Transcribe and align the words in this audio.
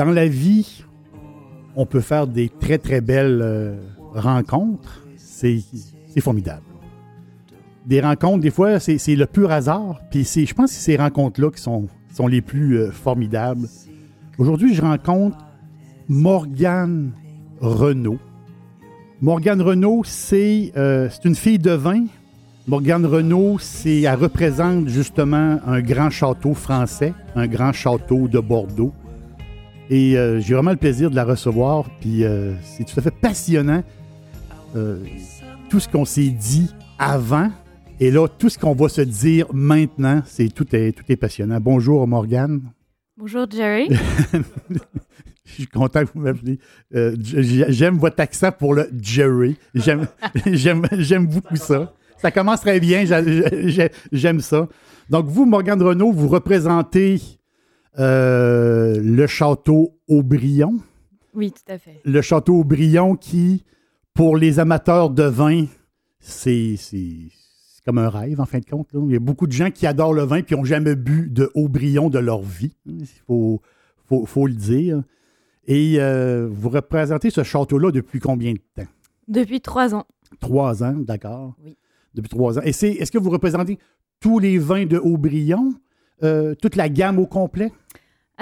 Dans 0.00 0.12
la 0.12 0.26
vie, 0.26 0.82
on 1.76 1.84
peut 1.84 2.00
faire 2.00 2.26
des 2.26 2.48
très 2.48 2.78
très 2.78 3.02
belles 3.02 3.42
euh, 3.42 3.76
rencontres. 4.14 5.04
C'est 5.18 5.60
formidable. 6.22 6.62
Des 7.84 8.00
rencontres, 8.00 8.40
des 8.40 8.50
fois, 8.50 8.80
c'est 8.80 9.14
le 9.14 9.26
pur 9.26 9.50
hasard. 9.50 10.00
Puis 10.10 10.24
je 10.24 10.54
pense 10.54 10.70
que 10.70 10.76
c'est 10.78 10.92
ces 10.92 10.96
rencontres-là 10.96 11.50
qui 11.50 11.60
sont, 11.60 11.86
sont 12.14 12.26
les 12.28 12.40
plus 12.40 12.78
euh, 12.78 12.90
formidables. 12.90 13.68
Aujourd'hui, 14.38 14.74
je 14.74 14.80
rencontre 14.80 15.36
Morgane 16.08 17.12
Renault. 17.60 18.20
Morgane 19.20 19.60
Renault, 19.60 20.00
c'est 20.06 20.72
euh, 20.78 21.10
c'est 21.10 21.28
une 21.28 21.36
fille 21.36 21.58
de 21.58 21.72
vin. 21.72 22.06
Morgane 22.66 23.04
Renault, 23.04 23.58
elle 23.84 24.14
représente 24.14 24.88
justement 24.88 25.58
un 25.66 25.82
grand 25.82 26.08
château 26.08 26.54
français, 26.54 27.12
un 27.36 27.46
grand 27.46 27.74
château 27.74 28.28
de 28.28 28.38
Bordeaux. 28.38 28.94
Et 29.90 30.16
euh, 30.16 30.40
j'ai 30.40 30.54
vraiment 30.54 30.70
le 30.70 30.76
plaisir 30.76 31.10
de 31.10 31.16
la 31.16 31.24
recevoir. 31.24 31.90
Puis 32.00 32.24
euh, 32.24 32.54
c'est 32.62 32.84
tout 32.84 32.98
à 32.98 33.02
fait 33.02 33.10
passionnant. 33.10 33.82
euh, 34.76 34.98
tout 35.68 35.80
ce 35.80 35.88
qu'on 35.88 36.04
s'est 36.04 36.28
dit 36.30 36.70
avant. 36.98 37.50
Et 38.00 38.10
là, 38.10 38.26
tout 38.28 38.48
ce 38.48 38.58
qu'on 38.58 38.74
va 38.74 38.88
se 38.88 39.00
dire 39.02 39.46
maintenant, 39.52 40.22
c'est 40.24 40.48
tout 40.48 40.66
est, 40.74 40.92
tout 40.92 41.04
est 41.08 41.16
passionnant. 41.16 41.58
Bonjour 41.60 42.06
Morgane. 42.08 42.62
Bonjour 43.18 43.46
Jerry. 43.50 43.88
Je 45.44 45.52
suis 45.52 45.66
content 45.66 46.04
que 46.04 46.10
vous 46.14 46.20
m'appeliez. 46.20 46.58
J'aime 46.92 47.98
votre 47.98 48.20
accent 48.20 48.52
pour 48.52 48.74
le 48.74 48.88
Jerry. 49.00 49.56
J'aime, 49.74 50.06
j'aime, 50.46 50.86
j'aime 50.92 51.26
beaucoup 51.26 51.56
ça. 51.56 51.92
Ça 52.18 52.30
commence 52.30 52.60
très 52.60 52.78
bien. 52.80 53.04
j'a- 53.04 53.22
j'a- 53.68 53.88
J'aime 54.12 54.40
ça. 54.40 54.68
Donc, 55.08 55.26
vous, 55.26 55.44
Morgane 55.46 55.82
Renault, 55.82 56.12
vous 56.12 56.28
représentez 56.28 57.20
euh, 57.98 59.00
le 59.02 59.26
château 59.26 59.98
Aubryon. 60.08 60.78
Oui, 61.34 61.52
tout 61.52 61.72
à 61.72 61.78
fait. 61.78 62.00
Le 62.04 62.22
château 62.22 62.56
Aubryon 62.60 63.16
qui, 63.16 63.64
pour 64.14 64.36
les 64.36 64.58
amateurs 64.58 65.10
de 65.10 65.24
vin, 65.24 65.66
c'est, 66.18 66.76
comme 67.84 67.98
un 67.98 68.08
rêve, 68.08 68.40
en 68.40 68.46
fin 68.46 68.58
de 68.58 68.64
compte. 68.64 68.92
là. 68.92 69.00
Il 69.06 69.12
y 69.12 69.16
a 69.16 69.20
beaucoup 69.20 69.46
de 69.46 69.52
gens 69.52 69.70
qui 69.70 69.86
adorent 69.86 70.12
le 70.14 70.22
vin 70.22 70.36
et 70.36 70.42
qui 70.42 70.54
n'ont 70.54 70.64
jamais 70.64 70.94
bu 70.96 71.28
de 71.30 71.50
Aubryon 71.54 72.10
de 72.10 72.18
leur 72.18 72.42
vie. 72.42 72.76
Il 72.86 73.06
faut, 73.26 73.60
faut, 74.06 74.26
faut 74.26 74.46
le 74.46 74.54
dire. 74.54 75.02
Et 75.66 75.96
euh, 75.98 76.48
vous 76.50 76.68
représentez 76.68 77.30
ce 77.30 77.42
château-là 77.42 77.90
depuis 77.92 78.18
combien 78.18 78.52
de 78.52 78.60
temps? 78.74 78.88
Depuis 79.28 79.60
trois 79.60 79.94
ans. 79.94 80.04
Trois 80.40 80.82
ans, 80.82 80.94
d'accord. 80.94 81.54
Oui. 81.64 81.76
Depuis 82.14 82.28
trois 82.28 82.58
ans. 82.58 82.62
Et 82.64 82.72
c'est, 82.72 82.90
est-ce 82.90 83.12
que 83.12 83.18
vous 83.18 83.30
représentez 83.30 83.78
tous 84.20 84.38
les 84.38 84.58
vins 84.58 84.86
de 84.86 84.98
Aubryon? 84.98 85.72
Euh, 86.22 86.54
toute 86.54 86.76
la 86.76 86.88
gamme 86.88 87.18
au 87.18 87.26
complet? 87.26 87.72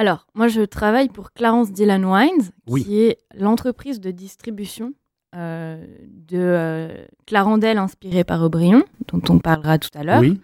Alors, 0.01 0.29
moi, 0.37 0.47
je 0.47 0.61
travaille 0.61 1.09
pour 1.09 1.33
Clarence 1.33 1.73
Dillon 1.73 2.13
Wines, 2.15 2.51
Oui. 2.69 2.85
qui 2.85 3.01
est 3.01 3.19
l'entreprise 3.37 3.99
de 4.01 4.13
distribution 4.13 4.93
euh, 5.35 5.85
de 6.29 6.39
euh, 6.39 7.05
Clarendelle 7.27 7.79
inspirée 7.79 8.23
par 8.23 8.41
Aubryon, 8.45 8.85
dont 9.13 9.21
on 9.29 9.41
parlera 9.41 9.77
tout 9.79 9.91
à 9.95 10.05
l'heure, 10.05 10.21
Oui. 10.21 10.41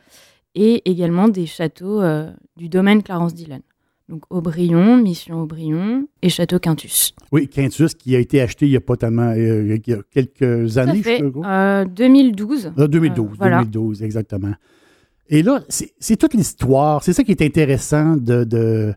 et 0.56 0.82
également 0.90 1.28
des 1.28 1.46
châteaux 1.46 2.02
euh, 2.02 2.32
du 2.56 2.68
domaine 2.68 3.04
Clarence 3.04 3.32
Dillon. 3.32 3.60
Donc 4.08 4.24
Aubryon, 4.28 4.96
Mission 4.96 5.40
Aubryon 5.40 6.08
et 6.20 6.30
Château 6.30 6.58
Quintus. 6.58 7.14
Oui, 7.30 7.46
Quintus 7.48 7.94
qui 7.94 8.16
a 8.16 8.18
été 8.18 8.40
acheté 8.40 8.66
il 8.66 8.70
n'y 8.70 8.76
a 8.76 8.80
pas 8.80 8.96
tellement. 8.96 9.30
euh, 9.30 9.76
il 9.76 9.88
y 9.88 9.94
a 9.94 9.98
quelques 10.10 10.76
années, 10.78 11.00
fait. 11.02 11.20
je 11.20 11.26
crois. 11.26 11.46
Euh, 11.46 11.84
2012. 11.86 12.72
Ah, 12.76 12.86
2012, 12.88 13.26
Euh, 13.30 13.34
voilà. 13.38 13.58
2012, 13.64 14.02
exactement. 14.02 14.52
Et 15.28 15.42
là, 15.44 15.62
c'est 15.68 15.94
c'est 16.00 16.16
toute 16.16 16.34
l'histoire. 16.34 17.04
C'est 17.04 17.12
ça 17.14 17.22
qui 17.24 17.30
est 17.30 17.40
intéressant 17.40 18.16
de, 18.16 18.44
de, 18.44 18.94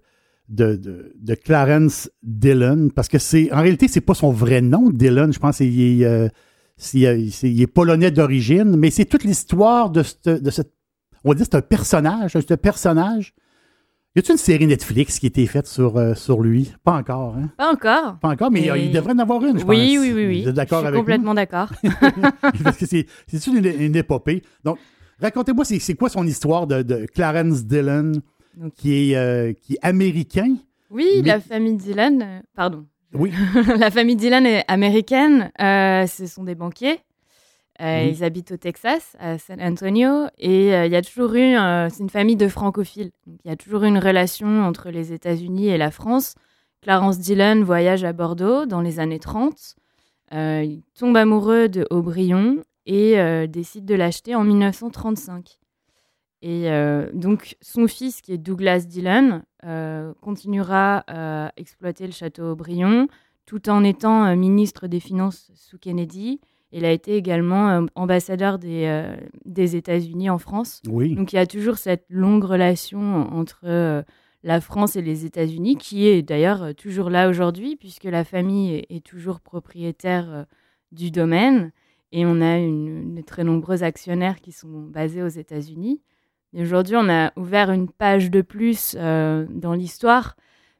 de, 0.50 0.75
de, 0.75 1.13
de 1.19 1.35
Clarence 1.35 2.09
Dillon, 2.24 2.90
parce 2.96 3.08
que 3.08 3.18
c'est 3.19 3.52
en 3.53 3.62
réalité, 3.62 3.88
c'est 3.88 4.02
pas 4.02 4.13
son 4.13 4.31
vrai 4.31 4.62
nom, 4.62 4.90
Dillon. 4.90 5.31
Je 5.31 5.40
pense 5.40 5.58
qu'il 5.58 6.02
est, 6.02 6.06
euh, 6.06 6.30
c'est, 6.78 7.30
c'est- 7.31 7.52
il 7.52 7.62
est 7.62 7.68
polonais 7.68 8.12
d'origine, 8.12 8.75
mais 8.78 8.90
c'est 8.91 9.06
toute 9.06 9.24
l'histoire 9.24 9.90
de, 9.90 10.03
ce 10.03 10.40
de 10.40 10.50
cette. 10.50 10.72
On 11.24 11.30
va 11.30 11.36
dire 11.36 11.46
que 11.46 11.50
c'est 11.52 11.57
un 11.57 11.62
personnage, 11.62 12.38
personnage. 12.62 13.34
Y 14.16 14.19
a-t-il 14.19 14.31
une 14.31 14.38
série 14.38 14.66
Netflix 14.68 15.19
qui 15.19 15.25
a 15.25 15.30
été 15.30 15.46
faite 15.46 15.68
sur, 15.68 15.97
euh, 15.97 16.16
sur 16.16 16.41
lui? 16.41 16.72
Pas 16.84 16.94
encore, 16.94 17.36
hein? 17.36 17.50
Pas 17.57 17.72
encore. 17.72 18.18
Pas 18.19 18.30
encore, 18.30 18.50
mais 18.50 18.62
Et- 18.66 18.86
il 18.86 18.91
devrait 18.91 19.13
en 19.13 19.19
avoir 19.19 19.44
une, 19.44 19.59
je 19.59 19.66
Oui, 19.66 19.96
pense. 19.96 20.00
oui, 20.06 20.12
oui, 20.16 20.25
oui. 20.28 20.41
Vous 20.44 20.50
êtes 20.50 20.56
d'accord 20.56 20.80
Je 20.80 20.86
suis 20.86 20.88
avec 20.88 21.00
complètement 21.00 21.34
d'accord. 21.36 21.72
Parce 22.63 22.78
que 22.78 22.86
c'est, 22.88 23.06
c'est 23.28 23.46
une, 23.47 23.63
une 23.66 23.96
épopée. 23.96 24.41
Donc, 24.63 24.80
racontez-moi, 25.22 25.66
c'est, 25.66 25.78
c'est 25.80 25.94
quoi 25.94 26.09
son 26.09 26.25
histoire 26.25 26.66
de, 26.66 26.81
de 26.81 27.06
Clarence 27.13 27.66
Dillon, 27.66 28.13
Donc- 28.57 28.73
qui, 28.73 29.12
est, 29.12 29.16
euh, 29.16 29.53
qui 29.53 29.73
est 29.75 29.79
américain? 29.81 30.56
Oui, 30.90 31.07
Mais- 31.18 31.28
la 31.29 31.40
famille 31.40 31.75
Dillon, 31.78 32.19
euh, 32.22 32.40
pardon. 32.56 32.85
Oui. 33.13 33.31
la 33.78 33.90
famille 33.90 34.16
Dillon 34.18 34.44
est 34.45 34.63
américaine. 34.68 35.51
euh, 35.62 36.06
ce 36.07 36.25
sont 36.25 36.44
des 36.44 36.56
banquiers. 36.56 37.00
Euh, 37.79 38.06
Oui. 38.06 38.16
Ils 38.18 38.23
habitent 38.23 38.51
au 38.51 38.57
Texas, 38.57 39.16
à 39.19 39.38
San 39.38 39.62
Antonio. 39.62 40.25
Et 40.40 40.73
euh, 40.73 40.85
il 40.88 40.91
y 40.91 40.95
a 40.95 41.01
toujours 41.01 41.34
eu. 41.35 41.56
euh, 41.56 41.88
c'est 41.90 42.00
une 42.03 42.09
famille 42.09 42.35
de 42.35 42.47
francophiles. 42.47 43.12
Donc, 43.28 43.38
il 43.45 43.50
y 43.50 43.53
a 43.53 43.56
toujours 43.56 43.84
eu 43.84 43.88
une 43.88 44.00
relation 44.00 44.63
entre 44.63 44.89
les 44.89 45.13
États-Unis 45.13 45.68
et 45.69 45.78
la 45.78 45.91
France. 45.91 46.34
Clarence 46.81 47.19
Dillon 47.19 47.63
voyage 47.63 48.03
à 48.03 48.13
Bordeaux 48.13 48.66
dans 48.66 48.81
les 48.81 49.00
années 49.00 49.19
30. 49.19 49.75
Euh, 50.34 50.63
il 50.66 50.81
tombe 51.00 51.16
amoureux 51.16 51.69
de 51.69 51.85
Aubryon 51.91 52.57
et 52.85 53.16
décide 53.47 53.85
de 53.85 53.95
l'acheter 53.95 54.34
en 54.35 54.44
1935. 54.44 55.59
Et 56.42 56.70
euh, 56.70 57.09
donc, 57.14 57.58
son 57.62 57.88
fils, 57.88 58.22
qui 58.22 58.34
est 58.34 58.38
Douglas 58.38 58.86
Dillon, 58.88 59.42
euh, 59.64 60.14
continuera 60.22 61.03
à 61.08 61.52
exploiter 61.58 62.06
le 62.06 62.14
château 62.14 62.52
Aubryon 62.52 63.08
tout 63.46 63.70
en 63.70 63.84
étant 63.84 64.25
euh, 64.25 64.36
ministre 64.36 64.88
des 64.88 65.00
Finances 65.00 65.52
sous 65.56 65.80
Kennedy. 65.80 66.40
Il 66.72 66.84
a 66.86 66.92
été 66.92 67.16
également 67.16 67.70
euh, 67.70 67.86
ambassadeur 67.96 68.59
des, 68.59 68.84
euh, 68.86 69.16
des 69.46 69.75
États-Unis 69.78 70.30
en 70.30 70.38
France. 70.38 70.81
Oui. 70.88 71.16
Donc, 71.16 71.34
il 71.34 71.38
y 71.38 71.40
a 71.40 71.48
toujours 71.48 71.78
cette 71.78 72.06
longue 72.09 72.44
relation 72.44 73.02
entre 73.34 73.62
euh, 73.64 74.04
la 74.44 74.62
France 74.62 74.96
et 74.96 75.02
les 75.02 75.25
États-Unis, 75.25 75.78
qui 75.78 76.08
est 76.08 76.22
d'ailleurs 76.22 76.62
euh, 76.62 76.74
toujours 76.74 77.09
là 77.09 77.30
aujourd'hui, 77.30 77.78
puisque 77.78 78.04
la 78.04 78.24
famille 78.24 78.75
est, 78.75 78.86
est 78.90 79.06
toujours 79.06 79.40
propriétaire 79.40 80.30
euh, 80.30 80.44
du 80.92 81.10
domaine. 81.10 81.72
Et 82.12 82.25
on 82.25 82.42
a 82.42 82.57
une, 82.57 83.16
de 83.16 83.22
très 83.22 83.44
nombreux 83.44 83.81
actionnaires 83.83 84.40
qui 84.40 84.51
sont 84.51 84.81
basés 84.81 85.24
aux 85.24 85.28
États-Unis. 85.28 86.01
Et 86.53 86.61
aujourd'hui, 86.61 86.95
on 86.95 87.09
a 87.09 87.31
ouvert 87.35 87.71
une 87.71 87.89
page 87.89 88.31
de 88.31 88.41
plus 88.41 88.95
euh, 88.97 89.45
dans 89.49 89.73
l'histoire, 89.73 90.35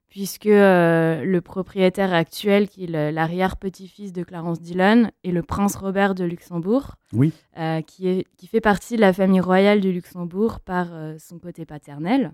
puisque 0.10 0.46
euh, 0.48 1.24
le 1.24 1.42
propriétaire 1.42 2.14
actuel, 2.14 2.70
qui 2.70 2.86
est 2.86 3.12
l'arrière-petit-fils 3.12 4.14
de 4.14 4.24
Clarence 4.24 4.62
Dillon, 4.62 5.12
est 5.24 5.32
le 5.32 5.44
prince 5.44 5.76
Robert 5.76 6.16
de 6.16 6.24
Luxembourg, 6.24 6.96
Oui. 7.14 7.34
euh, 7.58 7.82
qui, 7.82 8.08
est, 8.08 8.26
qui 8.38 8.48
fait 8.48 8.62
partie 8.62 8.96
de 8.96 9.02
la 9.02 9.14
famille 9.14 9.42
royale 9.42 9.82
du 9.82 9.92
Luxembourg 9.92 10.60
par 10.62 10.88
son 11.20 11.38
côté 11.38 11.66
paternel. 11.66 12.32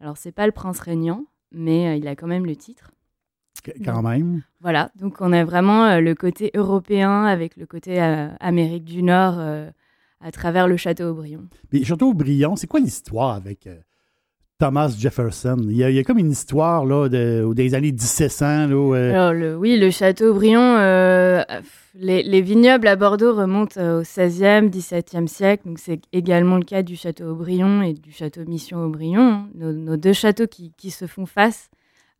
Alors, 0.00 0.16
c'est 0.16 0.32
pas 0.32 0.46
le 0.46 0.52
prince 0.52 0.78
régnant, 0.78 1.24
mais 1.52 1.98
il 1.98 2.06
a 2.06 2.14
quand 2.16 2.26
même 2.28 2.46
le 2.46 2.54
titre. 2.56 2.92
Qu- 3.64 3.72
Quand 3.84 4.02
même. 4.02 4.42
Voilà, 4.60 4.90
donc 4.94 5.16
on 5.20 5.32
a 5.32 5.44
vraiment 5.44 5.98
le 5.98 6.14
côté 6.14 6.50
européen 6.54 7.24
avec 7.24 7.56
le 7.56 7.66
côté 7.66 7.98
Amérique 8.40 8.84
du 8.84 9.02
Nord 9.02 9.38
à 10.20 10.30
travers 10.32 10.68
le 10.68 10.76
château 10.76 11.04
Aubryon. 11.10 11.42
Mais 11.72 11.84
Château 11.84 12.10
Aubryon, 12.10 12.56
c'est 12.56 12.66
quoi 12.66 12.80
l'histoire 12.80 13.34
avec 13.34 13.66
euh, 13.66 13.76
Thomas 14.58 14.94
Jefferson? 14.98 15.58
Il 15.68 15.76
y 15.76 15.84
a, 15.84 15.90
il 15.90 15.96
y 15.96 15.98
a 15.98 16.04
comme 16.04 16.18
une 16.18 16.30
histoire 16.30 16.84
là, 16.84 17.08
de, 17.08 17.52
des 17.54 17.74
années 17.74 17.92
1700. 17.92 18.68
Là, 18.68 18.76
où, 18.76 18.94
euh, 18.94 19.12
Alors, 19.12 19.32
le, 19.32 19.56
oui, 19.56 19.78
le 19.78 19.90
château 19.90 20.34
Brion, 20.34 20.76
euh, 20.78 21.42
les, 21.94 22.22
les 22.22 22.40
vignobles 22.40 22.88
à 22.88 22.96
Bordeaux 22.96 23.34
remontent 23.34 23.80
au 23.80 24.02
XVIe, 24.02 24.68
XVIIe 24.70 25.28
siècle. 25.28 25.68
Donc, 25.68 25.78
c'est 25.78 26.00
également 26.12 26.56
le 26.56 26.64
cas 26.64 26.82
du 26.82 26.96
château 26.96 27.30
Aubryon 27.30 27.82
et 27.82 27.92
du 27.92 28.12
château 28.12 28.40
Mission 28.46 28.78
Aubryon, 28.84 29.22
hein, 29.22 29.48
nos, 29.54 29.72
nos 29.72 29.96
deux 29.96 30.12
châteaux 30.14 30.46
qui, 30.46 30.72
qui 30.76 30.90
se 30.90 31.06
font 31.06 31.26
face 31.26 31.68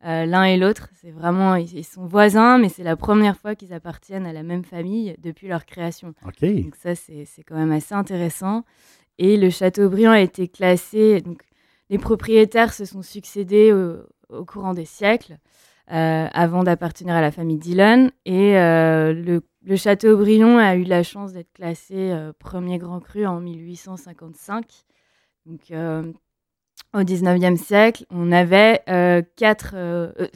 euh, 0.05 0.25
l'un 0.25 0.43
et 0.43 0.57
l'autre. 0.57 0.89
C'est 1.01 1.11
vraiment, 1.11 1.55
ils, 1.55 1.83
sont 1.83 2.05
voisins, 2.05 2.57
mais 2.57 2.69
c'est 2.69 2.83
la 2.83 2.95
première 2.95 3.37
fois 3.37 3.55
qu'ils 3.55 3.73
appartiennent 3.73 4.25
à 4.25 4.33
la 4.33 4.43
même 4.43 4.63
famille 4.63 5.15
depuis 5.19 5.47
leur 5.47 5.65
création. 5.65 6.13
OK. 6.25 6.43
Donc 6.43 6.75
ça, 6.75 6.95
c'est 6.95 7.25
c'est 7.25 7.43
quand 7.43 7.55
même 7.55 7.71
assez 7.71 7.95
intéressant. 7.95 8.63
Et 9.17 9.37
le 9.37 9.49
château 9.49 9.89
Briand 9.89 10.11
a 10.11 10.21
été 10.21 10.47
classé. 10.47 11.21
Donc, 11.21 11.41
les 11.89 11.97
propriétaires 11.97 12.73
se 12.73 12.85
sont 12.85 13.01
succédés 13.01 13.71
au, 13.71 13.97
au 14.29 14.45
courant 14.45 14.73
des 14.73 14.85
siècles 14.85 15.37
euh, 15.91 16.27
avant 16.33 16.63
d'appartenir 16.63 17.15
à 17.15 17.21
la 17.21 17.31
famille 17.31 17.57
Dillon. 17.57 18.11
Et 18.25 18.57
euh, 18.57 19.13
le, 19.13 19.41
le 19.63 19.75
château 19.77 20.17
Briand 20.17 20.57
a 20.57 20.75
eu 20.75 20.83
la 20.83 21.01
chance 21.01 21.33
d'être 21.33 21.53
classé 21.53 22.11
euh, 22.11 22.33
premier 22.37 22.77
grand 22.77 22.99
cru 22.99 23.25
en 23.25 23.39
1855. 23.39 24.65
Donc, 25.45 25.71
au 26.93 26.99
19e 26.99 27.57
siècle, 27.57 28.05
on 28.09 28.31
avait 28.31 28.81
euh, 28.89 29.21
quatre, 29.35 29.71
euh, 29.75 30.11
euh, 30.19 30.27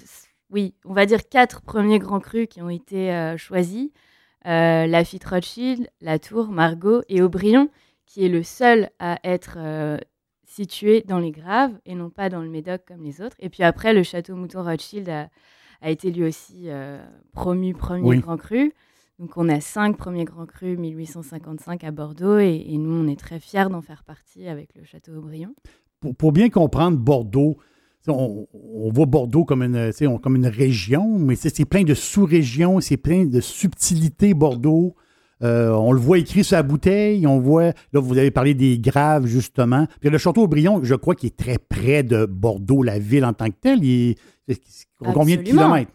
oui, 0.50 0.74
on 0.86 0.94
va 0.94 1.06
dire 1.06 1.28
quatre 1.30 1.62
premiers 1.62 2.00
grands 2.00 2.20
crus 2.20 2.48
qui 2.50 2.62
ont 2.62 2.70
été 2.70 3.12
euh, 3.14 3.38
choisis. 3.38 3.90
Euh, 4.48 4.88
Lafitte 4.88 5.24
Rothschild, 5.26 5.88
La 6.02 6.20
Tour, 6.20 6.50
Margot 6.50 7.04
et 7.10 7.22
Aubryon, 7.22 7.70
qui 8.06 8.26
est 8.26 8.30
le 8.30 8.44
seul 8.44 8.90
à 9.00 9.20
être 9.24 9.58
situé 10.46 11.02
dans 11.08 11.20
les 11.20 11.32
Graves 11.32 11.80
et 11.86 11.96
non 11.96 12.10
pas 12.10 12.28
dans 12.30 12.42
le 12.42 12.50
Médoc 12.50 12.82
comme 12.88 13.04
les 13.04 13.22
autres. 13.22 13.38
Et 13.40 13.50
puis 13.50 13.64
après, 13.64 13.94
le 13.94 14.04
château 14.04 14.36
Mouton 14.36 14.64
Rothschild 14.64 15.08
a, 15.10 15.30
a 15.82 15.90
été 15.92 16.12
lui 16.12 16.24
aussi 16.26 16.68
promu 17.34 17.74
premier 17.74 18.10
Oui. 18.10 18.20
grand 18.20 18.36
cru. 18.38 18.74
Donc 19.20 19.38
on 19.38 19.48
a 19.48 19.62
cinq 19.62 19.96
premiers 19.96 20.26
grands 20.26 20.48
crus 20.48 20.78
1855 20.78 21.84
à 21.84 21.92
Bordeaux 21.92 22.40
et, 22.40 22.66
et 22.68 22.78
nous 22.78 22.92
on 22.92 23.08
est 23.08 23.20
très 23.20 23.40
fiers 23.40 23.70
d'en 23.70 23.82
faire 23.82 24.04
partie 24.04 24.48
avec 24.48 24.74
le 24.76 24.84
château 24.84 25.14
Aubryon. 25.16 25.54
Pour, 26.02 26.16
pour 26.16 26.32
bien 26.34 26.50
comprendre 26.50 26.98
Bordeaux, 26.98 27.56
on, 28.08 28.48
on 28.54 28.92
voit 28.92 29.06
Bordeaux 29.06 29.46
comme 29.46 29.62
une, 29.64 29.92
on- 30.02 30.18
comme 30.18 30.36
une 30.36 30.48
région, 30.48 31.18
mais 31.20 31.36
c'est 31.36 31.64
plein 31.66 31.84
de 31.84 31.94
sous-régions, 31.94 32.82
c'est 32.82 32.98
plein 32.98 33.26
de 33.26 33.40
subtilités, 33.40 34.34
Bordeaux. 34.34 34.96
Euh, 35.44 35.72
on 35.72 35.92
le 35.92 36.00
voit 36.00 36.18
écrit 36.20 36.44
sur 36.44 36.56
la 36.56 36.64
bouteille, 36.64 37.26
on 37.26 37.40
voit, 37.40 37.74
là, 37.94 38.00
vous 38.00 38.18
avez 38.18 38.30
parlé 38.32 38.54
des 38.54 38.78
graves, 38.78 39.26
justement. 39.26 39.88
Puis 40.00 40.10
le 40.10 40.18
château 40.20 40.44
Aubryon, 40.44 40.82
je 40.84 40.94
crois 40.96 41.16
qu'il 41.16 41.28
est 41.28 41.38
très 41.38 41.58
près 41.58 42.04
de 42.04 42.26
Bordeaux, 42.26 42.84
la 42.84 43.00
ville 43.00 43.26
en 43.26 43.34
tant 43.34 43.48
que 43.48 43.56
telle. 43.60 43.84
Il 43.84 44.16
est, 44.48 44.62
combien 45.14 45.38
de 45.38 45.42
kilomètres? 45.44 45.92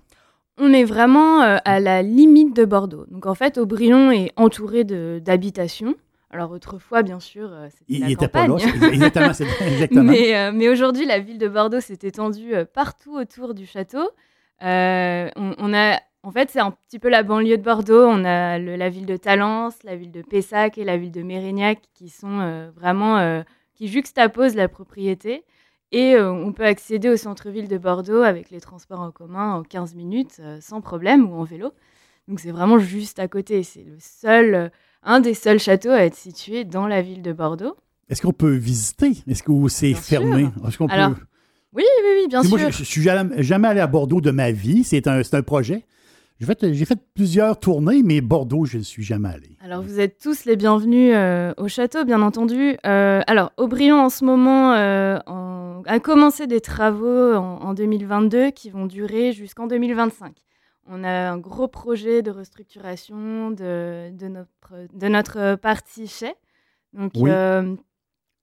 On 0.59 0.73
est 0.73 0.85
vraiment 0.85 1.43
euh, 1.43 1.59
à 1.65 1.81
la 1.81 2.03
limite 2.03 2.57
de 2.57 2.65
Bordeaux. 2.65 3.05
Donc 3.11 3.27
en 3.27 3.35
fait, 3.35 3.59
Aubryon 3.59 4.11
est 4.11 4.33
entouré 4.37 4.85
d'habitations. 5.21 5.95
Alors 6.37 6.51
autrefois, 6.51 7.03
bien 7.03 7.19
sûr, 7.19 7.49
euh, 7.51 7.67
c'était 7.71 7.85
la 7.99 8.09
n'était 8.09 8.29
pas 8.29 8.47
campagne. 8.47 8.59
c'est- 8.59 8.89
Exactement. 8.93 9.33
exactement. 9.67 10.03
Mais, 10.13 10.37
euh, 10.37 10.53
mais 10.55 10.69
aujourd'hui, 10.69 11.07
la 11.07 11.19
ville 11.19 11.39
de 11.39 11.49
Bordeaux 11.49 11.81
s'est 11.81 11.99
étendue 12.03 12.55
euh, 12.55 12.65
partout 12.65 13.17
autour 13.17 13.55
du 13.55 13.65
château. 13.67 14.11
On, 14.61 15.55
on 15.59 15.75
a, 15.75 16.01
en 16.23 16.31
fait, 16.31 16.51
c'est 16.51 16.61
un 16.61 16.71
petit 16.73 16.99
peu 16.99 17.09
la 17.09 17.23
banlieue 17.23 17.57
de 17.57 17.63
Bordeaux. 17.63 18.05
On 18.07 18.25
a 18.25 18.59
le- 18.59 18.77
la 18.77 18.89
ville 18.89 19.07
de 19.07 19.17
Talence, 19.17 19.83
la 19.85 19.97
ville 19.97 20.11
de 20.13 20.23
Pessac 20.23 20.79
et 20.79 20.85
la 20.85 20.97
ville 20.97 21.13
de 21.13 21.23
Mérignac 21.23 21.79
qui 21.95 22.09
sont 22.09 22.71
vraiment 22.75 23.43
qui 23.75 23.89
juxtaposent 23.89 24.55
la 24.57 24.69
propriété. 24.69 25.45
Et 25.93 26.15
euh, 26.17 26.33
on 26.33 26.53
peut 26.53 26.65
accéder 26.65 27.09
au 27.09 27.17
centre-ville 27.17 27.69
de 27.69 27.79
Bordeaux 27.79 28.23
avec 28.23 28.51
les 28.51 28.61
transports 28.61 29.01
en 29.01 29.13
commun 29.13 29.55
en 29.55 29.63
15 29.63 29.95
minutes 29.95 30.39
euh, 30.41 30.59
sans 30.61 30.81
problème 30.81 31.31
ou 31.31 31.37
en 31.39 31.45
vélo. 31.45 31.73
Donc 32.27 32.41
c'est 32.41 32.51
vraiment 32.51 32.79
juste 32.79 33.21
à 33.21 33.29
côté. 33.29 33.63
C'est 33.63 33.85
le 33.85 33.97
seul, 34.01 34.73
un 35.07 35.21
des 35.21 35.33
seuls 35.35 35.59
châteaux 35.59 35.91
à 35.91 36.01
être 36.05 36.15
situé 36.17 36.65
dans 36.65 36.87
la 36.87 37.01
ville 37.01 37.23
de 37.23 37.33
Bordeaux. 37.33 37.75
Est-ce 38.11 38.21
qu'on 38.23 38.33
peut 38.33 38.55
visiter? 38.55 39.13
Est-ce 39.27 39.43
que 39.43 39.53
c'est 39.69 39.95
fermé? 39.95 40.49
Est-ce 40.67 40.77
qu'on 40.79 40.87
peut... 40.89 40.95
Oui, 41.73 41.85
oui, 42.03 42.11
oui, 42.23 42.29
bien 42.29 42.43
sûr. 42.43 42.51
Moi, 42.59 42.71
je, 42.71 42.77
je 42.79 42.85
suis 42.85 43.03
jamais, 43.03 43.43
jamais 43.43 43.69
allé 43.69 43.81
à 43.81 43.87
Bordeaux 43.87 44.21
de 44.21 44.31
ma 44.31 44.51
vie. 44.51 44.85
C'est 44.85 45.07
un, 45.09 45.21
un 45.33 45.43
projet. 45.43 45.85
J'ai 46.39 46.85
fait, 46.85 46.99
plusieurs 47.15 47.59
tournées, 47.59 48.03
mais 48.03 48.21
Bordeaux, 48.21 48.67
je 48.67 48.77
ne 48.79 48.83
suis 48.83 49.03
jamais 49.03 49.31
allé. 49.31 49.57
Alors, 49.65 49.83
vous 49.83 50.01
êtes 50.01 50.19
tous 50.19 50.45
les 50.45 50.57
bienvenus 50.57 51.13
euh, 51.15 51.55
au 51.57 51.67
château, 51.67 52.05
bien 52.05 52.21
entendu. 52.21 52.77
Euh, 52.87 53.23
alors, 53.27 53.53
Aubryon, 53.57 53.97
en 54.03 54.11
ce 54.11 54.23
moment, 54.25 54.73
euh, 54.75 55.19
en- 55.27 55.83
a 55.87 55.99
commencé 55.99 56.47
des 56.47 56.61
travaux 56.61 57.33
en, 57.35 57.61
en 57.63 57.73
2022 57.75 58.51
qui 58.51 58.69
vont 58.69 58.85
durer 58.87 59.33
jusqu'en 59.33 59.67
2025. 59.67 60.33
On 60.89 61.03
a 61.05 61.31
un 61.31 61.39
gros 61.39 61.69
projet 61.69 62.23
de 62.23 62.31
restructuration 62.31 63.51
de, 63.51 64.11
de 64.13 64.29
notre, 64.29 64.75
de 64.95 65.09
notre 65.09 65.57
partie 65.57 66.07
chai. 66.07 66.35
Donc, 66.93 67.13
Oui. 67.17 67.31
euh, 67.31 67.75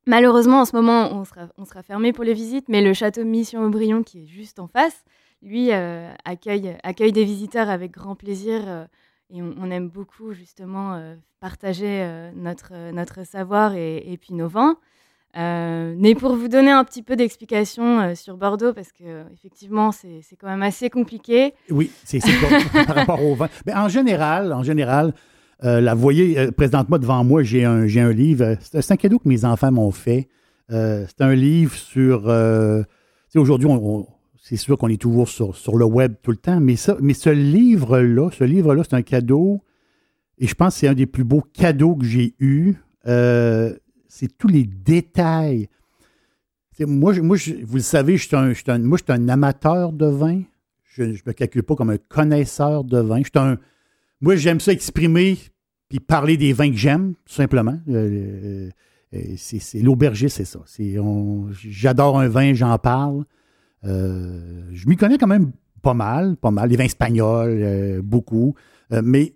malheureusement, 0.05 0.59
en 0.61 0.65
ce 0.65 0.75
moment, 0.75 1.11
on 1.11 1.25
sera, 1.25 1.47
on 1.57 1.65
sera 1.65 1.83
fermé 1.83 2.11
pour 2.13 2.23
les 2.23 2.33
visites, 2.33 2.67
mais 2.69 2.81
le 2.81 2.93
château 2.93 3.23
Mission 3.23 3.63
Aubryon, 3.63 4.03
qui 4.03 4.23
est 4.23 4.25
juste 4.25 4.59
en 4.59 4.67
face, 4.67 5.03
lui, 5.41 5.71
euh, 5.71 6.11
accueille, 6.25 6.77
accueille 6.83 7.11
des 7.13 7.23
visiteurs 7.25 7.69
avec 7.69 7.91
grand 7.91 8.15
plaisir. 8.15 8.61
euh, 8.67 8.85
et 9.29 9.41
on, 9.41 9.55
on 9.57 9.71
aime 9.71 9.89
beaucoup 9.89 10.33
justement 10.33 11.01
partager 11.39 12.29
notre, 12.35 12.91
notre 12.91 13.25
savoir 13.25 13.73
et, 13.73 13.97
et 14.11 14.17
puis 14.17 14.33
nos 14.35 14.47
vins. 14.47 14.77
Euh, 15.35 15.95
mais 15.97 16.13
pour 16.13 16.35
vous 16.35 16.47
donner 16.47 16.69
un 16.71 16.83
petit 16.83 17.01
peu 17.01 17.15
d'explication 17.15 17.99
euh, 17.99 18.15
sur 18.15 18.37
Bordeaux, 18.37 18.71
parce 18.73 18.91
que 18.91 19.03
euh, 19.03 19.23
effectivement 19.33 19.91
c'est 19.91 20.19
c'est 20.21 20.35
quand 20.35 20.47
même 20.47 20.61
assez 20.61 20.89
compliqué. 20.91 21.53
Oui, 21.71 21.89
c'est 22.03 22.19
par 22.85 22.95
rapport 22.95 23.23
au 23.23 23.33
vin. 23.35 23.49
Mais 23.65 23.73
en 23.73 23.87
général, 23.89 24.53
en 24.53 24.61
général, 24.63 25.13
euh, 25.63 25.81
la 25.81 25.95
voyez 25.95 26.51
présentement 26.51 26.99
devant 26.99 27.23
moi, 27.23 27.41
j'ai 27.41 27.65
un, 27.65 27.87
j'ai 27.87 27.99
un 28.01 28.11
livre. 28.11 28.57
C'est 28.61 28.91
un 28.91 28.95
cadeau 28.97 29.17
que 29.17 29.27
mes 29.27 29.43
enfants 29.43 29.71
m'ont 29.71 29.91
fait. 29.91 30.27
C'est 30.69 31.21
un 31.21 31.33
livre 31.35 31.73
sur. 31.75 32.23
aujourd'hui, 33.35 33.67
on- 33.67 33.99
on- 34.01 34.07
c'est 34.41 34.57
sûr 34.57 34.77
qu'on 34.77 34.89
est 34.89 35.01
toujours 35.01 35.29
sur, 35.29 35.55
sur 35.55 35.77
le 35.77 35.85
web 35.85 36.15
tout 36.21 36.31
le 36.31 36.37
temps, 36.37 36.59
mais, 36.59 36.75
ça, 36.75 36.97
mais 36.99 37.13
ce 37.13 37.29
livre-là, 37.29 38.29
ce 38.37 38.43
livre-là, 38.43 38.83
c'est 38.83 38.95
un 38.95 39.01
cadeau. 39.01 39.61
Et 40.37 40.47
je 40.47 40.53
pense 40.55 40.73
que 40.73 40.79
c'est 40.81 40.87
un 40.89 40.93
des 40.93 41.05
plus 41.05 41.23
beaux 41.23 41.43
cadeaux 41.53 41.95
que 41.95 42.03
j'ai 42.05 42.33
eu. 42.39 42.73
Euh, 43.07 43.73
c'est 44.13 44.37
tous 44.37 44.47
les 44.47 44.63
détails. 44.65 45.67
Moi, 46.79 47.19
moi 47.21 47.35
vous 47.65 47.75
le 47.75 47.81
savez, 47.81 48.17
je 48.17 48.27
suis 48.27 48.35
un, 48.35 48.53
je 48.53 48.71
moi, 48.77 48.97
je 48.99 49.03
suis 49.11 49.21
un 49.21 49.27
amateur 49.27 49.91
de 49.91 50.05
vin. 50.05 50.43
Je 50.83 51.03
ne 51.03 51.13
me 51.25 51.31
calcule 51.31 51.63
pas 51.63 51.75
comme 51.75 51.89
un 51.89 51.97
connaisseur 51.97 52.83
de 52.83 52.99
vin. 52.99 53.21
Je 53.23 53.55
moi, 54.21 54.35
j'aime 54.35 54.59
ça 54.59 54.71
exprimer 54.71 55.39
puis 55.89 55.99
parler 55.99 56.37
des 56.37 56.53
vins 56.53 56.69
que 56.69 56.77
j'aime, 56.77 57.15
tout 57.25 57.33
simplement. 57.33 57.79
Euh, 57.89 58.69
euh, 59.15 59.19
c'est, 59.35 59.59
c'est- 59.59 59.81
l'aubergiste, 59.81 60.37
c'est 60.37 60.45
ça. 60.45 60.59
J'adore 61.51 62.19
un 62.19 62.27
vin, 62.27 62.53
j'en 62.53 62.77
parle. 62.77 63.25
Euh, 63.83 64.69
je 64.73 64.87
m'y 64.87 64.95
connais 64.95 65.17
quand 65.17 65.27
même 65.27 65.53
pas 65.81 65.95
mal, 65.95 66.37
pas 66.37 66.51
mal. 66.51 66.69
Les 66.69 66.77
vins 66.77 66.85
espagnols, 66.85 67.59
euh, 67.63 68.01
beaucoup. 68.03 68.53
Euh, 68.91 69.01
mais 69.03 69.33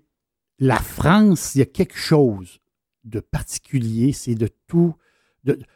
la 0.60 0.78
France, 0.78 1.56
il 1.56 1.60
y 1.60 1.62
a 1.64 1.66
quelque 1.66 1.98
chose 1.98 2.60
de 3.08 3.20
particulier. 3.20 4.14
C'est 4.14 4.36
de 4.36 4.50
tout, 4.68 4.94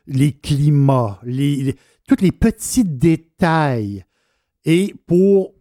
les 0.07 0.33
climats, 0.33 1.19
les, 1.23 1.75
tous 2.07 2.21
les 2.21 2.31
petits 2.31 2.83
détails. 2.85 4.05
Et 4.65 4.93
pour, 5.07 5.53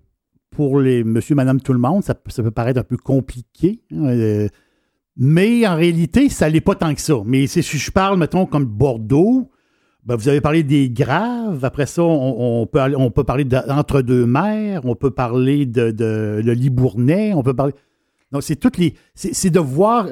les 0.81 1.05
monsieur, 1.05 1.35
madame, 1.35 1.61
tout 1.61 1.73
le 1.73 1.79
monde, 1.79 2.05
ça, 2.05 2.15
peut- 2.15 2.51
paraître 2.51 2.81
un 2.81 2.85
peu 2.85 2.97
compliqué. 2.97 3.83
hein, 3.93 4.07
euh, 4.07 4.49
mais 5.17 5.67
en 5.67 5.77
réalité, 5.77 6.29
ça 6.29 6.49
l'est 6.49 6.61
pas 6.61 6.75
tant 6.75 6.95
que 6.95 7.01
ça. 7.01 7.15
Mais 7.25 7.47
si 7.47 7.63
je 7.63 7.91
parle, 7.91 8.19
mettons, 8.19 8.47
comme 8.47 8.65
Bordeaux, 8.65 9.51
ben, 10.05 10.17
vous 10.17 10.29
avez 10.29 10.41
parlé 10.41 10.63
des 10.63 10.89
graves. 10.91 11.65
Après 11.65 11.87
ça, 11.87 12.03
on, 12.03 12.67
peut, 12.67 13.25
parler 13.25 13.45
d'entre-deux-mers. 13.45 14.81
On 14.85 14.95
peut 14.95 15.11
parler 15.11 15.67
de, 15.67 16.41
le 16.43 16.53
Libournais. 16.53 17.35
On 17.35 17.43
peut 17.43 17.55
parler. 17.55 17.75
Donc, 18.33 18.43
c'est 18.43 18.57
toutes 18.57 18.79
les. 18.79 18.95
C'est 19.15 19.51
de 19.51 19.61
voir. 19.61 20.07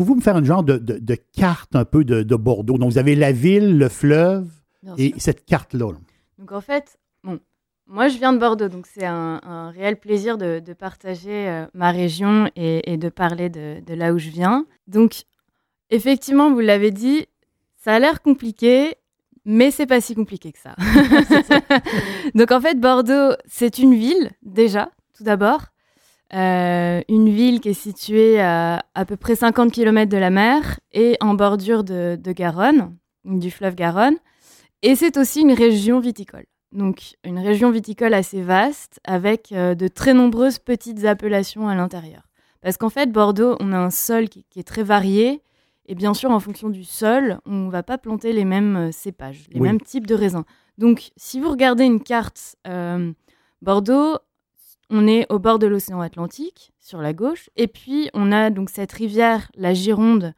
Pouvez-vous 0.00 0.16
me 0.16 0.22
faire 0.22 0.38
une 0.38 0.46
genre 0.46 0.62
de, 0.62 0.78
de- 0.78 0.96
de 0.98 1.14
carte 1.14 1.76
un 1.76 1.84
peu 1.84 2.04
de, 2.04 2.22
de 2.22 2.34
Bordeaux? 2.36 2.78
Donc, 2.78 2.90
vous 2.90 2.96
avez 2.96 3.14
la 3.14 3.32
ville, 3.32 3.76
le 3.76 3.90
fleuve 3.90 4.48
bien 4.82 4.94
et 4.96 5.08
sûr. 5.10 5.20
cette 5.20 5.44
carte-là. 5.44 5.92
là. 5.92 5.98
Donc 6.38 6.52
en 6.52 6.62
fait, 6.62 6.98
bon, 7.22 7.38
moi 7.86 8.08
je 8.08 8.16
viens 8.16 8.32
de 8.32 8.38
Bordeaux, 8.38 8.68
donc 8.68 8.86
c'est 8.86 9.04
un, 9.04 9.42
un 9.42 9.68
réel 9.70 9.98
plaisir 10.00 10.38
de, 10.38 10.62
partager 10.72 11.48
euh, 11.50 11.66
ma 11.74 11.90
région 11.90 12.50
et, 12.56 12.90
et 12.90 12.96
de 12.96 13.10
parler 13.10 13.50
de, 13.50 13.80
de 13.86 13.92
là 13.92 14.14
où 14.14 14.18
je 14.18 14.30
viens. 14.30 14.64
Donc 14.86 15.24
effectivement, 15.90 16.50
vous 16.50 16.60
l'avez 16.60 16.92
dit, 16.92 17.26
ça 17.76 17.92
a 17.92 17.98
l'air 17.98 18.22
compliqué, 18.22 18.94
mais 19.44 19.70
c'est 19.70 19.84
pas 19.84 20.00
si 20.00 20.14
compliqué 20.14 20.50
que 20.52 20.58
ça. 20.60 20.76
donc 22.34 22.50
en 22.52 22.60
fait, 22.62 22.80
Bordeaux, 22.80 23.32
c'est 23.46 23.76
une 23.78 23.94
ville 23.94 24.30
déjà, 24.42 24.90
tout 25.14 25.24
d'abord. 25.24 25.66
Euh, 26.32 27.00
une 27.08 27.28
ville 27.28 27.60
qui 27.60 27.70
est 27.70 27.74
située 27.74 28.40
à 28.40 28.84
à 28.94 29.04
peu 29.04 29.16
près 29.16 29.34
50 29.34 29.72
km 29.72 30.08
de 30.10 30.16
la 30.16 30.30
mer 30.30 30.78
et 30.92 31.16
en 31.20 31.34
bordure 31.34 31.82
de, 31.82 32.16
de 32.20 32.32
Garonne, 32.32 32.96
du 33.24 33.50
fleuve 33.50 33.74
Garonne. 33.74 34.16
Et 34.82 34.94
c'est 34.94 35.16
aussi 35.16 35.40
une 35.40 35.52
région 35.52 35.98
viticole. 36.00 36.46
Donc 36.72 37.16
une 37.24 37.38
région 37.40 37.70
viticole 37.72 38.14
assez 38.14 38.42
vaste 38.42 39.00
avec 39.04 39.50
euh, 39.52 39.74
de 39.74 39.88
très 39.88 40.14
nombreuses 40.14 40.58
petites 40.60 41.04
appellations 41.04 41.68
à 41.68 41.74
l'intérieur. 41.74 42.22
Parce 42.62 42.76
qu'en 42.76 42.90
fait, 42.90 43.10
Bordeaux, 43.10 43.56
on 43.58 43.72
a 43.72 43.78
un 43.78 43.90
sol 43.90 44.28
qui, 44.28 44.44
qui 44.50 44.60
est 44.60 44.64
très 44.68 44.82
varié. 44.84 45.42
Et 45.86 45.94
bien 45.96 46.14
sûr, 46.14 46.30
en 46.30 46.38
fonction 46.38 46.68
du 46.68 46.84
sol, 46.84 47.40
on 47.46 47.66
ne 47.66 47.70
va 47.70 47.82
pas 47.82 47.98
planter 47.98 48.32
les 48.32 48.44
mêmes 48.44 48.76
euh, 48.76 48.92
cépages, 48.92 49.46
les 49.50 49.58
Oui. 49.58 49.66
mêmes 49.66 49.80
types 49.80 50.06
de 50.06 50.14
raisins. 50.14 50.44
Donc, 50.78 51.10
si 51.16 51.40
vous 51.40 51.50
regardez 51.50 51.84
une 51.84 52.00
carte 52.00 52.54
euh, 52.68 53.12
Bordeaux, 53.62 54.16
on 54.90 55.06
est 55.06 55.26
au 55.30 55.38
bord 55.38 55.58
de 55.58 55.66
l'océan 55.66 56.00
Atlantique, 56.00 56.72
sur 56.80 57.00
la 57.00 57.12
gauche. 57.12 57.48
Et 57.56 57.68
puis, 57.68 58.10
on 58.14 58.32
a 58.32 58.50
donc 58.50 58.70
cette 58.70 58.92
rivière, 58.92 59.50
la 59.56 59.72
Gironde, 59.74 60.34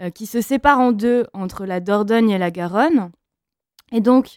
euh, 0.00 0.10
qui 0.10 0.26
se 0.26 0.40
sépare 0.40 0.80
en 0.80 0.92
deux 0.92 1.26
entre 1.32 1.64
la 1.64 1.80
Dordogne 1.80 2.30
et 2.30 2.38
la 2.38 2.50
Garonne. 2.50 3.10
Et 3.92 4.00
donc, 4.00 4.36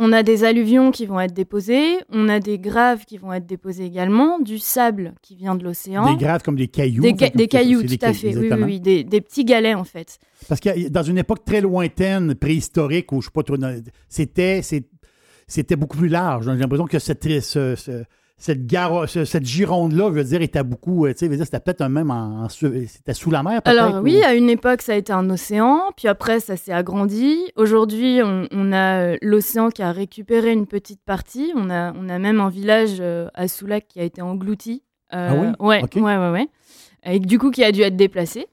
on 0.00 0.12
a 0.12 0.22
des 0.22 0.44
alluvions 0.44 0.92
qui 0.92 1.06
vont 1.06 1.18
être 1.18 1.32
déposées, 1.34 1.96
on 2.10 2.28
a 2.28 2.38
des 2.38 2.60
graves 2.60 3.04
qui 3.04 3.18
vont 3.18 3.32
être 3.32 3.46
déposés 3.46 3.84
également, 3.84 4.38
du 4.38 4.58
sable 4.60 5.14
qui 5.22 5.34
vient 5.34 5.56
de 5.56 5.64
l'océan. 5.64 6.14
Des 6.14 6.22
graves 6.24 6.42
comme 6.44 6.54
des 6.54 6.68
cailloux. 6.68 7.02
Des, 7.02 7.12
en 7.14 7.16
fait, 7.16 7.24
ca- 7.24 7.30
des 7.34 7.48
cailloux, 7.48 7.80
tout 7.82 7.88
des 7.88 7.98
à 8.04 8.12
fait. 8.12 8.28
Oui, 8.28 8.34
oui, 8.36 8.44
exactement. 8.44 8.66
oui, 8.66 8.80
des, 8.80 9.02
des 9.02 9.20
petits 9.20 9.44
galets 9.44 9.74
en 9.74 9.82
fait. 9.82 10.18
Parce 10.48 10.60
que 10.60 10.88
dans 10.88 11.02
une 11.02 11.18
époque 11.18 11.44
très 11.44 11.60
lointaine, 11.60 12.36
préhistorique, 12.36 13.10
où 13.10 13.20
je 13.20 13.26
sais 13.26 13.32
pas 13.34 13.42
trop, 13.42 13.56
c'était 14.08 14.62
c'était 15.48 15.76
beaucoup 15.76 15.96
plus 15.98 16.08
large. 16.08 16.44
J'ai 16.44 16.56
l'impression 16.56 16.86
que 16.86 16.98
cette, 17.00 17.24
ce- 17.40 17.74
ce- 17.74 18.04
cette, 18.38 18.60
ce- 19.08 19.24
cette 19.24 19.44
gironde-là, 19.44 20.08
je 20.08 20.14
veux 20.14 20.24
dire, 20.24 20.40
était 20.42 20.62
beaucoup, 20.62 21.06
euh, 21.06 21.12
tu 21.12 21.26
sais, 21.28 21.44
c'était 21.44 21.58
peut-être 21.60 21.80
un 21.82 21.88
même 21.88 22.10
en, 22.10 22.44
en 22.44 22.48
sous- 22.48 22.72
c'était 22.86 23.12
sous 23.14 23.30
la 23.30 23.42
mer, 23.42 23.60
peut-être. 23.62 23.78
Alors 23.78 24.00
ou- 24.00 24.04
oui, 24.04 24.22
à 24.22 24.34
une 24.34 24.48
époque, 24.48 24.80
ça 24.82 24.92
a 24.92 24.96
été 24.96 25.12
un 25.12 25.28
océan, 25.28 25.80
puis 25.96 26.06
après, 26.08 26.38
ça 26.40 26.56
s'est 26.56 26.72
agrandi. 26.72 27.36
Aujourd'hui, 27.56 28.20
on, 28.22 28.46
on 28.52 28.72
a 28.72 29.00
euh, 29.02 29.16
l'océan 29.22 29.70
qui 29.70 29.82
a 29.82 29.90
récupéré 29.92 30.52
une 30.52 30.66
petite 30.66 31.00
partie. 31.04 31.52
On 31.56 31.68
a, 31.68 31.92
on 31.94 32.08
a 32.08 32.18
même 32.18 32.40
un 32.40 32.48
village 32.48 32.98
euh, 33.00 33.28
à 33.34 33.48
Soulac 33.48 33.86
qui 33.88 34.00
a 34.00 34.04
été 34.04 34.22
englouti. 34.22 34.82
Euh, 35.12 35.28
Ah 35.30 35.34
oui? 35.34 35.66
Ouais, 35.66 35.82
ouais, 35.96 36.16
ouais, 36.16 36.30
ouais. 36.30 36.48
Et 37.04 37.18
du 37.20 37.38
coup, 37.38 37.50
qui 37.50 37.64
a 37.64 37.72
dû 37.72 37.82
être 37.82 37.96
déplacé. 37.96 38.46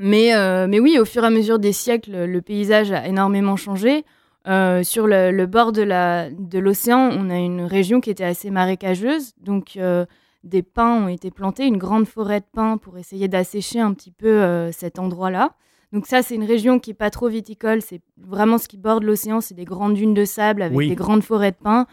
Mais, 0.00 0.34
euh, 0.34 0.66
mais 0.68 0.78
oui, 0.80 0.98
au 1.00 1.04
fur 1.04 1.24
et 1.24 1.26
à 1.26 1.30
mesure 1.30 1.58
des 1.58 1.72
siècles, 1.72 2.24
le 2.24 2.40
paysage 2.42 2.92
a 2.92 3.06
énormément 3.08 3.56
changé. 3.56 4.04
Euh, 4.48 4.82
sur 4.82 5.06
le, 5.06 5.30
le 5.30 5.46
bord 5.46 5.72
de 5.72 5.82
la- 5.82 6.30
de 6.30 6.58
l'océan, 6.58 7.10
on 7.12 7.28
a 7.28 7.36
une 7.36 7.62
région 7.62 8.00
qui 8.00 8.08
était 8.10 8.24
assez 8.24 8.50
marécageuse. 8.50 9.32
Donc, 9.40 9.76
euh, 9.76 10.06
des 10.44 10.62
pins 10.62 11.02
ont 11.04 11.08
été 11.08 11.30
plantés, 11.30 11.66
une 11.66 11.76
grande 11.76 12.06
forêt 12.06 12.40
de 12.40 12.46
pins 12.52 12.78
pour 12.78 12.96
essayer 12.96 13.28
d'assécher 13.28 13.80
un 13.80 13.92
petit 13.92 14.10
peu 14.12 14.26
euh, 14.42 14.72
cet 14.72 14.98
endroit-là. 14.98 15.52
Donc 15.92 16.06
ça, 16.06 16.22
c'est 16.22 16.34
une 16.34 16.44
région 16.44 16.78
qui 16.78 16.90
est 16.92 16.94
pas 16.94 17.10
trop 17.10 17.28
viticole. 17.28 17.82
C'est 17.82 18.00
vraiment 18.16 18.56
ce 18.58 18.68
qui 18.68 18.76
borde 18.78 19.02
l'océan, 19.04 19.40
c'est 19.40 19.54
des 19.54 19.64
grandes 19.64 19.94
dunes 19.94 20.14
de 20.14 20.24
sable 20.24 20.62
avec 20.62 20.76
Oui. 20.76 20.88
des 20.88 20.94
grandes 20.94 21.22
forêts 21.22 21.50
de 21.52 21.56
pins. 21.62 21.86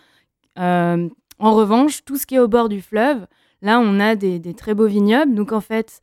En 0.57 1.53
revanche, 1.53 2.03
tout 2.05 2.15
ce 2.17 2.25
qui 2.25 2.35
est 2.35 2.39
au 2.39 2.47
bord 2.47 2.69
du 2.69 2.81
fleuve, 2.81 3.25
là, 3.62 3.79
on 3.79 4.00
a 4.00 4.15
des, 4.15 4.39
des 4.39 4.53
très 4.53 4.74
beaux 4.74 4.88
vignobles. 4.88 5.33
Donc 5.35 5.51
en 5.51 5.62
fait, 5.62 6.00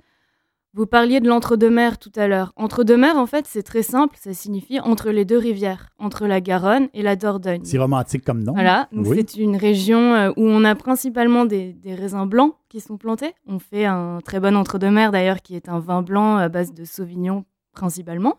vous 0.74 0.86
parliez 0.86 1.20
de 1.20 1.28
l'entre-deux-mers 1.28 1.98
tout 1.98 2.12
à 2.16 2.26
l'heure. 2.28 2.52
Entre-deux-mers, 2.56 3.16
en 3.16 3.26
fait, 3.26 3.46
c'est 3.46 3.62
très 3.62 3.82
simple. 3.82 4.16
Ça 4.18 4.32
signifie 4.32 4.80
entre 4.80 5.10
les 5.10 5.24
deux 5.24 5.36
rivières, 5.38 5.90
entre 5.98 6.26
la 6.26 6.40
Garonne 6.40 6.88
et 6.94 7.02
la 7.02 7.14
Dordogne. 7.16 7.60
C'est 7.64 7.78
romantique 7.78 8.24
comme 8.24 8.42
nom. 8.42 8.52
Voilà, 8.54 8.88
donc 8.92 9.06
Oui. 9.08 9.16
c'est 9.18 9.36
une 9.40 9.56
région 9.56 10.14
euh, 10.14 10.30
où 10.36 10.42
on 10.46 10.64
a 10.64 10.74
principalement 10.74 11.44
des, 11.44 11.74
des 11.74 11.94
raisins 11.94 12.26
blancs 12.26 12.54
qui 12.70 12.80
sont 12.80 12.96
plantés. 12.96 13.34
On 13.46 13.58
fait 13.58 13.84
un 13.84 14.20
très 14.24 14.40
bon 14.40 14.56
entre-deux-mer 14.56 15.12
d'ailleurs, 15.12 15.42
qui 15.42 15.56
est 15.56 15.68
un 15.68 15.78
vin 15.78 16.00
blanc 16.02 16.36
à 16.36 16.48
base 16.48 16.72
de 16.72 16.84
sauvignon 16.84 17.44
principalement. 17.74 18.36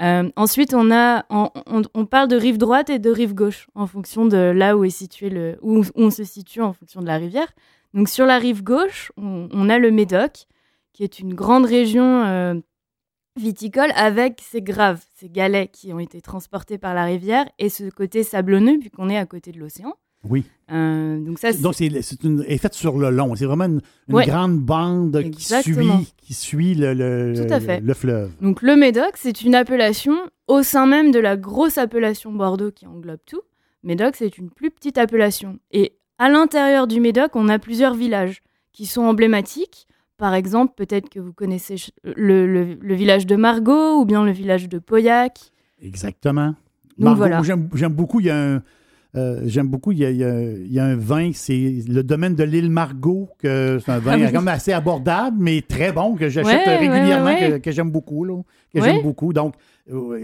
Euh, 0.00 0.30
ensuite, 0.36 0.74
on 0.74 0.90
a, 0.92 1.24
on, 1.28 1.50
on- 1.66 1.82
on 1.92 2.06
parle 2.06 2.28
de 2.28 2.36
rive 2.36 2.56
droite 2.56 2.88
et 2.88 2.98
de 3.00 3.10
rive 3.10 3.34
gauche 3.34 3.66
en 3.74 3.86
fonction 3.86 4.26
de 4.26 4.36
là 4.36 4.76
où 4.76 4.84
est 4.84 4.90
situé 4.90 5.28
le, 5.28 5.58
où 5.60 5.82
on 5.96 6.10
se 6.10 6.22
situe 6.24 6.62
en 6.62 6.72
fonction 6.72 7.00
de 7.02 7.06
la 7.06 7.16
rivière. 7.16 7.48
Donc 7.94 8.08
sur 8.08 8.24
la 8.24 8.38
rive 8.38 8.62
gauche, 8.62 9.10
on, 9.16 9.48
on 9.52 9.68
a 9.68 9.78
le 9.78 9.90
Médoc, 9.90 10.46
qui 10.98 11.04
est 11.04 11.20
une 11.20 11.32
grande 11.32 11.64
région 11.64 12.24
euh, 12.24 12.54
viticole 13.38 13.92
avec 13.94 14.40
ses 14.42 14.62
graves, 14.62 15.00
ses 15.14 15.28
galets 15.28 15.70
qui 15.70 15.92
ont 15.92 16.00
été 16.00 16.20
transportés 16.20 16.76
par 16.76 16.92
la 16.92 17.04
rivière 17.04 17.48
et 17.60 17.68
ce 17.68 17.88
côté 17.88 18.24
sablonneux 18.24 18.78
puisqu'on 18.80 19.08
est 19.08 19.16
à 19.16 19.24
côté 19.24 19.52
de 19.52 19.60
l'océan. 19.60 19.94
Oui. 20.28 20.44
Euh, 20.72 21.20
donc 21.24 21.38
ça, 21.38 21.52
Donc, 21.52 21.76
c'est 21.76 22.02
c'est 22.02 22.24
une, 22.24 22.44
est 22.48 22.58
faite 22.58 22.74
sur 22.74 22.98
le 22.98 23.10
long. 23.10 23.36
C'est 23.36 23.44
vraiment 23.44 23.66
une, 23.66 23.80
une 24.08 24.14
Ouais. 24.16 24.26
grande 24.26 24.58
bande 24.58 25.22
qui 25.30 25.44
suit, 25.44 25.76
qui 26.16 26.34
suit 26.34 26.74
le, 26.74 26.94
le, 26.94 27.46
Tout 27.46 27.54
à 27.54 27.60
fait. 27.60 27.78
le 27.80 27.94
fleuve. 27.94 28.32
Donc 28.40 28.60
le 28.62 28.74
Médoc, 28.74 29.12
c'est 29.14 29.42
une 29.42 29.54
appellation 29.54 30.16
au 30.48 30.64
sein 30.64 30.86
même 30.88 31.12
de 31.12 31.20
la 31.20 31.36
grosse 31.36 31.78
appellation 31.78 32.32
Bordeaux 32.32 32.72
qui 32.72 32.88
englobe 32.88 33.20
tout. 33.24 33.42
Médoc, 33.84 34.16
c'est 34.16 34.36
une 34.36 34.50
plus 34.50 34.72
petite 34.72 34.98
appellation. 34.98 35.60
Et 35.70 35.96
à 36.18 36.28
l'intérieur 36.28 36.88
du 36.88 36.98
Médoc, 37.00 37.36
on 37.36 37.48
a 37.48 37.60
plusieurs 37.60 37.94
villages 37.94 38.42
qui 38.72 38.84
sont 38.86 39.02
emblématiques. 39.02 39.86
Par 40.18 40.34
exemple, 40.34 40.74
peut-être 40.76 41.08
que 41.08 41.20
vous 41.20 41.32
connaissez 41.32 41.76
le, 42.04 42.46
le- 42.46 42.74
le 42.74 42.94
village 42.94 43.24
de 43.26 43.36
Margot 43.36 44.00
ou 44.00 44.04
bien 44.04 44.24
le 44.24 44.32
village 44.32 44.68
de 44.68 44.78
Pauillac. 44.78 45.38
Exactement. 45.80 46.54
Margot, 46.98 47.18
voilà. 47.18 47.40
j'aime 47.42 47.68
j'aime 47.74 47.92
beaucoup, 47.92 48.18
il 48.20 48.26
y 48.26 48.30
a 48.30 48.36
un, 48.56 48.62
euh, 49.16 49.40
j'aime 49.46 49.68
beaucoup, 49.68 49.92
il 49.92 49.98
y 49.98 50.04
a, 50.04 50.10
il 50.10 50.16
y 50.18 50.24
a- 50.24 50.40
il 50.40 50.72
y 50.72 50.78
a 50.78 50.84
un 50.84 50.96
vin, 50.96 51.30
c'est 51.32 51.76
le 51.88 52.02
domaine 52.02 52.34
de 52.34 52.44
l'île 52.44 52.70
Margot, 52.70 53.30
que 53.38 53.78
c'est 53.84 53.90
un 53.90 53.98
vin 53.98 54.12
Ah 54.20 54.26
oui. 54.26 54.32
comme 54.32 54.48
assez 54.48 54.72
abordable, 54.72 55.36
mais 55.40 55.62
très 55.62 55.92
bon, 55.92 56.14
que 56.14 56.28
j'achète 56.28 56.66
Ouais, 56.66 56.76
régulièrement, 56.76 57.24
ouais, 57.26 57.52
ouais, 57.52 57.60
que, 57.60 57.70
j'aime 57.70 57.90
beaucoup, 57.90 58.24
là, 58.24 58.34
que 58.74 58.82
j'aime 58.82 59.02
beaucoup. 59.02 59.32
Donc, 59.32 59.54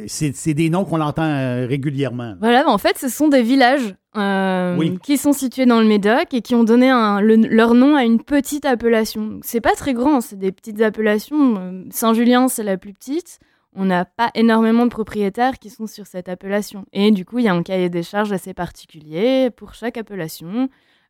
c'est 0.07 0.55
des 0.55 0.69
noms 0.71 0.85
qu'on 0.85 1.01
entend 1.01 1.23
euh, 1.25 1.67
régulièrement. 1.67 2.35
Voilà, 2.41 2.69
en 2.69 2.79
fait, 2.79 2.99
ce 2.99 3.09
sont 3.09 3.29
des 3.29 3.43
villages 3.43 3.95
euh, 4.17 4.77
Oui. 4.77 4.99
qui 5.03 5.17
sont 5.17 5.33
situés 5.33 5.67
dans 5.67 5.81
le 5.81 5.87
Médoc 5.87 6.33
et 6.35 6.41
qui 6.43 6.55
ont 6.55 6.63
donné 6.65 6.89
un- 6.91 7.21
le- 7.21 7.37
leur 7.37 7.75
nom 7.75 7.97
à 7.97 8.05
une 8.05 8.23
petite 8.23 8.65
appellation. 8.67 9.41
C'est 9.43 9.61
pas 9.63 9.73
très 9.75 9.95
grand, 9.95 10.21
c'est 10.21 10.39
des 10.39 10.53
petites 10.53 10.81
appellations. 10.83 11.83
Saint-Julien, 11.91 12.49
c'est 12.49 12.63
la 12.63 12.77
plus 12.77 12.93
petite. 12.93 13.39
On 13.75 13.85
n'a 13.87 14.05
pas 14.05 14.31
énormément 14.35 14.85
de 14.85 14.91
propriétaires 14.91 15.59
qui 15.59 15.69
sont 15.71 15.87
sur 15.87 16.07
cette 16.07 16.29
appellation. 16.29 16.85
Et 16.93 17.11
du 17.11 17.25
coup, 17.25 17.39
il 17.41 17.45
y 17.45 17.49
a 17.49 17.55
un 17.55 17.63
cahier 17.63 17.91
des 17.91 18.03
charges 18.03 18.33
assez 18.33 18.55
particulier 18.55 19.51
pour 19.51 19.75
chaque 19.75 19.97
appellation, 19.97 20.69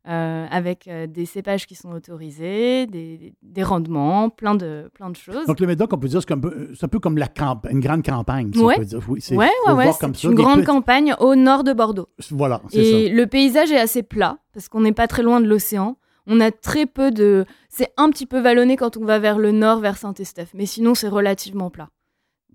euh, 0.09 0.47
avec 0.51 0.87
euh, 0.89 1.07
des 1.07 1.25
cépages 1.27 1.67
qui 1.67 1.75
sont 1.75 1.91
autorisés, 1.93 2.87
des, 2.87 3.35
des 3.43 3.63
rendements, 3.63 4.29
plein 4.31 4.55
de, 4.55 4.91
plein 4.95 5.09
de 5.11 5.17
choses. 5.17 5.47
Donc, 5.47 5.61
le 5.61 5.67
Médoc, 5.67 5.91
on 5.93 5.99
peut 5.99 6.09
dire, 6.09 6.21
c'est 6.21 6.33
un 6.33 6.39
peu, 6.39 6.71
c'est 6.75 6.85
un 6.85 6.89
peu 6.89 6.99
comme 6.99 7.17
la 7.19 7.27
camp- 7.29 7.63
une 7.71 7.81
grande 7.81 8.05
campagne, 8.05 8.51
si 8.55 8.61
Ouais. 8.63 8.75
on 8.77 8.81
peut 8.81 8.85
dire. 8.87 9.01
Oui, 9.09 9.21
c'est- 9.21 9.35
ouais, 9.37 9.49
ouais, 9.67 9.91
une 10.25 10.35
grande 10.35 10.57
petits- 10.61 10.67
campagne 10.67 11.15
au 11.21 11.35
nord 11.37 11.65
de 11.65 11.73
Bordeaux. 11.73 12.09
Voilà, 12.31 12.61
c'est 12.71 12.79
Et 12.79 13.09
ça. 13.09 13.15
le 13.15 13.27
paysage 13.27 13.73
est 13.73 13.79
assez 13.81 14.03
plat, 14.03 14.39
parce 14.53 14.69
qu'on 14.69 14.81
n'est 14.83 14.93
pas 14.93 15.07
très 15.07 15.23
loin 15.23 15.41
de 15.41 15.47
l'océan. 15.47 15.97
On 16.27 16.41
a 16.41 16.51
très 16.51 16.87
peu 16.87 17.11
de... 17.11 17.45
C'est 17.69 17.89
un 17.99 18.09
petit 18.11 18.25
peu 18.27 18.41
vallonné 18.41 18.77
quand 18.79 18.97
on 18.97 19.05
va 19.05 19.19
vers 19.19 19.39
le 19.39 19.53
nord, 19.53 19.81
vers 19.81 19.97
Saint-Estèphe. 19.99 20.53
Mais 20.55 20.65
sinon, 20.65 20.95
c'est 20.95 21.09
relativement 21.09 21.69
plat. 21.71 21.89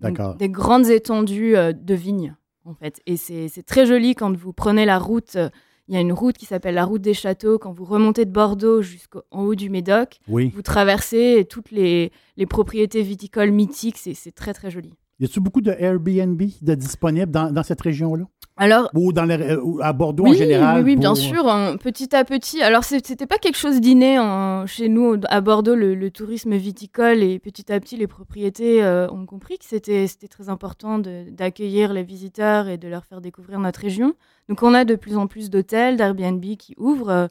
D'accord. 0.00 0.34
Des 0.36 0.48
grandes 0.48 0.86
étendues 0.88 1.56
euh, 1.56 1.72
de 1.72 1.94
vignes, 1.94 2.34
en 2.64 2.74
fait. 2.74 3.00
Et 3.06 3.16
c'est 3.16 3.62
très 3.66 3.86
joli 3.86 4.14
quand 4.14 4.34
vous 4.36 4.52
prenez 4.52 4.84
la 4.84 4.98
route. 4.98 5.36
euh, 5.36 5.48
Il 5.88 5.94
y 5.94 5.96
a 5.96 6.00
une 6.00 6.12
route 6.12 6.36
qui 6.38 6.46
s'appelle 6.46 6.74
la 6.76 6.84
route 6.84 7.02
des 7.02 7.14
châteaux. 7.14 7.58
Quand 7.58 7.72
vous 7.72 7.84
remontez 7.84 8.24
de 8.24 8.30
Bordeaux 8.30 8.80
jusqu'en 8.80 9.20
haut 9.32 9.54
du 9.54 9.70
Médoc, 9.70 10.18
Oui. 10.28 10.50
vous 10.54 10.62
traversez 10.62 11.46
toutes 11.50 11.70
les, 11.72 12.12
les 12.36 12.46
propriétés 12.46 13.02
viticoles 13.02 13.50
mythiques. 13.50 13.98
C'est 13.98 14.34
très, 14.34 14.54
très 14.54 14.70
joli. 14.70 14.94
Y 15.20 15.24
a-t-il 15.26 15.40
beaucoup 15.42 15.60
de 15.60 15.70
Airbnb 15.78 16.40
de 16.62 16.74
disponibles 16.74 17.30
dans, 17.30 17.52
dans 17.52 17.62
cette 17.62 17.80
région-là? 17.82 18.24
Alors, 18.56 18.90
Ou 18.94 19.12
dans 19.12 19.24
les- 19.24 19.54
ou 19.56 19.78
à 19.82 19.92
Bordeaux 19.92 20.24
oui, 20.24 20.30
en 20.30 20.32
général? 20.34 20.78
Oui, 20.78 20.92
oui, 20.92 20.96
bien 20.96 21.10
pour- 21.10 21.16
sûr, 21.18 21.46
hein, 21.48 21.76
petit 21.76 22.14
à 22.16 22.24
petit. 22.24 22.60
Alors, 22.62 22.84
c'était 22.84 23.26
pas 23.26 23.36
quelque 23.38 23.56
chose 23.58 23.80
d'inné 23.80 24.16
hein, 24.16 24.64
chez 24.66 24.88
nous 24.88 25.16
à 25.28 25.40
Bordeaux, 25.40 25.74
le, 25.74 25.94
le 25.94 26.10
tourisme 26.10 26.54
viticole, 26.56 27.22
et 27.22 27.38
petit 27.38 27.70
à 27.72 27.78
petit, 27.80 27.96
les 27.96 28.06
propriétés 28.06 28.82
euh, 28.82 29.08
ont 29.10 29.24
compris 29.26 29.58
que 29.58 29.64
c'était 29.66 30.06
très 30.28 30.48
important 30.48 30.98
d'accueillir 30.98 31.92
les 31.92 32.02
visiteurs 32.02 32.68
et 32.68 32.76
de 32.78 32.88
leur 32.88 33.04
faire 33.04 33.20
découvrir 33.20 33.60
notre 33.60 33.80
région. 33.80 34.14
Donc, 34.48 34.62
on 34.62 34.74
a 34.74 34.84
de 34.84 34.94
plus 34.94 35.16
en 35.16 35.26
plus 35.26 35.48
d'hôtels, 35.50 35.96
d'Airbnb 35.96 36.44
qui 36.58 36.74
ouvrent 36.78 37.10
euh, 37.10 37.26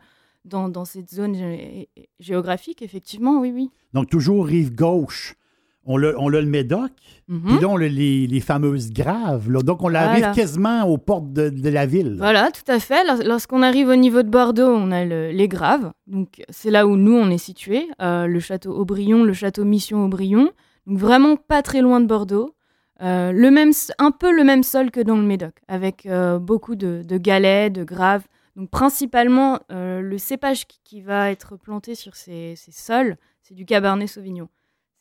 dans, 0.46 0.70
dans 0.70 0.86
cette 0.86 1.10
zone 1.12 1.36
gé- 1.36 1.90
géographique, 2.20 2.82
effectivement, 2.82 3.40
oui, 3.40 3.52
oui. 3.54 3.70
Donc, 3.94 4.10
toujours 4.10 4.46
rive 4.46 4.74
gauche. 4.74 5.36
On 5.92 5.98
l'a 5.98 6.14
on 6.18 6.30
le 6.30 6.42
Médoc, 6.46 6.92
Mhm. 7.28 7.42
puis 7.48 7.60
là, 7.62 7.68
on 7.68 7.76
a 7.78 7.88
les, 7.88 8.28
les 8.28 8.40
fameuses 8.40 8.92
graves. 8.92 9.50
là. 9.52 9.60
Donc, 9.62 9.84
on 9.84 9.94
arrive 9.96 10.20
Voilà. 10.20 10.34
quasiment 10.36 10.84
aux 10.84 10.98
portes 11.00 11.34
de, 11.34 11.50
de 11.50 11.70
la 11.70 11.86
ville. 11.88 12.16
Voilà, 12.18 12.52
tout 12.52 12.70
à 12.72 12.80
fait. 12.80 13.04
Lors- 13.06 13.24
Lorsqu'on 13.26 13.62
arrive 13.64 13.88
au 13.90 13.96
niveau 13.96 14.22
de 14.24 14.30
Bordeaux, 14.30 14.68
on 14.72 14.92
a 14.92 15.04
le- 15.04 15.32
les 15.32 15.48
Graves. 15.48 15.92
Donc, 16.08 16.44
c'est 16.50 16.70
là 16.72 16.86
où 16.88 16.96
nous, 16.96 17.14
on 17.16 17.30
est 17.32 17.38
situé. 17.40 17.88
le 18.00 18.40
château 18.40 18.72
Aubryon, 18.74 19.24
le 19.24 19.34
château 19.34 19.66
Mission 19.66 20.06
Aubryon. 20.06 20.52
Donc, 20.88 20.98
vraiment 21.00 21.36
pas 21.36 21.62
très 21.64 21.82
loin 21.82 22.00
de 22.02 22.06
Bordeaux. 22.06 22.56
Euh, 23.02 23.32
le 23.32 23.50
même, 23.50 23.72
un 23.98 24.12
peu 24.12 24.32
le 24.36 24.44
même 24.44 24.62
sol 24.64 24.92
que 24.92 25.00
dans 25.00 25.16
le 25.18 25.24
Médoc, 25.24 25.54
avec 25.68 26.06
euh, 26.06 26.38
beaucoup 26.38 26.76
de, 26.76 27.02
de 27.08 27.18
galets, 27.18 27.72
de 27.72 27.84
graves. 27.84 28.26
Donc, 28.58 28.70
principalement, 28.70 29.60
euh, 29.72 30.02
le 30.02 30.18
cépage 30.18 30.68
qui, 30.68 30.80
qui 30.84 31.02
va 31.02 31.32
être 31.32 31.56
planté 31.58 31.96
sur 31.96 32.16
ces, 32.16 32.56
ces 32.58 32.72
sols, 32.74 33.16
c'est 33.42 33.54
du 33.56 33.66
Cabernet 33.66 34.08
Sauvignon. 34.10 34.50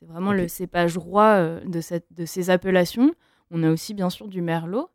C'est 0.01 0.07
vraiment 0.07 0.33
le 0.33 0.47
cépage 0.49 0.97
roi 0.97 1.25
euh, 1.37 1.61
de, 1.67 1.81
cette, 1.81 2.07
de 2.13 2.25
ces 2.25 2.51
appellations. 2.51 3.13
On 3.51 3.63
a 3.63 3.71
aussi, 3.71 3.95
bien 3.95 4.11
sûr, 4.11 4.29
du 4.29 4.41
Merlot. 4.43 4.89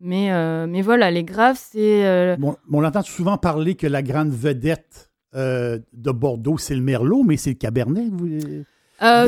Mais, 0.00 0.32
euh, 0.32 0.66
mais 0.66 0.82
voilà, 0.82 1.10
les 1.10 1.24
Graves, 1.24 1.58
c'est. 1.60 2.06
euh, 2.06 2.36
Bon, 2.38 2.56
on 2.72 2.84
entend 2.84 3.02
souvent 3.02 3.36
parler 3.38 3.74
que 3.74 3.86
la 3.86 4.02
grande 4.02 4.30
vedette 4.30 5.10
euh, 5.34 5.78
de 5.92 6.10
Bordeaux, 6.10 6.58
c'est 6.58 6.74
le 6.74 6.80
Merlot, 6.82 7.22
mais 7.22 7.36
c'est 7.36 7.50
le 7.50 7.56
Cabernet, 7.56 8.08
vous- 8.10 8.64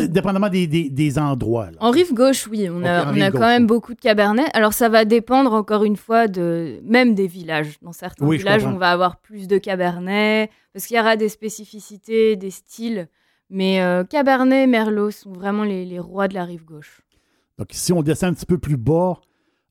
dépendamment 0.09 0.49
des, 0.51 0.67
des- 0.67 0.91
des 0.91 1.19
endroits. 1.19 1.71
là. 1.71 1.79
En 1.81 1.91
rive 1.91 2.13
gauche, 2.13 2.47
oui, 2.49 2.69
on 2.71 2.83
a, 2.85 3.05
en 3.07 3.09
on 3.09 3.13
rive 3.13 3.23
a 3.23 3.31
gauche, 3.31 3.41
quand 3.41 3.47
même 3.47 3.63
oui. 3.63 3.69
beaucoup 3.69 3.95
de 3.95 4.01
cabernet. 4.01 4.47
Alors 4.53 4.75
ça 4.75 4.89
va 4.91 5.05
dépendre 5.07 5.53
encore 5.55 5.85
une 5.85 5.97
fois 5.97 6.29
de 6.29 6.79
même 6.85 7.15
des 7.15 7.27
villages. 7.27 7.79
Dans 7.81 7.93
certains 7.93 8.27
Oui, 8.27 8.37
villages, 8.37 8.67
on 8.67 8.77
va 8.77 8.91
avoir 8.91 9.17
plus 9.21 9.49
de 9.49 9.57
cabernet 9.59 10.51
parce 10.75 10.87
qu'il 10.87 10.97
y 10.97 11.01
aura 11.01 11.17
des 11.17 11.31
spécificités, 11.31 12.37
des 12.37 12.51
styles. 12.51 13.09
Mais 13.55 13.83
euh, 13.83 14.03
cabernet, 14.03 14.67
merlot 14.67 15.11
sont 15.11 15.31
vraiment 15.33 15.63
les, 15.63 15.85
les 15.85 15.99
rois 15.99 16.27
de 16.27 16.33
la 16.35 16.45
rive 16.45 16.65
gauche. 16.65 17.03
Donc, 17.59 17.69
si 17.73 17.93
on 17.93 18.03
descend 18.03 18.31
un 18.31 18.35
petit 18.35 18.47
peu 18.47 18.57
plus 18.57 18.79
bas, 18.79 19.21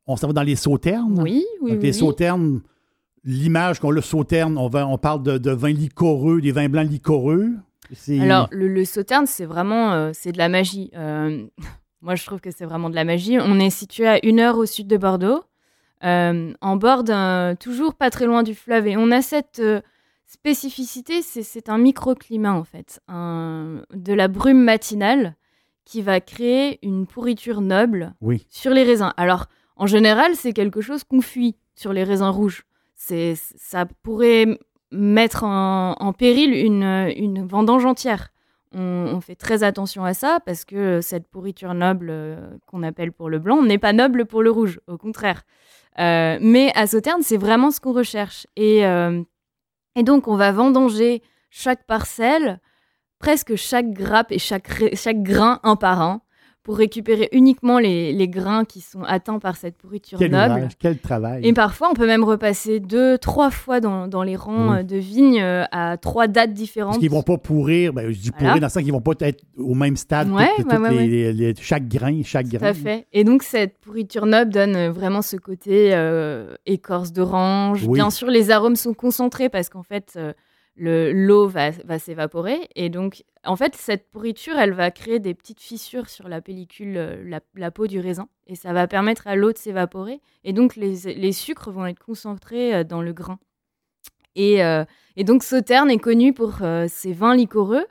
on 0.06 0.16
s'en 0.16 0.28
va 0.28 0.34
dans 0.34 0.44
les 0.44 0.56
sauternes. 0.56 1.20
Oui, 1.20 1.44
oui, 1.62 1.72
Donc, 1.72 1.80
oui. 1.80 1.88
les 1.88 1.92
oui. 1.92 1.94
sauternes, 1.94 2.62
l'image 3.24 3.80
qu'on 3.80 3.90
a, 3.90 3.94
le 3.94 4.02
sauterne, 4.02 4.56
on, 4.60 4.68
va- 4.70 4.86
on 4.88 5.00
parle 5.00 5.24
de, 5.24 5.38
de 5.40 5.50
vins 5.52 5.72
liquoreux, 5.74 6.42
des 6.42 6.52
vins 6.52 6.70
blancs 6.70 6.88
liquoreux. 6.90 7.50
Alors 8.22 8.48
le, 8.52 8.68
le 8.70 8.86
sauterne, 8.86 9.26
c'est 9.26 9.46
vraiment 9.46 9.92
euh, 9.94 10.12
c'est 10.14 10.32
de 10.32 10.38
la 10.38 10.48
magie. 10.48 10.92
Euh, 10.96 11.44
moi, 12.02 12.14
je 12.16 12.24
trouve 12.26 12.40
que 12.40 12.52
c'est 12.52 12.66
vraiment 12.66 12.90
de 12.92 12.96
la 12.96 13.04
magie. 13.04 13.38
On 13.40 13.60
est 13.60 13.70
situé 13.72 14.08
à 14.08 14.24
une 14.26 14.40
heure 14.40 14.58
au 14.58 14.66
sud 14.68 14.88
de 14.88 14.96
Bordeaux, 14.98 15.44
en 16.04 16.76
bord 16.78 17.04
d'un 17.04 17.56
toujours 17.60 17.96
pas 17.96 18.10
très 18.12 18.26
loin 18.28 18.44
du 18.44 18.54
fleuve, 18.56 18.88
et 18.88 18.96
on 18.98 19.12
a 19.12 19.22
cette 19.22 19.60
spécificité. 20.32 21.22
C'est 21.22 21.70
un 21.70 21.78
microclimat 21.78 22.54
en 22.54 22.64
fait, 22.64 23.00
un- 23.08 23.84
de 23.94 24.14
la 24.14 24.28
brume 24.28 24.64
matinale 24.64 25.36
qui 25.86 26.02
va 26.02 26.22
créer 26.22 26.80
une 26.86 27.06
pourriture 27.06 27.62
noble 27.62 28.14
Oui. 28.22 28.46
sur 28.50 28.72
les 28.72 28.84
raisins. 28.84 29.14
Alors, 29.18 29.48
en 29.76 29.88
général, 29.88 30.36
c'est 30.36 30.54
quelque 30.54 30.80
chose 30.82 31.04
qu'on 31.04 31.22
fuit 31.22 31.56
sur 31.76 31.92
les 31.92 32.04
raisins 32.04 32.30
rouges. 32.30 32.64
C'est, 32.96 33.34
ça 33.36 33.86
pourrait 34.04 34.46
mettre 34.92 35.44
en, 35.44 35.94
en 36.00 36.14
péril 36.14 36.54
une, 36.54 37.12
une 37.18 37.46
vendange 37.46 37.86
entière. 37.86 38.30
On, 38.74 38.82
on 39.16 39.20
fait 39.22 39.36
très 39.36 39.64
attention 39.64 40.06
à 40.06 40.14
ça 40.14 40.40
parce 40.46 40.64
que 40.64 41.02
cette 41.02 41.28
pourriture 41.28 41.74
noble 41.74 42.08
euh, 42.10 42.38
qu'on 42.68 42.84
appelle 42.84 43.12
pour 43.12 43.30
le 43.30 43.40
blanc 43.40 43.62
n'est 43.64 43.78
pas 43.80 43.92
noble 43.92 44.26
pour 44.26 44.42
le 44.44 44.52
rouge, 44.52 44.80
au 44.88 44.98
contraire. 44.98 45.42
Euh, 46.00 46.38
mais 46.42 46.72
à 46.76 46.88
Sauternes, 46.88 47.22
c'est 47.24 47.38
vraiment 47.38 47.72
ce 47.72 47.82
qu'on 47.82 47.92
recherche. 47.92 48.48
Et, 48.56 48.86
euh, 48.86 49.24
et 49.96 50.04
donc, 50.04 50.28
on 50.28 50.36
va 50.36 50.52
vendanger 50.52 51.22
chaque 51.50 51.86
parcelle, 51.86 52.60
presque 53.20 53.56
chaque 53.56 53.92
grappe 53.92 54.32
et 54.32 54.40
chaque, 54.40 54.96
chaque 54.96 55.22
grain 55.22 55.60
un 55.64 55.76
par 55.76 56.02
un, 56.02 56.22
pour 56.64 56.78
récupérer 56.78 57.28
uniquement 57.32 57.80
les, 57.80 58.14
les 58.14 58.28
grains 58.28 58.66
qui 58.66 58.82
sont 58.82 59.02
atteints 59.04 59.40
par 59.40 59.58
cette 59.58 59.76
pourriture 59.78 60.20
Quel 60.20 60.30
noble. 60.32 60.54
ouvrage, 60.54 60.72
quel 60.78 61.00
travail. 61.00 61.42
Et 61.44 61.54
parfois, 61.54 61.90
on 61.90 61.96
peut 61.96 62.06
même 62.06 62.24
repasser 62.24 62.80
deux, 62.80 63.18
trois 63.18 63.50
fois 63.50 63.80
dans, 63.80 64.08
dans 64.08 64.22
les 64.22 64.36
rangs 64.36 64.74
Oui. 64.74 64.78
euh, 64.80 64.84
de 64.84 64.98
vignes 64.98 65.42
euh, 65.42 65.64
à 65.72 65.98
trois 65.98 66.28
dates 66.28 66.54
différentes. 66.54 66.92
Parce 66.94 67.00
qu'ils 67.00 67.10
vont 67.10 67.24
pas 67.24 67.40
pourrir, 67.40 67.94
ben, 67.94 68.12
je 68.12 68.20
dis 68.20 68.30
Voilà. 68.30 68.38
pourrir 68.38 68.62
dans 68.62 68.68
le 68.68 68.72
sens 68.72 68.84
qu'ils 68.84 68.92
vont 68.92 69.02
pas 69.02 69.14
être 69.22 69.44
au 69.58 69.74
même 69.74 69.98
stade, 69.98 70.30
Ouais, 70.30 70.50
les- 70.92 71.34
les- 71.34 71.56
chaque 71.60 71.88
grain, 71.88 72.22
chaque 72.24 72.50
Tout 72.50 72.58
grain. 72.58 72.68
à 72.68 72.74
fait. 72.76 73.08
Et 73.12 73.24
donc, 73.24 73.42
cette 73.42 73.80
pourriture 73.80 74.28
noble 74.28 74.52
donne 74.52 74.76
euh, 74.76 74.92
vraiment 74.92 75.24
ce 75.24 75.38
côté 75.38 75.92
euh, 75.96 76.54
écorce 76.68 77.12
d'orange. 77.12 77.84
Oui. 77.88 77.96
Bien 77.96 78.12
sûr, 78.12 78.28
les 78.28 78.52
arômes 78.52 78.76
sont 78.76 78.94
concentrés 78.94 79.50
parce 79.50 79.70
qu'en 79.70 79.84
fait, 79.84 80.14
euh, 80.16 80.34
le- 80.82 81.12
l'eau 81.14 81.48
va, 81.48 81.70
va 81.86 82.00
s'évaporer. 82.00 82.68
Et 82.76 82.90
donc, 82.90 83.24
en 83.46 83.56
fait, 83.56 83.76
cette 83.76 84.10
pourriture, 84.10 84.58
elle 84.58 84.74
va 84.74 84.90
créer 84.90 85.20
des 85.20 85.36
petites 85.36 85.62
fissures 85.62 86.10
sur 86.10 86.28
la 86.28 86.42
pellicule, 86.42 86.98
euh, 86.98 87.24
la, 87.24 87.40
la 87.56 87.70
peau 87.70 87.86
du 87.86 88.00
raisin. 88.00 88.28
Et 88.48 88.56
ça 88.56 88.74
va 88.74 88.88
permettre 88.88 89.28
à 89.28 89.36
l'eau 89.36 89.52
de 89.54 89.58
s'évaporer. 89.60 90.22
Et 90.44 90.54
donc, 90.54 90.76
les, 90.76 91.14
les 91.14 91.32
sucres 91.34 91.70
vont 91.72 91.86
être 91.86 92.04
concentrés 92.04 92.74
euh, 92.74 92.84
dans 92.84 93.04
le 93.04 93.14
grain. 93.14 93.38
Et, 94.36 94.64
euh, 94.64 94.84
et 95.18 95.24
donc, 95.24 95.44
Sauternes 95.44 95.92
est 95.92 96.00
connu 96.00 96.34
pour 96.34 96.60
ses 96.88 97.14
vins 97.14 97.36
liquoreux. 97.36 97.86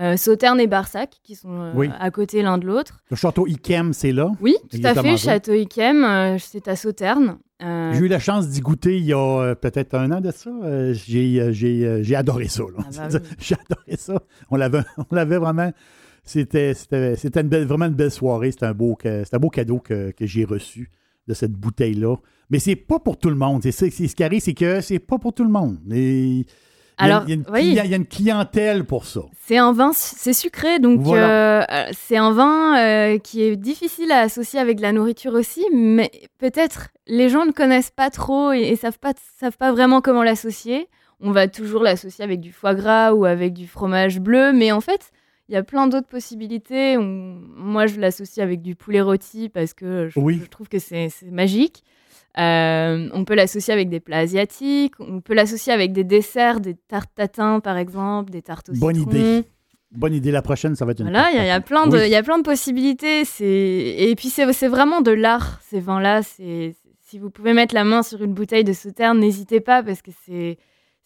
Euh, 0.00 0.16
Sauternes 0.16 0.60
et 0.60 0.66
Barsac, 0.68 1.10
qui 1.24 1.34
sont 1.34 1.50
euh, 1.60 1.72
Oui. 1.74 1.90
à 1.98 2.10
côté 2.10 2.42
l'un 2.42 2.58
de 2.58 2.66
l'autre. 2.66 3.00
Le 3.10 3.16
château 3.16 3.46
Ikem, 3.48 3.92
c'est 3.92 4.12
là? 4.12 4.30
Oui, 4.40 4.56
tout 4.70 4.78
à 4.84 4.94
fait. 4.94 5.16
Château 5.16 5.52
Yquem, 5.54 6.04
euh, 6.04 6.36
c'est 6.38 6.68
à 6.68 6.76
Sauternes. 6.76 7.38
Euh, 7.62 7.92
J'ai 7.92 8.04
eu 8.04 8.08
la 8.08 8.20
chance 8.20 8.48
d'y 8.48 8.60
goûter 8.60 8.96
il 8.98 9.04
y 9.04 9.12
a 9.12 9.56
peut-être 9.56 9.94
un 9.94 10.12
an 10.12 10.20
de 10.20 10.30
ça. 10.30 10.50
J'ai, 10.92 11.52
j'ai, 11.52 12.04
j'ai 12.04 12.14
adoré 12.14 12.46
ça. 12.46 12.62
Ah 12.78 12.82
bah 12.96 13.08
oui. 13.12 13.18
j'ai 13.40 13.56
adoré 13.56 13.96
ça. 13.96 14.22
On 14.50 14.56
l'avait, 14.56 14.82
on 15.10 15.14
l'avait 15.14 15.38
vraiment. 15.38 15.72
C'était, 16.22 16.74
c'était, 16.74 17.16
c'était 17.16 17.40
une 17.40 17.48
belle- 17.48 17.66
vraiment 17.66 17.86
une 17.86 17.94
belle 17.94 18.12
soirée. 18.12 18.52
C'était 18.52 18.66
un 18.66 18.74
beau, 18.74 18.96
un 19.04 19.38
beau 19.38 19.48
cadeau 19.50 19.78
que, 19.80 20.12
que 20.12 20.26
j'ai 20.26 20.44
reçu 20.44 20.90
de 21.26 21.34
cette 21.34 21.52
bouteille-là. 21.52 22.14
Mais 22.50 22.60
c'est 22.60 22.76
pas 22.76 23.00
pour 23.00 23.18
tout 23.18 23.30
le 23.30 23.34
monde. 23.36 23.62
C'est, 23.64 23.72
ce 23.90 24.14
qui 24.14 24.22
arrive, 24.24 24.40
c'est 24.40 24.54
que 24.54 24.80
c'est 24.80 24.98
pas 25.00 25.18
pour 25.18 25.32
tout 25.32 25.42
le 25.44 25.50
monde. 25.50 25.78
Et 25.92 26.46
il 27.00 27.06
y 27.06 27.10
a- 27.10 27.16
Alors, 27.16 27.22
il 27.26 27.30
y, 27.30 27.32
a 27.32 27.34
une 27.36 27.44
oui. 27.52 27.60
clien- 27.72 27.84
il 27.84 27.90
y 27.90 27.94
a 27.94 27.96
une 27.96 28.06
clientèle 28.06 28.84
pour 28.84 29.04
ça. 29.06 29.20
c'est 29.46 29.56
un 29.58 29.72
vin, 29.72 29.92
c'est 29.94 30.32
sucré, 30.32 30.78
donc 30.78 31.00
Voilà. 31.00 31.60
euh, 31.62 31.64
euh, 31.70 31.90
c'est 31.92 32.16
un 32.16 32.32
vin 32.32 32.76
euh, 32.78 33.18
qui 33.18 33.42
est 33.42 33.56
difficile 33.56 34.10
à 34.12 34.20
associer 34.20 34.58
avec 34.60 34.76
de 34.78 34.82
la 34.82 34.92
nourriture 34.92 35.34
aussi, 35.34 35.64
mais 35.72 36.10
peut-être 36.38 36.88
les 37.06 37.28
gens 37.28 37.46
ne 37.46 37.52
connaissent 37.52 37.90
pas 37.90 38.10
trop 38.10 38.52
et, 38.52 38.60
et 38.62 38.76
savent 38.76 38.98
pas 38.98 39.12
savent 39.40 39.56
pas 39.56 39.72
vraiment 39.72 40.00
comment 40.00 40.22
l'associer. 40.22 40.88
On 41.20 41.30
va 41.32 41.48
toujours 41.48 41.82
l'associer 41.82 42.22
avec 42.24 42.40
du 42.40 42.52
foie 42.52 42.74
gras 42.74 43.12
ou 43.12 43.24
avec 43.24 43.52
du 43.54 43.66
fromage 43.66 44.20
bleu, 44.20 44.52
mais 44.52 44.70
en 44.70 44.80
fait, 44.80 45.10
il 45.48 45.54
y 45.54 45.56
a 45.56 45.62
plein 45.62 45.86
d'autres 45.86 46.06
possibilités. 46.06 46.96
On- 46.98 47.40
moi, 47.56 47.86
je 47.86 47.98
l'associe 47.98 48.44
avec 48.44 48.60
du 48.62 48.74
poulet 48.76 49.00
rôti 49.00 49.48
parce 49.48 49.72
que 49.72 50.08
je, 50.08 50.20
Oui. 50.20 50.40
je 50.44 50.48
trouve 50.48 50.68
que 50.68 50.78
c'est 50.78 51.08
magique. 51.30 51.82
Euh, 52.38 53.08
on 53.14 53.24
peut 53.24 53.34
l'associer 53.34 53.72
avec 53.72 53.88
des 53.88 54.00
plats 54.00 54.18
asiatiques, 54.18 54.94
on 55.00 55.20
peut 55.20 55.34
l'associer 55.34 55.72
avec 55.72 55.92
des 55.92 56.04
desserts, 56.04 56.60
des 56.60 56.74
tartes 56.74 57.10
tatin 57.14 57.60
par 57.60 57.76
exemple, 57.76 58.30
des 58.30 58.42
tartes 58.42 58.68
au 58.68 58.72
Bonne 58.74 58.96
citron. 58.96 59.10
idée. 59.10 59.44
Bonne 59.90 60.12
idée. 60.14 60.30
La 60.30 60.42
prochaine, 60.42 60.76
ça 60.76 60.84
va 60.84 60.92
être 60.92 61.00
une. 61.00 61.06
Voilà, 61.10 61.30
il 61.30 61.36
y, 61.36 61.40
a- 61.40 61.44
il 61.44 61.48
y 61.48 61.50
a 61.50 61.60
plein 61.60 61.86
de, 61.86 61.96
Oui. 61.96 62.02
il 62.04 62.10
y 62.10 62.14
a 62.16 62.22
plein 62.22 62.38
de 62.38 62.42
possibilités. 62.42 63.24
C'est 63.24 63.46
et 63.98 64.14
puis 64.16 64.28
c'est 64.28 64.52
c'est 64.52 64.68
vraiment 64.68 65.00
de 65.00 65.10
l'art 65.10 65.58
ces 65.62 65.80
vins-là. 65.80 66.22
Si 66.22 67.18
vous 67.18 67.30
pouvez 67.30 67.54
mettre 67.54 67.74
la 67.74 67.84
main 67.84 68.02
sur 68.02 68.22
une 68.22 68.34
bouteille 68.34 68.64
de 68.64 68.74
Sauternes, 68.74 69.18
n'hésitez 69.18 69.60
pas 69.60 69.82
parce 69.82 70.02
que 70.02 70.10
c'est 70.26 70.58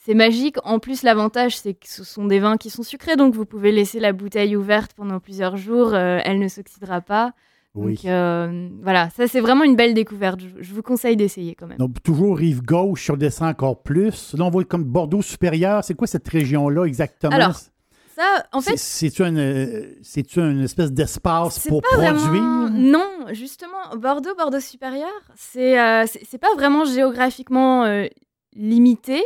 c'est 0.04 0.14
magique. 0.14 0.56
En 0.64 0.80
plus, 0.80 1.04
l'avantage 1.04 1.56
c'est 1.56 1.74
que 1.74 1.86
ce 1.88 2.02
sont 2.02 2.24
des 2.26 2.40
vins 2.40 2.56
qui 2.56 2.68
sont 2.70 2.82
sucrés, 2.82 3.14
donc 3.14 3.34
vous 3.34 3.46
pouvez 3.46 3.70
laisser 3.70 4.00
la 4.00 4.12
bouteille 4.12 4.56
ouverte 4.56 4.92
pendant 4.96 5.20
plusieurs 5.20 5.56
jours. 5.56 5.94
euh, 5.94 6.18
elle 6.24 6.40
ne 6.40 6.48
s'oxydera 6.48 7.00
pas. 7.00 7.32
Oui. 7.74 7.94
Donc 7.94 8.04
euh, 8.04 8.68
voilà, 8.82 9.08
ça 9.10 9.26
c'est 9.26 9.40
vraiment 9.40 9.64
une 9.64 9.76
belle 9.76 9.94
découverte. 9.94 10.40
Je, 10.40 10.62
je 10.62 10.74
vous 10.74 10.82
conseille 10.82 11.16
d'essayer 11.16 11.54
quand 11.54 11.66
même. 11.66 11.78
Donc, 11.78 12.02
toujours 12.02 12.36
rive 12.36 12.62
gauche, 12.62 13.08
on 13.08 13.16
descend 13.16 13.48
encore 13.48 13.82
plus. 13.82 14.34
Là, 14.36 14.44
on 14.44 14.50
voit 14.50 14.64
comme 14.64 14.84
Bordeaux 14.84 15.22
supérieur. 15.22 15.82
C'est 15.82 15.94
quoi 15.94 16.06
cette 16.06 16.28
région-là 16.28 16.84
exactement? 16.84 17.32
Alors, 17.34 17.54
Ça, 18.14 18.44
en 18.52 18.60
fait, 18.60 18.76
C'est- 18.76 19.08
C'est-tu 19.08 19.22
une, 19.22 19.38
euh, 19.38 20.50
une 20.50 20.62
espèce 20.64 20.92
d'espace 20.92 21.66
pour 21.66 21.80
pas 21.80 21.88
produire? 21.92 22.14
vraiment- 22.14 22.68
Non, 22.68 23.08
justement, 23.32 23.96
Bordeaux, 23.96 24.34
Bordeaux 24.36 24.60
supérieur, 24.60 25.08
c'est 25.34 25.80
euh, 25.80 26.04
pas 26.38 26.54
vraiment 26.54 26.84
géographiquement 26.84 27.84
euh, 27.84 28.04
limité. 28.54 29.22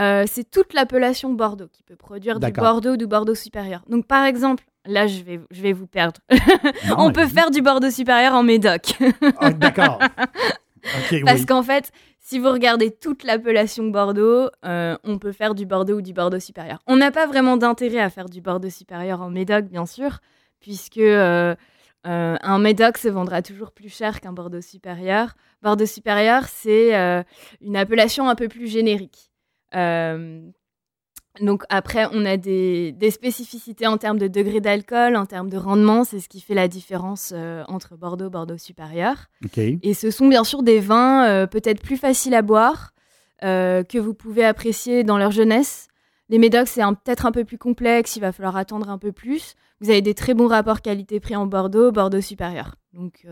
Euh, 0.00 0.24
c'est 0.26 0.50
toute 0.50 0.72
l'appellation 0.72 1.34
Bordeaux 1.34 1.68
qui 1.70 1.82
peut 1.82 1.96
produire 1.96 2.40
du. 2.40 2.50
Bordeaux 2.52 2.92
ou 2.92 2.96
du 2.96 3.06
Bordeaux 3.06 3.34
supérieur. 3.34 3.82
Donc, 3.90 4.06
par 4.06 4.24
exemple, 4.24 4.64
là, 4.86 5.06
je 5.06 5.22
vais, 5.22 5.40
je 5.50 5.62
vais 5.62 5.72
vous 5.72 5.86
perdre. 5.86 6.20
Non, 6.88 6.96
On 6.98 7.12
peut 7.12 7.26
faire 7.26 7.50
du 7.50 7.62
Bordeaux 7.62 7.90
supérieur 7.90 8.34
en 8.34 8.42
Médoc. 8.42 8.94
Ah, 9.38 9.50
D'accord. 9.50 9.98
Parce 11.24 11.40
oui. 11.40 11.46
qu'en 11.46 11.62
fait, 11.62 11.92
si 12.18 12.38
vous 12.38 12.50
regardez 12.50 12.90
toute 12.90 13.24
l'appellation 13.24 13.84
Bordeaux, 13.84 14.48
euh, 14.64 14.96
on 15.04 15.18
peut 15.18 15.32
faire 15.32 15.54
du 15.54 15.66
Bordeaux 15.66 15.98
ou 15.98 16.02
du 16.02 16.12
Bordeaux 16.12 16.40
supérieur. 16.40 16.78
On 16.86 16.96
n'a 16.96 17.10
pas 17.10 17.26
vraiment 17.26 17.56
d'intérêt 17.56 18.00
à 18.00 18.10
faire 18.10 18.28
du 18.28 18.40
Bordeaux 18.40 18.70
supérieur 18.70 19.20
en 19.20 19.30
Médoc, 19.30 19.66
bien 19.66 19.86
sûr, 19.86 20.18
puisque 20.60 20.98
euh, 20.98 21.54
euh, 22.06 22.36
un 22.40 22.58
Médoc 22.58 22.98
se 22.98 23.08
vendra 23.08 23.42
toujours 23.42 23.70
plus 23.70 23.94
cher 23.94 24.20
qu'un 24.20 24.32
Bordeaux 24.32 24.60
supérieur. 24.60 25.34
Bordeaux 25.62 25.86
supérieur, 25.86 26.44
c'est 26.48 26.94
une 27.60 27.76
appellation 27.76 28.28
un 28.28 28.34
peu 28.34 28.48
plus 28.48 28.66
générique. 28.66 29.30
Donc 31.40 31.64
après, 31.70 32.06
on 32.12 32.26
a 32.26 32.36
des, 32.36 32.92
des 32.92 33.10
spécificités 33.10 33.86
en 33.86 33.96
termes 33.96 34.18
de 34.18 34.28
degré 34.28 34.60
d'alcool, 34.60 35.16
en 35.16 35.24
termes 35.24 35.48
de 35.48 35.56
rendement, 35.56 36.04
c'est 36.04 36.20
ce 36.20 36.28
qui 36.28 36.40
fait 36.40 36.54
la 36.54 36.68
différence 36.68 37.32
euh, 37.34 37.64
entre 37.68 37.96
Bordeaux, 37.96 38.28
Bordeaux 38.28 38.58
supérieur. 38.58 39.30
Et 39.82 39.94
ce 39.94 40.10
sont 40.10 40.28
bien 40.28 40.44
sûr 40.44 40.62
des 40.62 40.78
vins 40.78 41.26
euh, 41.26 41.46
peut-être 41.46 41.80
plus 41.80 41.96
faciles 41.96 42.34
à 42.34 42.42
boire, 42.42 42.92
euh, 43.44 43.82
que 43.82 43.96
vous 43.96 44.12
pouvez 44.12 44.44
apprécier 44.44 45.04
dans 45.04 45.16
leur 45.16 45.30
jeunesse. 45.30 45.88
Les 46.28 46.38
médocs, 46.38 46.68
c'est 46.68 46.82
peut-être 46.82 47.24
un 47.24 47.32
peu 47.32 47.44
plus 47.44 47.58
complexe, 47.58 48.16
il 48.16 48.20
va 48.20 48.32
falloir 48.32 48.56
attendre 48.56 48.90
un 48.90 48.98
peu 48.98 49.12
plus. 49.12 49.54
Vous 49.80 49.88
avez 49.88 50.02
des 50.02 50.14
très 50.14 50.34
bons 50.34 50.48
rapports 50.48 50.82
qualité-prix 50.82 51.34
en 51.34 51.46
Bordeaux, 51.46 51.92
Bordeaux 51.92 52.20
supérieur. 52.20 52.76
Donc, 52.92 53.26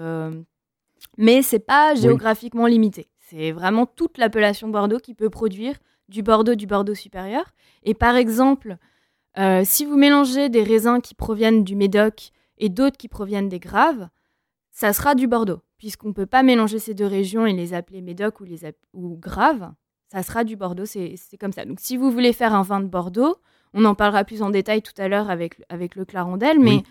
Mais 1.17 1.43
c'est 1.43 1.61
pas 1.61 1.95
géographiquement 1.95 2.67
limité. 2.67 3.09
C'est 3.19 3.53
vraiment 3.53 3.87
toute 3.87 4.19
l'appellation 4.19 4.69
Bordeaux 4.69 4.99
qui 4.99 5.15
peut 5.15 5.31
produire 5.31 5.77
du 6.11 6.23
Bordeaux, 6.23 6.55
du 6.55 6.67
Bordeaux 6.67 6.95
supérieur. 6.95 7.45
Et 7.83 7.95
par 7.95 8.17
exemple, 8.17 8.77
euh, 9.39 9.63
si 9.65 9.85
vous 9.85 9.97
mélangez 9.97 10.49
des 10.49 10.63
raisins 10.63 11.01
qui 11.01 11.15
proviennent 11.15 11.65
du 11.65 11.77
Médoc 11.77 12.31
et 12.59 12.69
d'autres 12.69 12.97
qui 12.97 13.09
proviennent 13.09 13.49
des 13.49 13.61
Graves, 13.61 14.09
ça 14.71 14.93
sera 14.93 15.15
du 15.15 15.27
Bordeaux. 15.27 15.61
puisqu'on 15.79 16.09
ne 16.09 16.13
peut 16.13 16.27
pas 16.27 16.43
mélanger 16.43 16.79
ces 16.79 16.93
deux 16.93 17.07
régions 17.07 17.47
et 17.47 17.55
les 17.55 17.73
appeler 17.73 18.03
Médoc 18.03 18.41
ou, 18.41 18.45
les 18.45 18.61
ou 18.93 19.17
Grave, 19.17 19.73
ça 20.13 20.23
sera 20.23 20.45
du 20.45 20.57
Bordeaux, 20.57 20.85
c'est 20.85 21.17
comme 21.41 21.53
ça. 21.53 21.65
Donc 21.65 21.79
si 21.81 21.97
vous 21.97 22.11
voulez 22.11 22.35
faire 22.35 22.55
un 22.55 22.63
vin 22.63 22.81
de 22.81 22.87
Bordeaux, 22.87 23.37
on 23.73 23.85
en 23.85 23.95
parlera 23.95 24.25
plus 24.25 24.43
en 24.43 24.51
détail 24.51 24.83
tout 24.83 24.93
à 24.99 25.09
l'heure 25.09 25.31
avec, 25.31 25.63
avec 25.69 25.95
le 25.95 26.05
Clarendel, 26.05 26.59
mais 26.59 26.83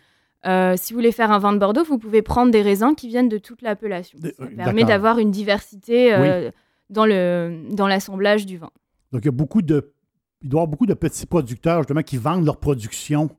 euh, 0.46 0.76
si 0.78 0.94
vous 0.94 1.00
voulez 1.00 1.12
faire 1.12 1.32
un 1.32 1.38
vin 1.38 1.54
de 1.54 1.58
Bordeaux, 1.58 1.84
vous 1.84 1.98
pouvez 1.98 2.22
prendre 2.22 2.52
des 2.52 2.62
raisins 2.62 2.96
qui 2.96 3.08
viennent 3.10 3.30
de 3.30 3.38
toute 3.38 3.62
l'appellation. 3.62 4.18
Ça 4.22 4.46
permet 4.58 4.86
d'avoir 4.86 5.20
une 5.20 5.32
diversité 5.32 6.14
euh, 6.14 6.50
dans 6.90 7.06
l'assemblage 7.06 8.46
dans 8.46 8.50
du 8.50 8.58
vin. 8.58 8.72
Donc 9.12 9.24
il 9.24 9.26
y 9.26 9.30
a 9.30 9.32
beaucoup 9.32 9.62
de 9.62 9.94
il 10.42 10.50
doit 10.50 10.60
y 10.60 10.62
avoir 10.62 10.68
beaucoup 10.68 10.86
de 10.86 10.94
petits 10.94 11.26
producteurs 11.26 11.82
justement 11.82 12.02
qui 12.02 12.18
vendent 12.18 12.46
leur 12.46 12.58
production 12.58 13.30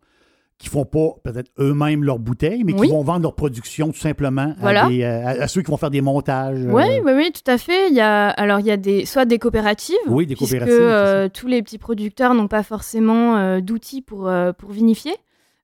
qui 0.60 0.68
font 0.68 0.84
pas 0.84 1.14
peut-être 1.24 1.50
eux-mêmes 1.58 2.04
leurs 2.04 2.18
bouteilles, 2.18 2.64
mais 2.64 2.74
qui 2.74 2.86
vont 2.86 3.02
vendre 3.02 3.22
leur 3.22 3.34
production 3.34 3.92
tout 3.92 3.98
simplement 3.98 4.54
euh, 4.62 5.24
à, 5.24 5.48
ceux 5.48 5.62
qui 5.62 5.70
vont 5.70 5.78
faire 5.78 5.90
des 5.90 6.02
montages. 6.02 6.58
Oui, 6.66 6.84
oui, 7.02 7.12
oui, 7.16 7.32
tout 7.32 7.50
à 7.50 7.56
fait. 7.56 7.88
Il 7.88 7.94
y 7.94 8.00
a, 8.00 8.28
alors, 8.28 8.60
il 8.60 8.66
y 8.66 8.70
a 8.70 8.76
des, 8.76 9.06
soit 9.06 9.24
des 9.24 9.38
coopératives, 9.38 9.96
oui, 10.06 10.26
des 10.26 10.36
puisque 10.36 10.56
euh, 10.56 11.30
tous 11.32 11.46
les 11.46 11.62
petits 11.62 11.78
producteurs 11.78 12.34
n'ont 12.34 12.46
pas 12.46 12.62
forcément 12.62 13.38
euh, 13.38 13.60
d'outils 13.60 14.02
pour, 14.02 14.30
pour 14.58 14.70
vinifier. 14.70 15.16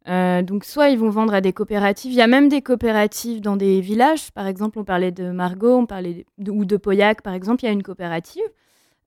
donc, 0.07 0.65
soit 0.65 0.89
ils 0.89 0.99
vont 0.99 1.11
vendre 1.11 1.35
à 1.35 1.43
des 1.43 1.53
coopératives. 1.53 2.13
Il 2.13 2.17
y 2.17 2.23
a 2.23 2.27
même 2.27 2.49
des 2.49 2.63
coopératives 2.63 3.43
dans 3.43 3.57
des 3.57 3.83
villages. 3.83 4.31
Par 4.33 4.47
exemple, 4.47 4.79
on 4.79 4.85
parlait 4.85 5.13
de 5.13 5.31
Margot, 5.31 5.77
on 5.77 5.85
parlait 5.85 6.25
ou 6.49 6.65
de 6.65 6.79
Pauillac, 6.79 7.21
par 7.21 7.35
exemple. 7.35 7.65
Il 7.65 7.67
y 7.67 7.69
a 7.69 7.73
une 7.73 7.83
coopérative. 7.83 8.45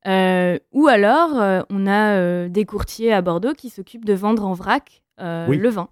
Ou 0.06 0.88
alors, 0.88 1.66
on 1.70 1.88
a 1.88 2.48
des 2.48 2.66
courtiers 2.66 3.14
à 3.14 3.22
Bordeaux 3.22 3.54
qui 3.54 3.70
s'occupent 3.70 4.06
de 4.06 4.14
vendre 4.14 4.46
en 4.46 4.54
vrac 4.54 5.04
euh, 5.20 5.48
le 5.48 5.70
vin. 5.70 5.90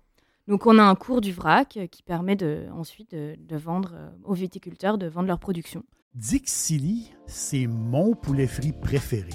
Donc 0.48 0.66
on 0.66 0.80
a 0.80 0.84
un 0.84 0.96
cours 0.96 1.20
du 1.20 1.34
vrac 1.34 1.78
qui 1.92 2.04
permet 2.04 2.38
de, 2.38 2.68
ensuite 2.74 3.14
de, 3.14 3.58
vendre 3.58 3.92
euh, 3.94 4.10
aux 4.24 4.34
viticulteurs, 4.34 4.98
de 4.98 5.08
vendre 5.08 5.28
leur 5.28 5.40
production. 5.40 5.84
Dixili, 6.16 7.12
c'est 7.26 7.68
mon 7.68 8.14
poulet 8.14 8.48
frit 8.48 8.72
préféré. 8.72 9.32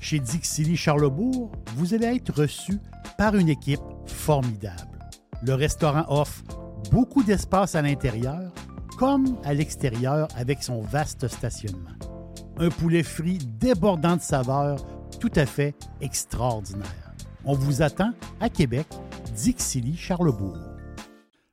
Chez 0.00 0.18
Dixili 0.18 0.76
Charlebourg, 0.76 1.52
vous 1.76 1.94
allez 1.94 2.06
être 2.06 2.34
reçu 2.36 2.78
par 3.16 3.36
une 3.36 3.48
équipe 3.48 3.80
formidable. 4.06 4.98
Le 5.44 5.54
restaurant 5.54 6.04
offre 6.08 6.42
beaucoup 6.90 7.22
d'espace 7.22 7.76
à 7.76 7.82
l'intérieur 7.82 8.52
comme 8.98 9.38
à 9.44 9.54
l'extérieur 9.54 10.26
avec 10.36 10.62
son 10.64 10.80
vaste 10.80 11.28
stationnement. 11.28 12.11
Un 12.58 12.68
poulet 12.68 13.02
frit 13.02 13.38
débordant 13.38 14.16
de 14.16 14.20
saveurs 14.20 14.76
tout 15.18 15.30
à 15.36 15.46
fait 15.46 15.74
extraordinaire. 16.00 17.14
On 17.44 17.54
vous 17.54 17.82
attend 17.82 18.12
à 18.40 18.48
Québec, 18.48 18.86
Dixilly, 19.34 19.96
Charlebourg. 19.96 20.58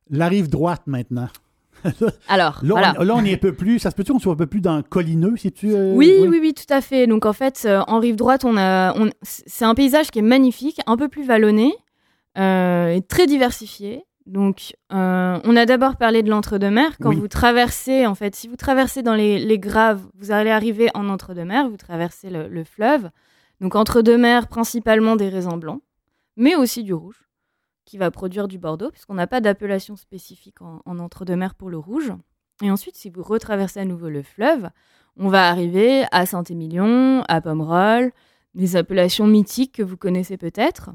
La 0.10 0.28
rive 0.28 0.50
droite 0.50 0.84
maintenant. 0.86 1.28
Alors, 2.28 2.60
là, 2.64 2.94
on, 3.00 3.24
est 3.24 3.36
un 3.36 3.38
peu 3.38 3.54
plus. 3.54 3.80
Ça 3.80 3.92
se 3.92 3.96
peut-tu 3.96 4.12
qu'on 4.12 4.20
soit 4.20 4.34
un 4.34 4.38
peu 4.38 4.48
plus 4.48 4.62
dans 4.62 4.82
collineux, 4.84 5.38
si 5.38 5.52
tu. 5.52 5.74
Euh, 5.74 5.94
oui, 5.94 6.14
oui, 6.20 6.40
oui, 6.42 6.54
tout 6.54 6.72
à 6.74 6.82
fait. 6.82 7.08
Donc 7.08 7.26
en 7.26 7.34
fait, 7.34 7.64
euh, 7.66 7.82
en 7.88 8.00
rive 8.00 8.16
droite, 8.16 8.44
on 8.44 8.58
a, 8.58 8.94
c'est 9.22 9.66
un 9.66 9.76
paysage 9.76 10.12
qui 10.12 10.20
est 10.20 10.24
magnifique, 10.24 10.82
un 10.88 10.98
peu 10.98 11.08
plus 11.08 11.26
vallonné 11.26 11.74
euh, 12.38 12.90
et 12.90 13.02
très 13.02 13.28
diversifié. 13.28 14.04
Donc, 14.30 14.76
on 14.90 15.56
a 15.56 15.66
d'abord 15.66 15.98
parlé 15.98 16.24
de 16.24 16.30
l'entre-deux-mer. 16.30 16.98
Quand 17.02 17.14
vous 17.14 17.28
traversez, 17.28 18.06
en 18.06 18.16
fait, 18.16 18.36
si 18.36 18.48
vous 18.48 18.56
traversez 18.56 19.04
dans 19.04 19.16
les, 19.16 19.60
graves, 19.60 20.06
vous 20.14 20.32
allez 20.32 20.52
arriver 20.52 20.90
en 20.94 21.10
entre-deux-mer. 21.10 21.68
Vous 21.70 21.78
traversez 21.78 22.30
le 22.30 22.64
fleuve. 22.64 23.10
Donc 23.60 23.76
entre 23.76 24.02
deux 24.02 24.18
mers, 24.18 24.48
principalement 24.48 25.16
des 25.16 25.30
raisins 25.30 25.60
blancs, 25.60 25.82
mais 26.38 26.56
aussi 26.56 26.84
du 26.84 26.94
rouge, 26.94 27.28
qui 27.86 27.98
va 27.98 28.12
produire 28.12 28.48
du 28.48 28.58
Bordeaux, 28.58 28.92
puisqu'on 28.92 29.16
n'a 29.16 29.28
pas 29.28 29.42
d'appellation 29.42 29.96
spécifique 29.96 30.62
en, 30.62 30.82
entre-deux-mers 30.86 31.56
pour 31.56 31.70
le 31.70 31.78
rouge. 31.78 32.14
Et 32.62 32.72
ensuite, 32.72 32.96
si 32.96 33.10
vous 33.10 33.24
retraversez 33.24 33.80
à 33.80 33.86
nouveau 33.86 34.10
le 34.10 34.24
fleuve, 34.24 34.70
on 35.18 35.30
va 35.30 35.50
arriver 35.50 36.06
à 36.12 36.26
Saint-Émilion, 36.26 37.24
à 37.28 37.42
Pomerol, 37.42 38.12
des 38.54 38.76
appellations 38.76 39.28
mythiques 39.28 39.76
que 39.76 39.84
vous 39.84 39.98
connaissez 39.98 40.38
peut-être. 40.38 40.92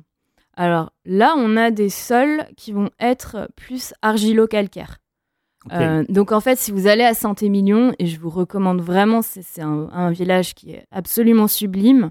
Alors 0.57 0.93
là, 1.05 1.35
on 1.37 1.57
a 1.57 1.71
des 1.71 1.89
sols 1.89 2.45
qui 2.57 2.73
vont 2.73 2.91
être 3.01 3.49
plus 3.57 3.95
argilo-calcaires. 4.03 4.99
Euh, 5.73 6.05
donc 6.09 6.33
en 6.33 6.41
fait, 6.41 6.59
si 6.59 6.71
vous 6.73 6.87
allez 6.87 7.05
à 7.05 7.15
Saint-Émilion, 7.15 7.95
et 7.99 8.07
je 8.07 8.21
vous 8.21 8.31
recommande 8.31 8.83
vraiment, 8.83 9.23
c'est 9.23 9.63
un, 9.63 10.11
village 10.11 10.55
qui 10.55 10.73
est 10.73 10.87
absolument 10.91 11.49
sublime, 11.49 12.11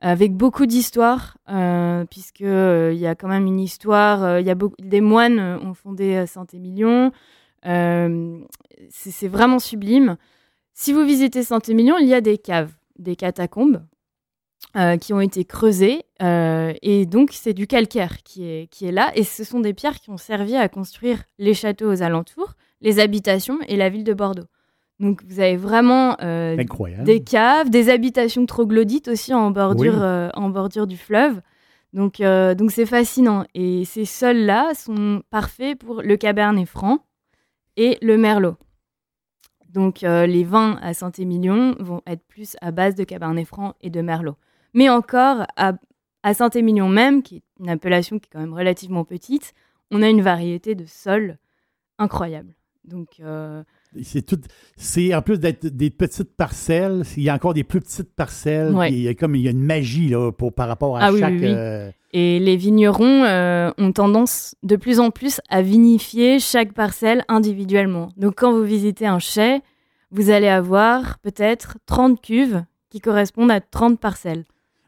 avec 0.00 0.34
beaucoup 0.34 0.66
d'histoires, 0.66 1.38
euh, 1.48 2.04
puisque 2.10 2.42
euh, 2.42 2.92
il 2.92 3.00
y 3.00 3.06
a 3.06 3.14
quand 3.14 3.28
même 3.28 3.46
une 3.46 3.60
histoire. 3.60 4.22
Euh, 4.22 4.40
il 4.40 4.46
y 4.46 4.50
a 4.50 4.54
beaucoup, 4.54 4.76
des 4.78 5.00
moines 5.00 5.40
ont 5.62 5.74
fondé 5.74 6.26
Saint-Émilion. 6.26 7.12
c'est 7.62 9.28
vraiment 9.28 9.58
sublime. 9.58 10.16
Si 10.74 10.92
vous 10.92 11.04
visitez 11.04 11.42
Saint-Émilion, 11.42 11.96
il 11.98 12.08
y 12.08 12.14
a 12.14 12.20
des 12.20 12.36
caves, 12.36 12.72
des 12.98 13.16
catacombes 13.16 13.82
qui 15.00 15.12
ont 15.12 15.20
été 15.20 15.44
creusées, 15.44 16.02
et 16.20 17.06
donc 17.06 17.30
c'est 17.32 17.54
du 17.54 17.68
calcaire 17.68 18.24
qui 18.24 18.44
est, 18.44 18.66
qui 18.72 18.86
est 18.86 18.92
là, 18.92 19.12
et 19.14 19.22
ce 19.22 19.44
sont 19.44 19.60
des 19.60 19.72
pierres 19.72 20.00
qui 20.00 20.10
ont 20.10 20.16
servi 20.16 20.56
à 20.56 20.68
construire 20.68 21.22
les 21.38 21.54
châteaux 21.54 21.92
aux 21.92 22.02
alentours, 22.02 22.54
les 22.80 22.98
habitations 22.98 23.58
et 23.68 23.76
la 23.76 23.88
ville 23.88 24.02
de 24.02 24.14
Bordeaux. 24.14 24.48
Donc 25.00 25.22
vous 25.26 25.40
avez 25.40 25.56
vraiment 25.56 26.16
euh, 26.22 26.56
des 27.04 27.22
caves, 27.22 27.68
des 27.68 27.88
habitations 27.88 28.46
troglodytes 28.46 29.08
aussi 29.08 29.34
en 29.34 29.50
bordure, 29.50 30.00
euh, 30.02 30.28
en 30.34 30.50
bordure 30.50 30.86
du 30.86 30.96
fleuve. 30.96 31.40
Donc 31.92 32.20
euh, 32.20 32.54
donc 32.54 32.70
c'est 32.70 32.86
fascinant. 32.86 33.44
Et 33.54 33.84
ces 33.84 34.04
sols-là 34.04 34.72
sont 34.74 35.22
parfaits 35.30 35.78
pour 35.78 36.02
le 36.02 36.16
cabernet 36.16 36.66
franc 36.66 37.00
et 37.76 37.98
le 38.02 38.16
merlot. 38.16 38.56
Donc 39.74 40.02
les 40.02 40.44
vins 40.44 40.78
à 40.80 40.94
Saint-Émilion 40.94 41.74
vont 41.80 42.00
être 42.06 42.24
plus 42.26 42.56
à 42.60 42.70
base 42.70 42.94
de 42.94 43.02
cabernet 43.04 43.44
franc 43.44 43.74
et 43.80 43.90
de 43.90 44.00
merlot. 44.00 44.36
Mais 44.72 44.88
encore 44.88 45.46
à, 45.56 45.74
Saint-Émilion 46.32 46.88
même, 46.88 47.22
qui 47.22 47.36
est 47.36 47.42
une 47.58 47.68
appellation 47.68 48.18
qui 48.18 48.28
est 48.28 48.32
quand 48.32 48.40
même 48.40 48.54
relativement 48.54 49.04
petite, 49.04 49.52
on 49.90 50.00
a 50.00 50.08
une 50.08 50.22
variété 50.22 50.76
de 50.76 50.86
sols 50.86 51.38
incroyable. 51.98 52.54
Donc 52.84 53.20
c'est 54.02 54.22
tout. 54.22 54.40
C'est 54.76 55.14
en 55.14 55.22
plus 55.22 55.38
d'être 55.38 55.66
des 55.66 55.90
petites 55.90 56.34
parcelles, 56.36 57.04
il 57.16 57.22
y 57.22 57.28
a 57.28 57.34
encore 57.34 57.54
des 57.54 57.64
plus 57.64 57.80
petites 57.80 58.12
parcelles. 58.14 58.74
Il 58.88 59.00
y 59.00 59.08
a 59.08 59.14
comme 59.14 59.34
il 59.34 59.42
y 59.42 59.48
a 59.48 59.50
une 59.50 59.62
magie 59.62 60.08
là, 60.08 60.32
pour, 60.32 60.52
par 60.52 60.68
rapport 60.68 60.96
à 60.96 61.06
ah 61.06 61.10
chaque. 61.18 61.42
Euh, 61.42 61.90
Et 62.12 62.40
les 62.40 62.56
vignerons 62.56 63.24
euh, 63.24 63.70
ont 63.78 63.92
tendance 63.92 64.54
de 64.62 64.76
plus 64.76 65.00
en 65.00 65.10
plus 65.10 65.40
à 65.48 65.62
vinifier 65.62 66.38
chaque 66.38 66.72
parcelle 66.72 67.24
individuellement. 67.28 68.08
Donc 68.16 68.34
quand 68.36 68.52
vous 68.52 68.64
visitez 68.64 69.06
un 69.06 69.18
chai, 69.18 69.60
vous 70.10 70.30
allez 70.30 70.48
avoir 70.48 71.18
peut-être 71.18 71.78
30 71.86 72.20
cuves 72.20 72.64
qui 72.90 73.00
correspondent 73.00 73.50
à 73.50 73.60
30 73.60 73.98
parcelles. 73.98 74.44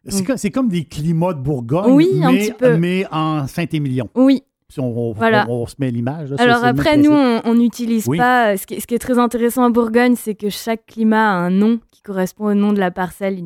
C'est 0.09 0.51
comme, 0.51 0.69
des 0.69 0.85
climats 0.85 1.33
de 1.33 1.41
Bourgogne, 1.41 1.93
oui, 1.93 2.09
mais, 2.15 2.25
un 2.25 2.33
petit 2.33 2.53
peu. 2.53 2.77
mais 2.77 3.05
en 3.11 3.49
Saint-Émilion. 3.49 4.09
Oui, 4.15 4.45
si 4.69 4.81
on, 4.81 5.15
on, 5.17 5.67
se 5.67 5.75
met 5.79 5.91
l'image. 5.91 6.35
Alors 6.39 6.65
après, 6.65 6.97
nous, 6.97 7.13
on 7.13 7.55
n'utilise 7.55 8.07
pas. 8.07 8.57
Ce 8.57 8.67
qui, 8.67 8.75
est 8.75 8.99
très 8.99 9.19
intéressant 9.19 9.65
à 9.65 9.71
Bourgogne, 9.71 10.17
c'est 10.17 10.35
que 10.35 10.51
chaque 10.51 10.87
climat 10.87 11.31
a 11.31 11.35
un 11.35 11.51
nom 11.51 11.81
qui 11.93 12.03
correspond 12.03 12.47
au 12.47 12.55
nom 12.55 12.73
de 12.73 12.81
la 12.81 12.91
parcelle 12.91 13.43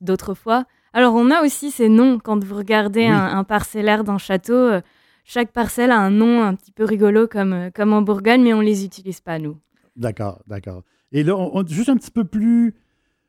d'autrefois. 0.00 0.64
Alors 0.92 1.14
on 1.14 1.30
a 1.30 1.42
aussi 1.42 1.70
ces 1.70 1.88
noms 1.88 2.18
quand 2.18 2.42
vous 2.42 2.54
regardez 2.54 3.06
un, 3.06 3.44
parcellaire 3.44 4.04
d'un 4.04 4.18
château. 4.18 4.54
Euh, 4.54 4.80
chaque 5.24 5.52
parcelle 5.52 5.90
a 5.90 5.98
un 5.98 6.10
nom 6.10 6.42
un 6.42 6.54
petit 6.54 6.70
peu 6.70 6.84
rigolo 6.84 7.26
comme, 7.26 7.52
euh, 7.52 7.70
comme 7.74 7.92
en 7.92 8.02
Bourgogne, 8.02 8.42
mais 8.42 8.52
on 8.52 8.58
ne 8.58 8.66
les 8.66 8.84
utilise 8.84 9.20
pas, 9.20 9.38
nous. 9.38 9.56
D'accord, 9.96 10.40
d'accord. 10.46 10.82
Et 11.12 11.22
là, 11.22 11.36
on, 11.36 11.66
juste 11.66 11.88
un 11.88 11.96
petit 11.96 12.10
peu 12.10 12.24
plus. 12.24 12.74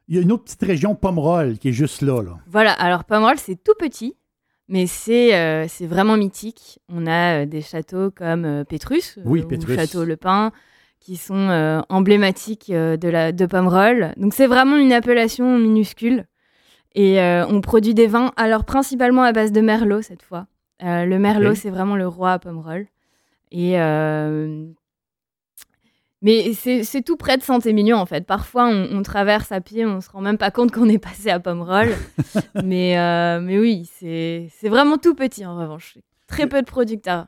Il 0.07 0.15
y 0.15 0.19
a 0.19 0.21
une 0.21 0.31
autre 0.31 0.43
petite 0.43 0.61
région, 0.61 0.93
Pomerol, 0.93 1.57
qui 1.57 1.69
est 1.69 1.73
juste 1.73 2.01
là. 2.01 2.21
là. 2.21 2.37
Voilà, 2.47 2.73
alors 2.73 3.05
Pomerol, 3.05 3.37
c'est 3.37 3.55
tout 3.55 3.73
petit. 3.79 4.15
Mais 4.67 4.87
c'est 4.87 5.35
euh, 5.35 5.67
c'est 5.67 5.85
vraiment 5.85 6.17
mythique. 6.17 6.79
On 6.89 7.05
a 7.05 7.41
euh, 7.41 7.45
des 7.45 7.61
châteaux 7.61 8.09
comme 8.09 8.45
euh, 8.45 8.63
Pétrus, 8.63 9.19
oui, 9.23 9.43
ou 9.43 9.75
Château 9.75 10.05
Le 10.05 10.17
Pin, 10.17 10.51
qui 10.99 11.17
sont 11.17 11.83
emblématiques 11.89 12.71
de, 12.71 13.07
la, 13.07 13.31
de 13.31 13.45
Pomerol. 13.45 14.13
Donc 14.17 14.33
c'est 14.33 14.47
vraiment 14.47 14.77
une 14.77 14.91
appellation 14.91 15.59
minuscule. 15.59 16.25
Et 16.95 17.19
on 17.19 17.61
produit 17.61 17.93
des 17.93 18.07
vins, 18.07 18.31
alors 18.37 18.63
principalement 18.63 19.21
à 19.21 19.31
base 19.33 19.51
de 19.51 19.61
Merlot 19.61 20.01
cette 20.01 20.23
fois. 20.23 20.47
le 20.81 21.17
Merlot, 21.17 21.53
c'est 21.53 21.69
vraiment 21.69 21.95
le 21.95 22.07
roi 22.07 22.31
à 22.31 22.39
Pomerol. 22.39 22.87
Et 23.51 23.73
mais 26.25 26.53
c'est 26.55 27.03
tout 27.03 27.17
près 27.17 27.37
de 27.37 27.43
Saint-Émilion, 27.43 27.97
en 27.97 28.07
fait. 28.07 28.25
Parfois, 28.25 28.67
on, 28.67 29.03
traverse 29.03 29.51
à 29.51 29.61
pied, 29.61 29.85
on 29.85 30.01
se 30.01 30.09
rend 30.09 30.21
même 30.21 30.39
pas 30.39 30.49
compte 30.49 30.71
qu'on 30.71 30.89
est 30.89 30.97
passé 30.97 31.29
à 31.29 31.39
Pomerol. 31.39 31.89
mais, 32.63 32.97
euh, 32.97 33.39
mais 33.39 33.59
oui, 33.59 33.87
c'est 33.99 34.49
vraiment 34.63 34.97
tout 34.97 35.13
petit, 35.13 35.45
en 35.45 35.55
revanche. 35.55 35.99
Très 36.25 36.47
peu 36.47 36.63
de 36.63 36.65
producteurs. 36.65 37.27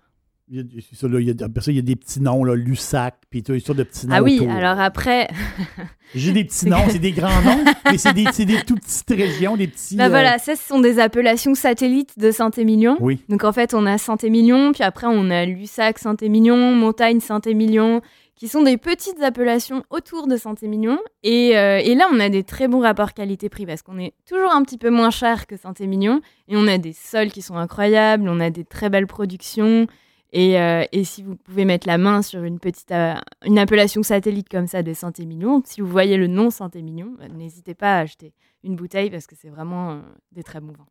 Il 0.50 0.58
y 0.58 0.62
a, 0.62 0.64
c'est 0.90 0.96
ça, 0.96 1.08
là, 1.08 1.20
il 1.20 1.28
y 1.28 1.30
a, 1.30 1.46
après 1.46 1.62
ça, 1.62 1.72
il 1.72 1.76
y 1.76 1.80
a 1.80 1.84
des 1.84 1.96
petits 1.96 2.22
noms, 2.22 2.44
là, 2.44 2.56
Lussac, 2.56 3.18
puis 3.30 3.44
tout 3.44 3.60
ça 3.60 3.74
de 3.76 3.84
petits 3.84 4.08
noms. 4.08 4.16
Ah 4.16 4.24
oui, 4.24 4.40
autour. 4.40 4.52
alors 4.52 4.80
après, 4.80 5.28
J'ai 6.16 6.32
des 6.32 6.46
petits 6.46 6.68
noms, 6.68 6.86
c'est 6.90 7.00
des 7.00 7.12
grands 7.12 7.42
noms, 7.44 7.66
mais 7.86 7.98
c'est 7.98 8.14
des, 8.14 8.24
des 8.24 8.62
tout 8.62 8.76
petites 8.76 9.10
régions, 9.10 9.58
des 9.58 9.68
petits. 9.68 10.00
euh, 10.00 10.08
voilà, 10.08 10.38
ça, 10.38 10.56
ce 10.56 10.66
sont 10.66 10.80
des 10.80 11.00
appellations 11.00 11.54
satellites 11.54 12.18
de 12.18 12.32
Saint-Émilion. 12.32 12.98
Oui. 13.02 13.20
Donc 13.30 13.44
en 13.44 13.52
fait, 13.52 13.74
on 13.74 13.86
a 13.86 13.98
Saint-Émilion, 13.98 14.72
puis 14.72 14.84
après 14.84 15.08
on 15.08 15.30
a 15.30 15.46
Lussac, 15.46 16.00
Saint-Émilion, 16.00 16.74
Montagne, 16.74 17.20
Saint-Émilion, 17.20 18.02
qui 18.38 18.47
sont 18.47 18.62
des 18.62 18.78
petites 18.78 19.21
appellations 19.21 19.84
autour 19.89 20.28
de 20.28 20.38
Saint-Émilion. 20.38 21.00
Et, 21.23 21.58
euh, 21.58 21.80
et 21.80 21.95
là, 21.95 22.08
on 22.13 22.19
a 22.19 22.30
des 22.30 22.43
très 22.43 22.67
bons 22.67 22.82
rapports 22.82 23.13
qualité-prix 23.13 23.65
parce 23.65 23.82
qu'on 23.82 23.97
est 23.97 24.13
toujours 24.28 24.52
un 24.52 24.62
petit 24.62 24.78
peu 24.78 24.91
moins 24.91 25.10
cher 25.10 25.47
que 25.47 25.58
Saint-Émilion. 25.58 26.21
Et 26.47 26.56
on 26.56 26.67
a 26.67 26.78
des 26.78 26.93
sols 26.93 27.32
qui 27.32 27.41
sont 27.41 27.58
incroyables, 27.58 28.30
on 28.30 28.39
a 28.39 28.52
des 28.52 28.63
très 28.63 28.89
belles 28.89 29.08
productions. 29.08 29.88
Et, 30.34 30.62
euh, 30.62 30.84
et 30.91 31.04
si 31.04 31.23
vous 31.23 31.36
pouvez 31.36 31.65
mettre 31.65 31.88
la 31.88 31.97
main 31.97 32.21
sur 32.21 32.43
une 32.43 32.60
petite 32.60 32.91
euh, 32.91 33.15
une 33.43 33.58
appellation 33.58 34.04
satellite 34.04 34.50
comme 34.50 34.67
ça 34.67 34.84
de 34.84 34.93
Saint-Émilion, 34.93 35.63
si 35.65 35.82
vous 35.82 35.88
voyez 35.88 36.15
le 36.15 36.28
nom 36.28 36.52
Saint-Émilion, 36.52 37.13
bah, 37.17 37.28
n'hésitez 37.30 37.73
pas 37.73 37.97
à 37.97 38.00
acheter 38.02 38.34
une 38.63 38.76
bouteille 38.76 39.10
parce 39.10 39.26
que 39.26 39.36
c'est 39.36 39.50
vraiment 39.50 40.02
des 40.32 40.43
très 40.43 40.60
bons 40.60 40.73
vins. 40.73 40.86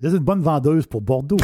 Vous 0.00 0.06
êtes 0.06 0.14
une 0.14 0.24
bonne 0.24 0.42
vendeuse 0.42 0.86
pour 0.86 1.00
Bordeaux. 1.00 1.38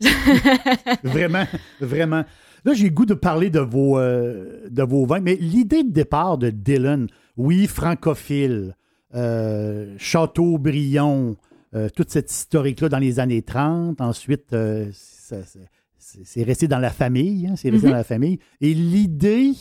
vraiment, 1.02 1.44
vraiment. 1.80 2.22
Là, 2.68 2.74
j'ai 2.74 2.84
le 2.90 2.94
goût 2.94 3.06
de 3.06 3.14
parler 3.14 3.48
de 3.48 3.60
vos, 3.60 3.98
euh, 3.98 4.68
de 4.68 4.82
vos 4.82 5.06
vins, 5.06 5.20
mais 5.20 5.36
l'idée 5.36 5.84
de 5.84 5.90
départ 5.90 6.36
de 6.36 6.50
Dylan, 6.50 7.06
oui, 7.38 7.66
francophile, 7.66 8.76
euh, 9.14 9.94
Châteaubriand, 9.96 11.36
euh, 11.74 11.88
toute 11.88 12.10
cette 12.10 12.30
historique-là 12.30 12.90
dans 12.90 12.98
les 12.98 13.20
années 13.20 13.40
30, 13.40 14.02
ensuite, 14.02 14.52
euh, 14.52 14.90
c'est 14.92 16.42
resté 16.42 16.68
dans 16.68 16.78
la 16.78 16.90
famille, 16.90 17.46
hein, 17.46 17.54
c'est 17.56 17.70
resté 17.70 17.86
Mhm. 17.86 17.92
dans 17.92 17.96
la 17.96 18.04
famille. 18.04 18.38
Et 18.60 18.74
l'idée, 18.74 19.52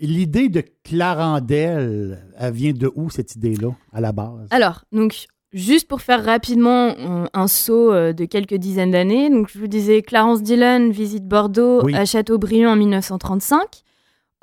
l'idée 0.00 0.48
de 0.48 0.64
Clarendelle, 0.82 2.18
elle 2.36 2.52
vient 2.52 2.72
de 2.72 2.90
où 2.96 3.10
cette 3.10 3.36
idée-là, 3.36 3.70
à 3.92 4.00
la 4.00 4.10
base? 4.10 4.48
Alors, 4.50 4.84
donc, 4.90 5.26
juste 5.54 5.88
pour 5.88 6.02
faire 6.02 6.22
rapidement 6.24 6.94
un, 6.98 7.28
un 7.32 7.46
saut 7.48 7.90
euh, 7.92 8.12
de 8.12 8.26
quelques 8.26 8.54
dizaines 8.56 8.90
d'années, 8.90 9.30
donc 9.30 9.48
je 9.50 9.58
vous 9.58 9.66
disais, 9.68 10.02
Clarence 10.02 10.42
Dillon 10.42 10.90
visite 10.90 11.26
Bordeaux 11.26 11.82
Oui. 11.84 11.94
à 11.94 12.04
Châteaubriand 12.04 12.72
en 12.72 12.76
1935. 12.76 13.82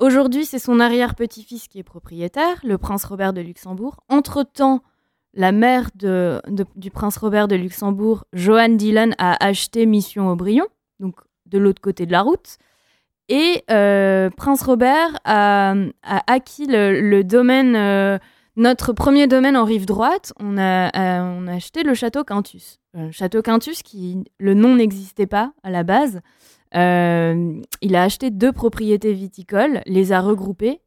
Aujourd'hui, 0.00 0.44
c'est 0.44 0.58
son 0.58 0.80
arrière-petit-fils 0.80 1.68
qui 1.68 1.78
est 1.78 1.82
propriétaire, 1.84 2.58
le 2.64 2.76
prince 2.78 3.04
Robert 3.04 3.32
de 3.32 3.40
Luxembourg. 3.40 3.98
Entre-temps, 4.08 4.80
la 5.34 5.52
mère 5.52 5.90
de- 5.94 6.40
de- 6.48 6.66
du 6.74 6.90
prince 6.90 7.16
Robert 7.18 7.46
de 7.46 7.54
Luxembourg, 7.54 8.24
Joanne 8.32 8.76
Dillon, 8.76 9.10
a 9.18 9.42
acheté 9.44 9.86
Mission 9.86 10.28
Aubryon, 10.28 10.66
donc 10.98 11.14
de 11.46 11.58
l'autre 11.58 11.80
côté 11.80 12.04
de 12.06 12.12
la 12.12 12.22
route. 12.22 12.56
Et 13.28 13.62
euh, 13.70 14.28
Prince 14.30 14.62
Robert 14.62 15.18
a, 15.24 15.74
a 16.02 16.22
acquis 16.32 16.66
le, 16.66 17.00
le 17.00 17.22
domaine, 17.22 17.76
euh, 17.76 18.18
notre 18.56 18.92
premier 18.92 19.26
domaine 19.26 19.56
en 19.56 19.64
rive 19.64 19.86
droite. 19.86 20.32
On 20.38 20.58
a, 20.58 20.88
euh, 20.96 21.46
acheté 21.48 21.82
le 21.82 21.94
château 21.94 22.24
Quintus. 22.24 22.78
Euh, 22.96 23.10
château 23.10 23.42
Quintus, 23.42 23.82
qui 23.82 24.24
le 24.38 24.54
nom 24.54 24.76
n'existait 24.76 25.26
pas 25.26 25.52
à 25.62 25.70
la 25.70 25.82
base. 25.82 26.20
Euh, 26.74 27.60
il 27.80 27.96
a 27.96 28.02
acheté 28.02 28.30
deux 28.30 28.52
propriétés 28.52 29.12
viticoles, 29.12 29.82
les 29.86 30.12
a 30.12 30.20
regroupées 30.20 30.80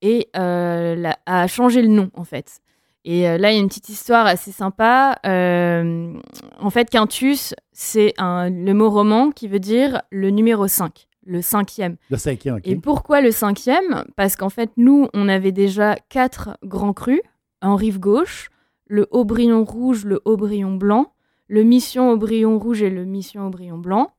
et 0.00 0.28
a 0.34 1.46
changé 1.48 1.82
le 1.82 1.88
nom 1.88 2.10
en 2.14 2.24
fait. 2.24 2.60
Et 3.04 3.22
là, 3.22 3.50
il 3.50 3.54
y 3.54 3.58
a 3.58 3.60
une 3.60 3.68
petite 3.68 3.88
histoire 3.88 4.26
assez 4.26 4.52
sympa. 4.52 5.18
En 5.24 6.70
fait, 6.70 6.88
Quintus, 6.88 7.54
c'est 7.72 8.14
le 8.18 8.72
mot 8.72 8.90
roman 8.90 9.30
qui 9.30 9.48
veut 9.48 9.58
dire 9.58 10.02
le 10.10 10.30
numéro 10.30 10.68
5, 10.68 11.07
le 11.28 11.42
cinquième. 11.42 11.96
Le 12.10 12.16
cinquième, 12.16 12.56
OK. 12.56 12.62
Et 12.64 12.76
pourquoi 12.76 13.20
le 13.20 13.30
cinquième? 13.30 14.04
Parce 14.16 14.34
qu'en 14.34 14.48
fait, 14.48 14.70
nous, 14.76 15.08
on 15.12 15.28
avait 15.28 15.52
déjà 15.52 15.96
quatre 16.08 16.56
grands 16.64 16.94
crus 16.94 17.20
en 17.60 17.76
rive 17.76 18.00
gauche, 18.00 18.50
le 18.86 19.06
Aubryon 19.10 19.64
rouge, 19.64 20.04
le 20.04 20.20
Aubryon 20.24 20.74
blanc, 20.74 21.12
le 21.46 21.62
Mission 21.62 22.10
Aubryon 22.10 22.58
rouge 22.58 22.82
et 22.82 22.90
le 22.90 23.04
Mission 23.04 23.46
Aubryon 23.46 23.78
blanc. 23.78 24.12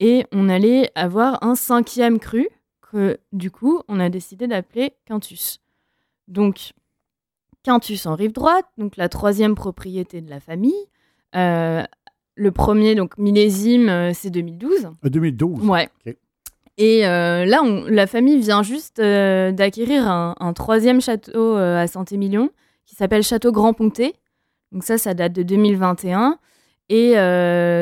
Et 0.00 0.24
on 0.32 0.48
allait 0.48 0.90
avoir 0.94 1.42
un 1.42 1.54
cinquième 1.54 2.18
cru 2.18 2.48
que, 2.80 3.18
du 3.32 3.50
coup, 3.50 3.82
on 3.88 4.00
a 4.00 4.08
décidé 4.08 4.46
d'appeler 4.46 4.94
Quintus. 5.04 5.60
Donc, 6.28 6.72
Quintus 7.62 8.06
en 8.06 8.14
rive 8.14 8.32
droite, 8.32 8.66
donc 8.78 8.96
la 8.96 9.08
troisième 9.08 9.54
propriété 9.54 10.22
de 10.22 10.30
la 10.30 10.40
famille. 10.40 10.86
Euh, 11.34 11.82
le 12.34 12.50
premier, 12.50 12.94
donc 12.94 13.18
millésime, 13.18 13.88
euh, 13.88 14.12
c'est 14.14 14.30
2012. 14.30 14.90
Euh, 15.04 15.08
2012. 15.08 15.66
Ouais. 15.66 15.88
Ok. 16.06 16.16
Et 16.78 17.06
euh, 17.06 17.46
là, 17.46 17.62
la 17.88 18.06
famille 18.06 18.38
vient 18.38 18.62
juste 18.62 18.98
euh, 18.98 19.50
d'acquérir 19.50 20.08
un, 20.08 20.52
troisième 20.52 21.00
château 21.00 21.56
euh, 21.56 21.78
à 21.78 21.86
Saint-Émilion 21.86 22.50
qui 22.84 22.94
s'appelle 22.94 23.22
Château 23.22 23.50
Grand 23.50 23.72
Ponté. 23.72 24.14
Donc 24.72 24.84
ça, 24.84 24.98
ça 24.98 25.14
date 25.14 25.32
de 25.32 25.42
2021. 25.42 26.38
Et 26.88 27.14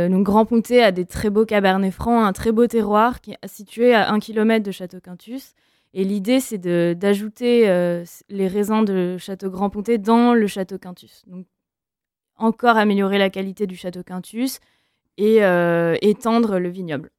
donc 0.08 0.24
Grand 0.24 0.46
Ponté 0.46 0.82
a 0.82 0.90
des 0.90 1.04
très 1.04 1.28
beaux 1.28 1.44
cabernets 1.44 1.90
francs, 1.90 2.24
un 2.24 2.32
très 2.32 2.52
beau 2.52 2.66
terroir 2.66 3.20
qui 3.20 3.32
est 3.32 3.46
situé 3.46 3.94
à 3.94 4.10
un 4.10 4.18
kilomètre 4.18 4.64
de 4.64 4.70
Château 4.70 4.98
Quintus. 5.00 5.52
Et 5.92 6.04
l'idée, 6.04 6.40
c'est 6.40 6.58
d'ajouter 6.58 7.66
les 8.30 8.48
raisins 8.48 8.82
de 8.84 9.18
Château 9.18 9.50
Grand 9.50 9.68
Ponté 9.68 9.98
dans 9.98 10.32
le 10.32 10.46
Château 10.46 10.78
Quintus. 10.78 11.22
Donc 11.26 11.44
encore 12.36 12.78
améliorer 12.78 13.18
la 13.18 13.28
qualité 13.28 13.66
du 13.66 13.76
Château 13.76 14.02
Quintus 14.02 14.60
et 15.18 15.40
étendre 16.00 16.58
le 16.58 16.68
vignoble. 16.70 17.10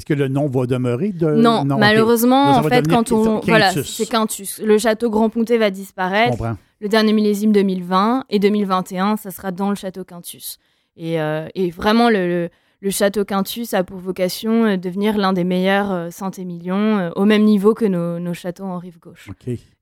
Est-ce 0.00 0.06
que 0.06 0.14
le 0.14 0.28
nom 0.28 0.46
va 0.46 0.64
demeurer? 0.64 1.10
De... 1.10 1.26
Non, 1.30 1.62
malheureusement, 1.66 2.56
en 2.56 2.62
fait, 2.62 2.88
quand 2.88 3.12
on. 3.12 3.40
Voilà, 3.40 3.70
c'est 3.70 4.06
Quintus. 4.06 4.58
Le 4.64 4.78
château 4.78 5.10
Grand 5.10 5.28
Ponté 5.28 5.58
va 5.58 5.70
disparaître. 5.70 6.42
Le 6.80 6.88
dernier 6.88 7.12
millésime 7.12 7.52
2020 7.52 8.24
et 8.30 8.38
2021, 8.38 9.18
ça 9.18 9.30
sera 9.30 9.50
dans 9.52 9.68
le 9.68 9.76
château 9.76 10.02
Quintus. 10.04 10.56
Et, 10.96 11.20
euh, 11.20 11.46
et 11.54 11.70
vraiment, 11.70 12.08
le, 12.08 12.26
le, 12.26 12.48
le 12.80 12.90
château 12.90 13.26
Quintus 13.26 13.74
a 13.74 13.84
pour 13.84 13.98
vocation 13.98 14.64
euh, 14.64 14.76
de 14.76 14.80
devenir 14.80 15.18
l'un 15.18 15.34
des 15.34 15.44
meilleurs 15.44 15.92
euh, 15.92 16.10
Saint-Émilion, 16.10 16.98
euh, 16.98 17.10
au 17.16 17.26
même 17.26 17.44
niveau 17.44 17.74
que 17.74 17.84
nos, 17.84 18.18
nos 18.18 18.32
châteaux 18.32 18.64
en 18.64 18.78
rive 18.78 18.98
gauche. 18.98 19.28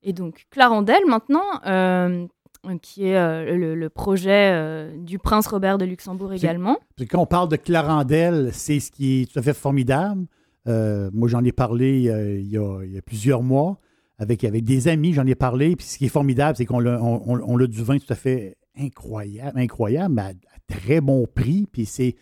Et 0.02 0.12
donc, 0.12 0.46
Clarendelle, 0.50 1.06
maintenant, 1.06 1.44
euh, 1.68 2.26
qui 2.82 3.06
est 3.06 3.16
euh, 3.16 3.56
le, 3.56 3.74
le 3.74 3.88
projet 3.88 4.50
euh, 4.52 4.96
du 4.98 5.18
prince 5.18 5.46
Robert 5.46 5.78
de 5.78 5.84
Luxembourg 5.84 6.32
également. 6.32 6.76
Quand 7.10 7.20
on 7.22 7.26
parle 7.26 7.48
de 7.48 7.56
Clarendelle, 7.56 8.50
c'est 8.52 8.80
ce 8.80 8.90
qui 8.90 9.22
est 9.22 9.32
tout 9.32 9.38
à 9.38 9.42
fait 9.42 9.54
formidable. 9.54 10.26
Euh, 10.66 11.08
moi, 11.14 11.28
j'en 11.28 11.42
ai 11.44 11.52
parlé 11.52 11.98
il, 11.98 12.02
y 12.02 12.10
a, 12.58 12.84
il 12.84 12.92
y 12.92 12.98
a 12.98 13.02
plusieurs 13.02 13.42
mois 13.42 13.78
avec, 14.18 14.44
avec 14.44 14.64
des 14.64 14.88
amis, 14.88 15.12
j'en 15.12 15.26
ai 15.26 15.34
parlé. 15.36 15.76
Puis 15.76 15.86
ce 15.86 15.98
qui 15.98 16.06
est 16.06 16.10
formidable, 16.10 16.56
c'est 16.56 16.66
qu'on 16.66 16.84
a, 16.84 16.98
on, 16.98 17.22
on- 17.26 17.40
on 17.46 17.58
a 17.60 17.66
du 17.66 17.82
vin 17.82 17.98
tout 17.98 18.12
à 18.12 18.16
fait 18.16 18.56
incroyable, 18.78 19.58
incroyable, 19.58 20.14
mais 20.14 20.22
à, 20.22 20.26
à 20.26 20.32
très 20.78 21.00
bon 21.00 21.26
prix. 21.32 21.66
Puis 21.72 21.86
c'est 21.86 22.16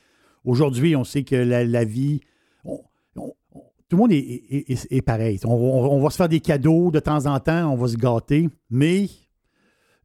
aujourd'hui, 0.44 0.94
on 0.94 1.04
sait 1.04 1.24
que 1.24 1.34
la, 1.36 1.64
la 1.64 1.84
vie, 1.84 2.20
tout 3.88 3.96
le 3.96 3.96
monde 3.98 4.12
est, 4.12 4.18
est- 4.18 4.70
est- 4.70 4.92
est 4.92 5.02
pareil. 5.02 5.38
On, 5.44 5.50
on- 5.54 5.92
on 5.92 6.00
va 6.02 6.10
se 6.10 6.16
faire 6.16 6.28
des 6.28 6.40
cadeaux 6.40 6.90
de 6.90 7.00
temps 7.00 7.26
en 7.26 7.38
temps, 7.40 7.72
on 7.72 7.76
va 7.76 7.88
se 7.88 7.96
gâter, 7.96 8.48
mais 8.70 9.06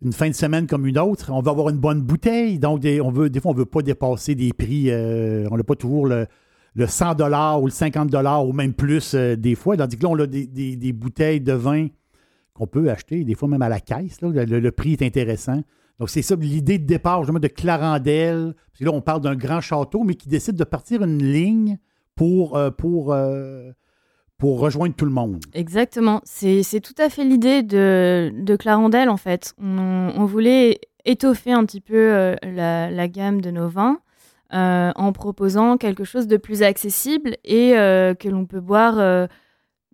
une 0.03 0.13
fin 0.13 0.29
de 0.29 0.33
semaine 0.35 0.67
comme 0.67 0.85
une 0.87 0.97
autre, 0.97 1.31
on 1.31 1.41
va 1.41 1.51
avoir 1.51 1.69
une 1.69 1.77
bonne 1.77 2.01
bouteille. 2.01 2.57
Donc, 2.59 2.79
des, 2.79 3.01
on 3.01 3.11
veut, 3.11 3.29
des 3.29 3.39
fois, 3.39 3.51
on 3.51 3.53
ne 3.53 3.59
veut 3.59 3.65
pas 3.65 3.81
dépasser 3.81 4.35
des 4.35 4.51
prix. 4.53 4.89
euh, 4.89 5.47
on 5.51 5.57
n'a 5.57 5.63
pas 5.63 5.75
toujours 5.75 6.07
le, 6.07 6.25
le 6.73 6.87
100 6.87 7.19
ou 7.59 7.65
le 7.65 7.71
50 7.71 8.13
ou 8.45 8.53
même 8.53 8.73
plus 8.73 9.13
euh, 9.13 9.35
des 9.35 9.55
fois. 9.55 9.77
Tandis 9.77 9.97
que 9.97 10.03
là, 10.03 10.09
on 10.09 10.19
a 10.19 10.25
des, 10.27 10.47
des- 10.47 10.93
bouteilles 10.93 11.41
de 11.41 11.53
vin 11.53 11.87
qu'on 12.53 12.67
peut 12.67 12.89
acheter, 12.89 13.23
des 13.23 13.35
fois 13.35 13.47
même 13.47 13.61
à 13.61 13.69
la 13.69 13.79
caisse. 13.79 14.21
Le, 14.21 14.43
le 14.43 14.71
prix 14.71 14.93
est 14.93 15.03
intéressant. 15.03 15.61
Donc, 15.99 16.09
c'est 16.09 16.23
ça 16.23 16.35
l'idée 16.35 16.79
de 16.79 16.85
départ, 16.85 17.21
justement, 17.21 17.39
de 17.39 17.47
Clarendelle. 17.47 18.55
Parce 18.55 18.79
que 18.79 18.85
là, 18.85 18.91
on 18.91 19.01
parle 19.01 19.21
d'un 19.21 19.35
grand 19.35 19.61
château, 19.61 20.03
mais 20.03 20.15
qui 20.15 20.27
décide 20.29 20.55
de 20.55 20.63
partir 20.63 21.03
une 21.03 21.21
ligne 21.23 21.77
pour, 22.15 22.57
euh, 22.57 22.71
pour, 22.71 23.13
pour 24.41 24.59
rejoindre 24.59 24.95
tout 24.95 25.05
le 25.05 25.11
monde. 25.11 25.39
Exactement. 25.53 26.19
C'est 26.23 26.81
tout 26.81 26.95
à 26.97 27.11
fait 27.11 27.23
l'idée 27.23 27.61
de, 27.61 28.31
de 28.33 28.55
Clarendelle, 28.55 29.11
en 29.11 29.17
fait. 29.17 29.53
On, 29.61 30.25
voulait 30.25 30.81
étoffer 31.05 31.51
un 31.51 31.63
petit 31.63 31.79
peu 31.79 31.95
euh, 31.95 32.35
la, 32.41 33.07
gamme 33.07 33.41
de 33.41 33.51
nos 33.51 33.69
vins 33.69 33.99
euh, 34.51 34.91
en 34.95 35.13
proposant 35.13 35.77
quelque 35.77 36.05
chose 36.05 36.25
de 36.25 36.37
plus 36.37 36.63
accessible 36.63 37.37
et 37.43 37.77
euh, 37.77 38.15
que 38.15 38.29
l'on 38.29 38.47
peut 38.47 38.61
boire 38.61 39.27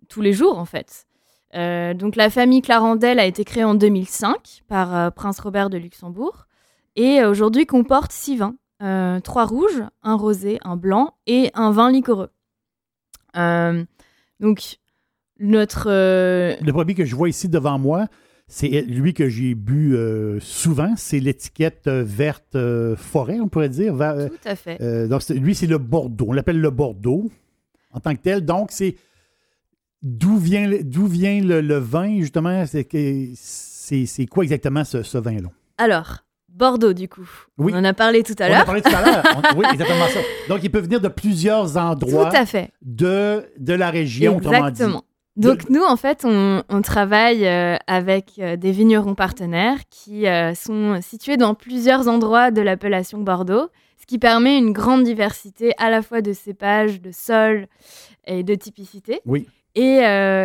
tous 0.08 0.22
les 0.22 0.32
jours, 0.32 0.58
en 0.58 0.64
fait. 0.64 1.06
Donc 1.52 2.16
la 2.16 2.30
famille 2.30 2.62
Clarendelle 2.62 3.18
a 3.18 3.26
été 3.26 3.44
créée 3.44 3.64
en 3.64 3.74
2005 3.74 4.62
par 4.66 5.12
Prince 5.12 5.40
Robert 5.40 5.68
de 5.68 5.76
Luxembourg 5.76 6.46
et 6.96 7.22
aujourd'hui 7.22 7.66
comporte 7.66 8.12
six 8.12 8.38
vins. 8.38 8.54
Trois 9.22 9.44
rouges, 9.44 9.82
un 10.02 10.14
rosé, 10.14 10.58
un 10.62 10.76
blanc 10.76 11.16
et 11.26 11.50
un 11.52 11.70
vin 11.70 11.90
liquoreux. 11.90 12.30
Donc 14.40 14.78
notre 15.40 15.88
euh, 15.90 16.54
Le 16.62 16.72
premier 16.72 16.94
que 16.94 17.04
je 17.04 17.14
vois 17.14 17.28
ici 17.28 17.48
devant 17.48 17.78
moi, 17.78 18.06
c'est 18.48 18.82
lui 18.82 19.14
que 19.14 19.28
j'ai 19.28 19.54
bu 19.54 19.94
euh, 19.94 20.40
souvent. 20.40 20.94
C'est 20.96 21.20
l'étiquette 21.20 21.86
euh, 21.86 22.02
verte 22.04 22.54
euh, 22.56 22.96
forêt, 22.96 23.38
on 23.40 23.48
pourrait 23.48 23.68
dire. 23.68 23.94
Tout 23.94 24.48
à 24.48 24.56
fait. 24.56 25.06
donc, 25.08 25.28
lui, 25.28 25.54
c'est 25.54 25.66
le 25.66 25.78
Bordeaux. 25.78 26.26
On 26.28 26.32
l'appelle 26.32 26.60
le 26.60 26.70
Bordeaux. 26.70 27.30
en 27.92 28.00
tant 28.00 28.14
que 28.14 28.20
tel. 28.22 28.44
Donc, 28.44 28.70
c'est 28.72 28.96
d'où 30.02 30.38
vient, 30.38 30.66
le- 30.68 30.82
d'où 30.84 31.06
vient 31.06 31.40
le, 31.40 31.60
le 31.60 31.76
vin, 31.78 32.20
justement? 32.20 32.64
C'est, 32.66 32.86
c'est 34.06 34.26
quoi 34.26 34.44
exactement 34.44 34.84
ce, 34.84 35.02
ce 35.02 35.18
vin-là? 35.18 35.48
Alors, 35.78 36.24
Bordeaux, 36.58 36.92
du 36.92 37.08
coup. 37.08 37.28
Oui. 37.56 37.72
On 37.74 37.78
en 37.78 37.84
a 37.84 37.94
parlé 37.94 38.22
tout 38.22 38.34
à 38.38 38.44
On 38.44 38.46
a 38.46 38.48
l'heure. 38.50 38.64
parlé 38.66 38.82
tout 38.82 38.94
à 38.94 39.02
l'heure. 39.04 39.22
Oui, 39.56 39.64
exactement 39.72 40.06
ça. 40.08 40.20
Donc, 40.48 40.60
il 40.62 40.70
peut 40.70 40.80
venir 40.80 41.00
de 41.00 41.08
plusieurs 41.08 41.70
Tout 41.72 41.78
endroits 41.78 42.28
à 42.34 42.44
fait. 42.44 42.70
de, 42.82 43.46
de 43.58 43.72
la 43.74 43.90
région, 43.90 44.38
dit. 44.38 44.46
Exactement. 44.48 45.04
Donc 45.36 45.70
nous, 45.70 45.84
en 45.84 45.96
fait, 45.96 46.24
on, 46.24 46.64
on 46.68 46.82
travaille 46.82 47.46
euh, 47.46 47.76
avec 47.86 48.32
euh, 48.40 48.56
des 48.56 48.72
vignerons 48.72 49.14
partenaires 49.14 49.78
qui 49.88 50.26
euh, 50.26 50.52
sont 50.56 50.98
situés 51.00 51.36
dans 51.36 51.54
plusieurs 51.54 52.08
endroits 52.08 52.50
de 52.50 52.60
l'appellation 52.60 53.18
Bordeaux, 53.20 53.68
ce 54.00 54.06
qui 54.06 54.18
permet 54.18 54.58
une 54.58 54.72
grande 54.72 55.04
diversité 55.04 55.74
à 55.78 55.90
la 55.90 56.02
fois 56.02 56.22
de 56.22 56.32
cépages, 56.32 57.00
de 57.00 57.12
sols 57.12 57.68
et 58.26 58.42
de 58.42 58.56
typicité. 58.56 59.20
Oui. 59.26 59.46
Et, 59.76 60.00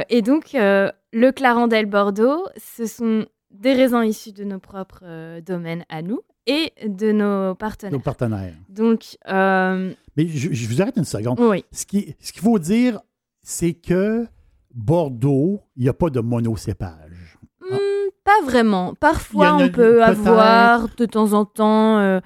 et 0.10 0.22
donc, 0.22 0.52
le 0.54 1.32
Clarendel 1.32 1.88
Bordeaux, 1.88 2.46
ce 2.58 2.86
sont 2.86 3.26
des 3.54 3.74
raisins 3.74 4.04
issus 4.04 4.34
de 4.34 4.44
nos 4.44 4.60
propres 4.60 5.02
euh, 5.04 5.40
domaines 5.42 5.86
à 5.90 6.02
nous 6.02 6.22
et 6.48 6.74
de 6.86 7.12
nos 7.12 7.56
partenaires. 7.56 7.94
Nos 7.94 8.00
partenaires. 8.00 8.54
Donc, 8.70 9.18
euh, 9.30 9.94
Mais 10.18 10.28
je, 10.28 10.52
je 10.52 10.68
vous 10.68 10.82
arrête 10.82 10.98
une 10.98 11.06
seconde. 11.06 11.40
oui. 11.40 11.64
Ce 11.72 11.86
qui- 11.86 12.16
ce 12.20 12.34
qu'il 12.34 12.42
faut 12.42 12.60
dire, 12.60 13.00
c'est 13.42 13.74
que 13.74 14.26
Bordeaux, 14.74 15.62
il 15.78 15.84
n'y 15.84 15.90
a 15.90 15.94
pas 15.94 16.10
de 16.10 16.20
monocépage. 16.20 17.38
Ah. 17.62 17.76
Hmm, 17.76 18.10
pas 18.24 18.46
vraiment. 18.46 18.94
Parfois, 19.00 19.56
on 19.58 19.70
peut 19.70 20.04
avoir 20.04 20.90
de 20.98 21.06
temps 21.06 21.34
en 21.34 21.46
temps, 21.46 22.00
euh, 22.00 22.20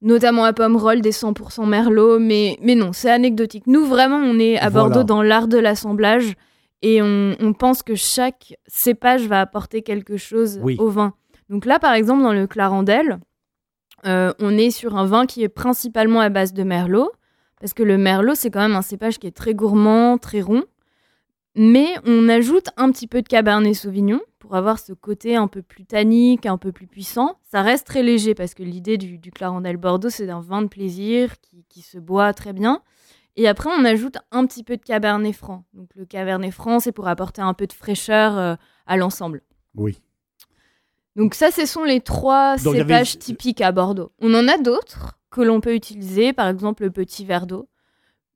notamment 0.00 0.44
à 0.44 0.52
Pomerol, 0.52 1.00
des 1.00 1.10
100% 1.12 1.66
Merlot, 1.66 2.18
mais, 2.20 2.56
mais 2.62 2.74
non, 2.76 2.92
c'est 2.92 3.10
anecdotique. 3.10 3.66
Nous, 3.66 3.84
vraiment, 3.84 4.16
on 4.18 4.38
est 4.38 4.58
à 4.58 4.68
Voilà. 4.68 4.88
Bordeaux 4.88 5.04
dans 5.04 5.22
l'art 5.22 5.48
de 5.48 5.58
l'assemblage 5.58 6.34
et 6.82 7.02
on, 7.02 7.36
on 7.40 7.52
pense 7.52 7.82
que 7.82 7.94
chaque 7.94 8.54
cépage 8.66 9.26
va 9.26 9.40
apporter 9.40 9.82
quelque 9.82 10.16
chose 10.16 10.60
Oui. 10.62 10.76
au 10.78 10.88
vin. 10.88 11.14
Donc 11.48 11.64
là, 11.64 11.78
par 11.78 11.92
exemple, 11.94 12.22
dans 12.22 12.32
le 12.32 12.46
Clarendel, 12.46 13.18
euh, 14.06 14.32
on 14.38 14.56
est 14.56 14.70
sur 14.70 14.96
un 14.96 15.06
vin 15.06 15.26
qui 15.26 15.42
est 15.42 15.48
principalement 15.48 16.20
à 16.20 16.28
base 16.28 16.52
de 16.52 16.62
Merlot, 16.62 17.10
parce 17.60 17.74
que 17.74 17.82
le 17.82 17.98
Merlot, 17.98 18.34
c'est 18.36 18.50
quand 18.50 18.60
même 18.60 18.76
un 18.76 18.82
cépage 18.82 19.18
qui 19.18 19.26
est 19.26 19.36
très 19.36 19.54
gourmand, 19.54 20.18
très 20.18 20.40
rond. 20.40 20.64
Mais 21.56 21.88
on 22.06 22.28
ajoute 22.28 22.68
un 22.76 22.92
petit 22.92 23.08
peu 23.08 23.20
de 23.22 23.26
Cabernet 23.26 23.74
Sauvignon 23.74 24.20
pour 24.38 24.54
avoir 24.54 24.78
ce 24.78 24.92
côté 24.92 25.34
un 25.34 25.48
peu 25.48 25.62
plus 25.62 25.84
tannique, 25.84 26.46
un 26.46 26.56
peu 26.58 26.70
plus 26.70 26.86
puissant. 26.86 27.36
Ça 27.50 27.62
reste 27.62 27.86
très 27.86 28.04
léger 28.04 28.34
parce 28.34 28.54
que 28.54 28.62
l'idée 28.62 28.96
du, 28.96 29.18
du 29.18 29.32
Clarendel 29.32 29.76
Bordeaux, 29.76 30.10
c'est 30.10 30.26
d'un 30.26 30.40
vin 30.40 30.62
de 30.62 30.68
plaisir 30.68 31.40
qui, 31.40 31.64
qui 31.68 31.82
se 31.82 31.98
boit 31.98 32.32
très 32.32 32.52
bien. 32.52 32.80
Et 33.40 33.46
après, 33.46 33.70
on 33.70 33.84
ajoute 33.84 34.16
un 34.32 34.44
petit 34.46 34.64
peu 34.64 34.76
de 34.76 34.82
Cabernet 34.82 35.32
Franc. 35.32 35.64
Donc 35.72 35.88
le 35.94 36.04
Cabernet 36.04 36.50
Franc, 36.52 36.80
c'est 36.80 36.90
pour 36.90 37.06
apporter 37.06 37.40
un 37.40 37.54
peu 37.54 37.68
de 37.68 37.72
fraîcheur 37.72 38.36
euh, 38.36 38.56
à 38.88 38.96
l'ensemble. 38.96 39.42
Oui. 39.76 40.00
Donc 41.14 41.34
ça, 41.34 41.52
ce 41.52 41.64
sont 41.64 41.84
les 41.84 42.00
trois 42.00 42.56
Donc, 42.56 42.74
avait- 42.74 42.78
cépages 42.82 43.18
typiques 43.18 43.60
à 43.60 43.70
Bordeaux. 43.70 44.10
On 44.20 44.34
en 44.34 44.48
a 44.48 44.58
d'autres 44.58 45.20
que 45.30 45.40
l'on 45.40 45.60
peut 45.60 45.74
utiliser, 45.76 46.32
par 46.32 46.48
exemple 46.48 46.82
le 46.82 46.90
petit 46.90 47.24
verre 47.24 47.46
d'eau, 47.46 47.68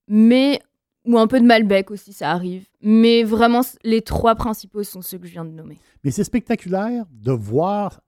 mais 0.07 0.61
ou 1.05 1.19
un 1.19 1.27
peu 1.27 1.41
de 1.41 1.47
Malbec 1.47 1.91
aussi, 1.91 2.13
ça 2.13 2.31
arrive. 2.31 2.69
Mais 2.81 3.25
vraiment, 3.25 3.63
les 3.83 4.03
trois 4.03 4.37
principaux 4.37 4.85
sont 4.85 5.03
ceux 5.03 5.19
que 5.19 5.27
je 5.27 5.33
viens 5.33 5.45
de 5.45 5.51
nommer. 5.51 5.81
Mais 6.05 6.13
c'est 6.13 6.23
spectaculaire 6.23 7.07
de 7.11 7.33
voir 7.33 8.03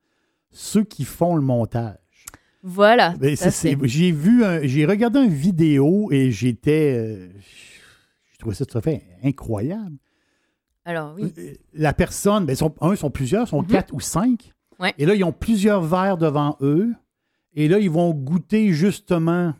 ceux 0.52 0.84
qui 0.84 1.04
font 1.04 1.34
le 1.34 1.42
montage. 1.42 1.96
Voilà. 2.66 3.14
J'ai 3.82 4.10
vu, 4.10 4.42
un- 4.42 4.62
j'ai 4.62 4.86
regardé 4.86 5.20
une 5.20 5.32
vidéo 5.34 6.10
et 6.10 6.30
j'étais, 6.30 6.94
euh, 6.96 7.28
je 8.32 8.38
trouvais 8.38 8.54
ça 8.54 8.64
tout 8.64 8.78
à 8.78 8.80
fait 8.80 9.02
incroyable. 9.22 9.96
Alors 10.86 11.14
oui. 11.14 11.30
Euh, 11.38 11.52
La 11.74 11.92
personne, 11.92 12.46
ben, 12.46 12.56
sont, 12.56 12.74
un, 12.80 12.92
ils 12.92 12.96
sont 12.96 13.10
plusieurs, 13.10 13.44
ils 13.46 13.50
sont 13.50 13.60
Mhm. 13.62 13.68
quatre 13.68 13.92
ou 13.94 14.00
cinq. 14.00 14.52
Ouais. 14.80 14.94
Et 14.98 15.04
là, 15.06 15.14
ils 15.14 15.22
ont 15.24 15.32
plusieurs 15.32 15.82
verres 15.82 16.16
devant 16.16 16.56
eux. 16.62 16.92
Et 17.54 17.68
là, 17.68 17.78
ils 17.78 17.90
vont 17.90 18.12
goûter 18.12 18.72
justement 18.72 19.54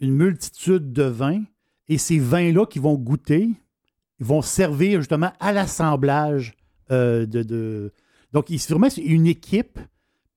une 0.00 0.12
multitude 0.12 0.92
de 0.92 1.04
vins. 1.04 1.42
Et 1.88 1.98
ces 1.98 2.18
vins-là 2.18 2.64
qu'ils 2.66 2.82
vont 2.82 2.94
goûter, 2.96 3.50
ils 4.20 4.26
vont 4.26 4.42
servir 4.42 5.00
justement 5.00 5.32
à 5.38 5.52
l'assemblage 5.52 6.54
euh, 6.90 7.26
de, 7.26 7.42
de- 7.42 7.92
Donc, 8.32 8.48
ils- 8.50 8.58
vraiment, 8.58 8.88
c'est 8.90 9.02
une 9.02 9.26
équipe. 9.26 9.78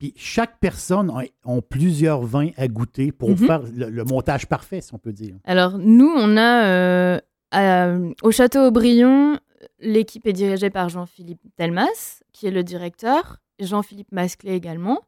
Puis 0.01 0.15
chaque 0.17 0.57
personne 0.59 1.11
a, 1.11 1.21
ont 1.45 1.61
plusieurs 1.61 2.21
vins 2.23 2.49
à 2.57 2.67
goûter 2.67 3.11
pour 3.11 3.29
Mhm. 3.29 3.37
faire 3.37 3.61
le, 3.61 3.87
le 3.91 4.03
montage 4.03 4.47
parfait, 4.47 4.81
si 4.81 4.95
on 4.95 4.97
peut 4.97 5.13
dire. 5.13 5.35
Alors 5.43 5.77
nous, 5.77 6.11
on 6.15 6.37
a 6.37 6.65
euh, 6.65 7.19
à- 7.51 7.93
au 8.23 8.31
château 8.31 8.61
Aubryon, 8.65 9.37
l'équipe 9.79 10.25
est 10.25 10.33
dirigée 10.33 10.71
par 10.71 10.89
Jean-Philippe 10.89 11.41
Telmas, 11.55 12.23
qui 12.33 12.47
est 12.47 12.51
le 12.51 12.63
directeur, 12.63 13.37
Jean-Philippe 13.59 14.11
Masclé 14.11 14.53
également, 14.55 15.01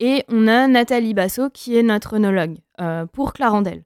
et 0.00 0.24
on 0.28 0.48
a 0.48 0.66
Nathalie 0.66 1.14
Bassot, 1.14 1.50
qui 1.50 1.76
est 1.76 1.84
notre 1.84 2.14
œnologue 2.14 2.58
euh, 2.80 3.06
pour 3.06 3.32
Clarendel. 3.32 3.84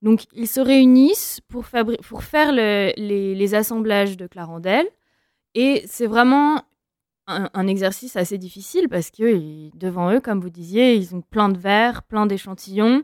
Donc 0.00 0.22
ils 0.32 0.48
se 0.48 0.60
réunissent 0.60 1.42
pour, 1.48 1.66
pour 2.08 2.22
faire 2.22 2.52
le- 2.52 2.92
les, 2.96 3.34
les 3.34 3.54
assemblages 3.54 4.16
de 4.16 4.26
Clarendel, 4.26 4.86
et 5.54 5.82
c'est 5.86 6.06
vraiment 6.06 6.62
un, 7.26 7.48
un 7.54 7.66
exercice 7.66 8.16
assez 8.16 8.38
difficile 8.38 8.88
parce 8.88 9.10
que 9.10 9.36
ils- 9.36 9.70
devant 9.74 10.12
eux, 10.12 10.20
comme 10.20 10.40
vous 10.40 10.50
disiez, 10.50 10.94
ils 10.94 11.14
ont 11.14 11.22
plein 11.22 11.48
de 11.48 11.58
verres, 11.58 12.02
plein 12.02 12.26
d'échantillons. 12.26 13.02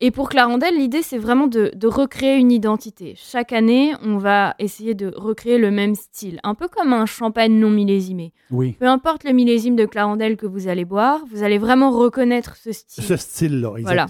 Et 0.00 0.12
pour 0.12 0.28
Clarendel, 0.28 0.76
l'idée, 0.78 1.02
c'est 1.02 1.18
vraiment 1.18 1.48
de, 1.48 1.72
de 1.74 1.86
recréer 1.88 2.36
une 2.36 2.52
identité. 2.52 3.14
Chaque 3.16 3.52
année, 3.52 3.94
on 4.04 4.16
va 4.16 4.54
essayer 4.60 4.94
de 4.94 5.12
recréer 5.16 5.58
le 5.58 5.72
même 5.72 5.96
style, 5.96 6.38
un 6.44 6.54
peu 6.54 6.68
comme 6.68 6.92
un 6.92 7.04
champagne 7.04 7.58
non 7.58 7.68
millésimé. 7.70 8.32
Oui. 8.52 8.76
Peu 8.78 8.86
importe 8.86 9.24
le 9.24 9.32
millésime 9.32 9.74
de 9.74 9.86
Clarendel 9.86 10.36
que 10.36 10.46
vous 10.46 10.68
allez 10.68 10.84
boire, 10.84 11.22
vous 11.28 11.42
allez 11.42 11.58
vraiment 11.58 11.90
reconnaître 11.90 12.54
ce 12.56 12.70
style. 12.70 13.02
Ce 13.02 13.16
style-là, 13.16 13.72
Voilà. 13.82 14.06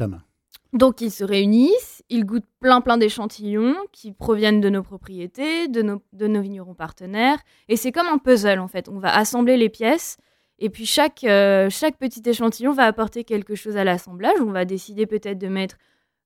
Donc, 0.74 1.00
ils 1.00 1.10
se 1.10 1.24
réunissent, 1.24 2.02
ils 2.10 2.24
goûtent 2.24 2.44
plein 2.60 2.80
plein 2.82 2.98
d'échantillons 2.98 3.74
qui 3.90 4.12
proviennent 4.12 4.60
de 4.60 4.68
nos 4.68 4.82
propriétés, 4.82 5.66
de 5.68 5.80
nos, 5.80 6.02
de 6.12 6.26
nos 6.26 6.42
vignerons 6.42 6.74
partenaires. 6.74 7.38
Et 7.68 7.76
c'est 7.76 7.90
comme 7.92 8.06
un 8.06 8.18
puzzle, 8.18 8.58
en 8.58 8.68
fait. 8.68 8.88
On 8.88 8.98
va 8.98 9.16
assembler 9.16 9.56
les 9.56 9.70
pièces. 9.70 10.18
Et 10.58 10.68
puis, 10.68 10.84
chaque, 10.84 11.24
euh, 11.24 11.70
chaque 11.70 11.96
petit 11.96 12.22
échantillon 12.24 12.72
va 12.72 12.84
apporter 12.84 13.24
quelque 13.24 13.54
chose 13.54 13.76
à 13.78 13.84
l'assemblage. 13.84 14.40
On 14.40 14.52
va 14.52 14.66
décider 14.66 15.06
peut-être 15.06 15.38
de 15.38 15.48
mettre 15.48 15.78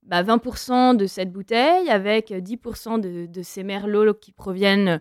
bah, 0.03 0.25
20% 0.25 0.97
de 0.97 1.07
cette 1.07 1.31
bouteille 1.31 1.89
avec 1.89 2.31
10% 2.31 3.01
de, 3.01 3.27
de 3.27 3.43
ces 3.43 3.63
merlots 3.63 4.15
qui 4.15 4.33
proviennent, 4.33 5.01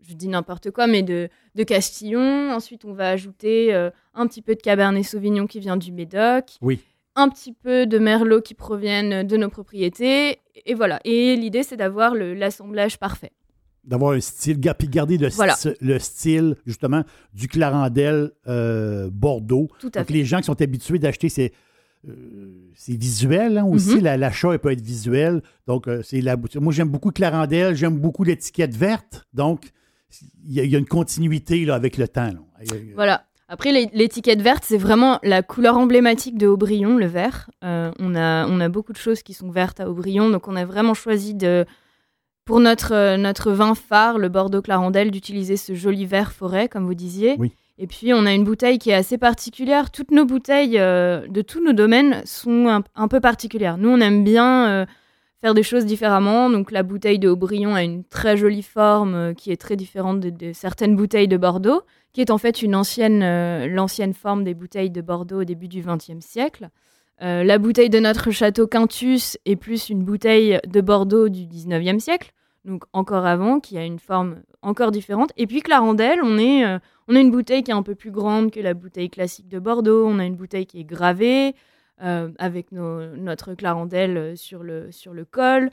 je 0.00 0.14
dis 0.14 0.28
n'importe 0.28 0.70
quoi, 0.70 0.86
mais 0.86 1.02
de, 1.02 1.28
de 1.54 1.62
Castillon. 1.62 2.52
Ensuite, 2.52 2.86
on 2.86 2.94
va 2.94 3.10
ajouter 3.10 3.74
euh, 3.74 3.90
un 4.14 4.26
petit 4.26 4.40
peu 4.40 4.54
de 4.54 4.62
Cabernet 4.62 5.04
Sauvignon 5.04 5.46
qui 5.46 5.60
vient 5.60 5.76
du 5.76 5.92
Médoc 5.92 6.56
Oui. 6.62 6.80
Un 7.20 7.28
petit 7.28 7.52
peu 7.52 7.86
de 7.86 7.98
merlot 7.98 8.40
qui 8.40 8.54
proviennent 8.54 9.26
de 9.26 9.36
nos 9.36 9.48
propriétés. 9.48 10.38
Et 10.66 10.74
voilà. 10.74 11.00
Et 11.04 11.36
l'idée, 11.36 11.62
c'est 11.62 11.76
d'avoir 11.76 12.14
l'assemblage 12.14 12.98
parfait. 12.98 13.32
d'avoir 13.84 14.12
un 14.12 14.20
style, 14.20 14.58
puis 14.78 14.88
garder 14.88 15.16
le, 15.16 15.28
Voilà. 15.30 15.54
sti- 15.54 15.74
le 15.80 15.98
style, 15.98 16.56
justement, 16.66 17.04
du 17.32 17.48
Clarendel 17.48 18.32
euh, 18.46 19.08
Bordeaux. 19.10 19.68
Tout 19.78 19.90
à 19.94 20.00
Donc, 20.00 20.08
fait. 20.08 20.12
les 20.14 20.24
gens 20.26 20.38
qui 20.38 20.44
sont 20.44 20.60
habitués 20.60 20.98
d'acheter, 20.98 21.28
c'est 21.30 21.52
euh, 22.06 22.70
c'est 22.76 22.96
visuel 22.96 23.58
hein, 23.58 23.64
aussi, 23.64 23.96
Mhm. 23.96 24.02
la- 24.04 24.16
l'achat 24.16 24.56
peut 24.58 24.70
être 24.70 24.80
visuel. 24.82 25.42
Donc, 25.66 25.88
euh, 25.88 26.00
c'est 26.04 26.20
la 26.20 26.36
boutique. 26.36 26.60
Moi, 26.60 26.72
j'aime 26.72 26.88
beaucoup 26.90 27.10
Clarendel, 27.10 27.74
j'aime 27.76 27.98
beaucoup 27.98 28.22
l'étiquette 28.24 28.74
verte. 28.76 29.26
Donc, 29.32 29.72
il 30.44 30.52
y, 30.52 30.60
a- 30.60 30.64
il 30.64 30.70
y 30.70 30.76
a 30.76 30.78
une 30.78 30.86
continuité 30.86 31.64
là, 31.64 31.74
avec 31.74 31.96
le 31.96 32.06
temps. 32.08 32.26
là. 32.30 32.74
Voilà. 32.94 33.24
Après, 33.48 33.72
l'é- 33.72 33.88
l'étiquette 33.94 34.42
verte, 34.42 34.64
c'est 34.66 34.76
vraiment 34.76 35.18
la 35.22 35.42
couleur 35.42 35.78
emblématique 35.78 36.36
de 36.36 36.46
Aubryon, 36.46 36.96
le 36.98 37.06
vert. 37.06 37.48
Euh, 37.64 37.90
on, 37.98 38.14
a, 38.14 38.46
on 38.46 38.60
a 38.60 38.68
beaucoup 38.68 38.92
de 38.92 38.98
choses 38.98 39.22
qui 39.22 39.32
sont 39.32 39.50
vertes 39.50 39.80
à 39.80 39.88
Aubryon, 39.88 40.28
donc 40.28 40.48
on 40.48 40.54
a 40.56 40.66
vraiment 40.66 40.92
choisi 40.94 41.34
de, 41.34 41.64
pour 42.44 42.60
notre, 42.60 42.92
euh, 42.94 43.16
notre 43.16 43.52
vin 43.52 43.74
phare, 43.74 44.18
le 44.18 44.28
Bordeaux 44.28 44.60
Clarendel, 44.60 45.10
d'utiliser 45.10 45.56
ce 45.56 45.74
joli 45.74 46.04
vert 46.04 46.32
forêt, 46.32 46.68
comme 46.68 46.84
vous 46.84 46.94
disiez. 46.94 47.36
Oui. 47.38 47.52
Et 47.78 47.86
puis, 47.86 48.12
on 48.12 48.26
a 48.26 48.32
une 48.34 48.44
bouteille 48.44 48.78
qui 48.78 48.90
est 48.90 48.94
assez 48.94 49.18
particulière. 49.18 49.90
Toutes 49.92 50.10
nos 50.10 50.24
bouteilles 50.26 50.78
euh, 50.78 51.26
de 51.28 51.42
tous 51.42 51.62
nos 51.64 51.72
domaines 51.72 52.22
sont 52.26 52.68
un, 52.68 52.82
un 52.96 53.08
peu 53.08 53.20
particulières. 53.20 53.78
Nous, 53.78 53.88
on 53.88 54.00
aime 54.00 54.24
bien 54.24 54.68
euh, 54.68 54.86
faire 55.40 55.54
des 55.54 55.62
choses 55.62 55.86
différemment. 55.86 56.50
Donc, 56.50 56.70
la 56.70 56.82
bouteille 56.82 57.18
de 57.18 57.28
Aubryon 57.28 57.74
a 57.74 57.82
une 57.82 58.04
très 58.04 58.36
jolie 58.36 58.62
forme 58.62 59.14
euh, 59.14 59.34
qui 59.34 59.50
est 59.50 59.56
très 59.56 59.76
différente 59.76 60.20
de, 60.20 60.52
certaines 60.52 60.96
bouteilles 60.96 61.28
de 61.28 61.36
Bordeaux 61.36 61.82
qui 62.12 62.22
est 62.22 62.30
en 62.30 62.38
fait 62.38 62.62
une 62.62 62.74
ancienne, 62.74 63.22
euh, 63.22 63.66
l'ancienne 63.68 64.14
forme 64.14 64.42
des 64.42 64.54
bouteilles 64.54 64.90
de 64.90 65.02
Bordeaux 65.02 65.42
au 65.42 65.44
début 65.44 65.68
du 65.68 65.82
XXe 65.82 66.24
siècle. 66.24 66.70
Euh, 67.20 67.44
la 67.44 67.58
bouteille 67.58 67.90
de 67.90 67.98
notre 67.98 68.30
château 68.30 68.66
Quintus 68.66 69.36
est 69.44 69.56
plus 69.56 69.90
une 69.90 70.04
bouteille 70.04 70.58
de 70.66 70.80
Bordeaux 70.80 71.28
du 71.28 71.46
XIXe 71.46 72.02
siècle, 72.02 72.32
donc 72.64 72.84
encore 72.92 73.26
avant, 73.26 73.60
qui 73.60 73.76
a 73.76 73.84
une 73.84 73.98
forme 73.98 74.36
encore 74.62 74.90
différente. 74.90 75.32
Et 75.36 75.46
puis 75.46 75.60
Clarendel, 75.60 76.20
on, 76.22 76.38
est, 76.38 76.64
on 77.08 77.14
a 77.14 77.20
une 77.20 77.30
bouteille 77.30 77.62
qui 77.62 77.72
est 77.72 77.74
un 77.74 77.82
peu 77.82 77.94
plus 77.94 78.10
grande 78.10 78.50
que 78.50 78.60
la 78.60 78.72
bouteille 78.72 79.10
classique 79.10 79.48
de 79.48 79.58
Bordeaux, 79.58 80.06
on 80.06 80.18
a 80.18 80.24
une 80.24 80.36
bouteille 80.36 80.66
qui 80.66 80.80
est 80.80 80.84
gravée, 80.84 81.54
avec 82.00 82.72
nos- 82.72 83.16
notre 83.16 83.54
Clarendel 83.54 84.16
euh, 84.16 84.36
sur 84.36 84.62
le, 84.62 85.24
col. 85.30 85.70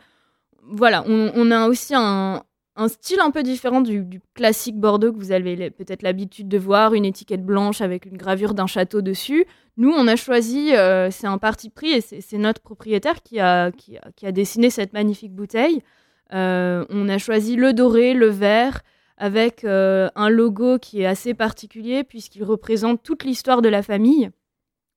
Voilà, 0.63 1.03
on, 1.07 1.51
a 1.51 1.67
aussi 1.67 1.93
un, 1.95 2.43
style 2.87 3.19
un 3.19 3.29
peu 3.29 3.43
différent 3.43 3.81
du, 3.81 4.19
classique 4.33 4.79
Bordeaux 4.79 5.13
que 5.13 5.17
vous 5.17 5.31
avez 5.31 5.69
peut-être 5.69 6.01
l'habitude 6.01 6.47
de 6.47 6.57
voir, 6.57 6.95
une 6.95 7.05
étiquette 7.05 7.45
blanche 7.45 7.81
avec 7.81 8.05
une 8.05 8.17
gravure 8.17 8.55
d'un 8.55 8.65
château 8.65 9.01
dessus. 9.01 9.45
Nous, 9.77 9.91
on 9.91 10.07
a 10.07 10.15
choisi, 10.15 10.73
euh, 10.75 11.11
c'est 11.11 11.27
un 11.27 11.37
parti 11.37 11.69
pris 11.69 11.91
et 11.91 12.01
c'est 12.01 12.37
notre 12.37 12.61
propriétaire 12.61 13.21
qui 13.21 13.39
a, 13.39 13.71
dessiné 14.31 14.71
cette 14.71 14.93
magnifique 14.93 15.33
bouteille. 15.33 15.83
Euh, 16.33 16.85
on 16.89 17.07
a 17.09 17.19
choisi 17.19 17.55
le 17.55 17.73
doré, 17.73 18.15
le 18.15 18.29
vert, 18.29 18.81
avec 19.17 19.63
euh, 19.63 20.09
un 20.15 20.29
logo 20.29 20.79
qui 20.79 21.01
est 21.01 21.05
assez 21.05 21.33
particulier 21.33 22.03
puisqu'il 22.03 22.43
représente 22.43 23.03
toute 23.03 23.23
l'histoire 23.23 23.61
de 23.61 23.69
la 23.69 23.83
famille. 23.83 24.31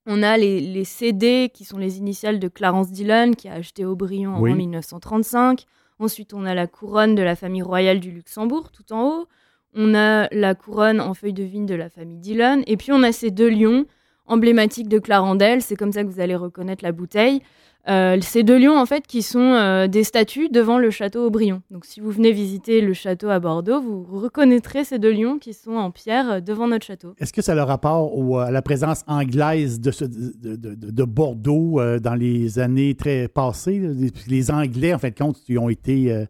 On 0.07 0.23
a 0.23 0.37
les, 0.37 0.61
les 0.61 0.85
CD 0.85 1.51
qui 1.53 1.65
sont 1.65 1.79
les 1.79 1.99
initiales 1.99 2.39
de 2.39 2.49
Clarence 2.49 2.91
Dillon 2.91 3.33
qui 3.33 3.49
a 3.49 3.55
acheté 3.55 3.85
Aubryon 3.85 4.37
Oui. 4.41 4.53
en 4.53 4.57
1935. 4.57 5.65
Ensuite, 5.99 6.33
on 6.33 6.45
a 6.47 6.55
la 6.55 6.67
couronne 6.67 7.15
de 7.15 7.23
la 7.23 7.37
famille 7.37 7.63
royale 7.63 8.01
du 8.01 8.11
Luxembourg 8.11 8.71
tout 8.71 8.93
en 8.93 9.03
haut. 9.09 9.29
On 9.75 9.95
a 9.95 10.29
la 10.33 10.55
couronne 10.55 11.01
en 11.01 11.13
feuille 11.13 11.33
de 11.35 11.43
vigne 11.43 11.67
de 11.67 11.75
la 11.75 11.91
famille 11.91 12.19
Dillon. 12.19 12.63
Et 12.67 12.77
puis, 12.77 12.93
on 12.93 13.03
a 13.03 13.13
ces 13.13 13.31
deux 13.31 13.51
lions 13.51 13.85
emblématiques 14.27 14.89
de 14.89 14.99
Clarendelle. 14.99 15.61
C'est 15.63 15.77
comme 15.77 15.93
ça 15.93 16.05
que 16.05 16.09
vous 16.09 16.21
allez 16.21 16.37
reconnaître 16.37 16.85
la 16.85 16.93
bouteille. 16.93 17.43
Euh, 17.89 18.19
ces 18.21 18.43
deux 18.43 18.59
lions, 18.59 18.77
en 18.79 18.85
fait, 18.85 19.07
qui 19.07 19.23
sont 19.23 19.39
euh, 19.55 19.87
des 19.87 20.05
statues 20.05 20.51
devant 20.51 20.79
le 20.79 20.91
château 20.91 21.25
Aubryon. 21.25 21.63
Donc, 21.71 21.87
si 21.87 22.01
vous 22.01 22.11
venez 22.11 22.33
visiter 22.33 22.83
le 22.83 22.93
château 22.93 23.31
à 23.31 23.39
Bordeaux, 23.41 23.81
vous 23.81 24.05
reconnaîtrez 24.19 24.85
ces 24.85 24.99
deux 24.99 25.13
lions 25.13 25.39
qui 25.39 25.55
sont 25.55 25.73
en 25.77 25.91
pierre 25.91 26.31
euh, 26.33 26.41
devant 26.41 26.69
notre 26.69 26.85
château. 26.85 27.15
Est-ce 27.19 27.33
que 27.33 27.41
ça 27.41 27.53
a 27.53 27.55
le 27.55 27.63
rapport 27.63 28.15
au- 28.19 28.37
à 28.39 28.51
la 28.51 28.61
présence 28.61 29.05
anglaise 29.07 29.81
de, 29.81 29.91
ce- 29.91 30.05
de, 30.05 30.57
de- 30.57 30.75
de- 30.75 30.91
de 30.91 31.05
Bordeaux 31.05 31.81
euh, 31.81 31.99
dans 31.99 32.15
les 32.15 32.59
années 32.59 32.95
très 32.95 33.27
passées? 33.27 33.79
Les, 33.79 34.11
les 34.27 34.51
Anglais, 34.51 34.93
en 34.93 34.99
fait, 34.99 35.17
compte, 35.17 35.39
ils 35.49 35.59
ont 35.59 35.71
été 35.71 36.13
euh, 36.13 36.27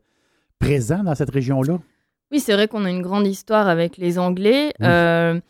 présents 0.60 1.02
dans 1.02 1.16
cette 1.16 1.30
région-là? 1.30 1.78
Oui, 2.30 2.38
c'est 2.38 2.52
vrai 2.52 2.68
qu'on 2.68 2.84
a 2.84 2.90
une 2.90 3.02
grande 3.02 3.26
histoire 3.26 3.66
avec 3.68 3.96
les 3.96 4.18
Anglais. 4.20 4.66
Oui. 4.78 4.86
Euh, 4.86 5.40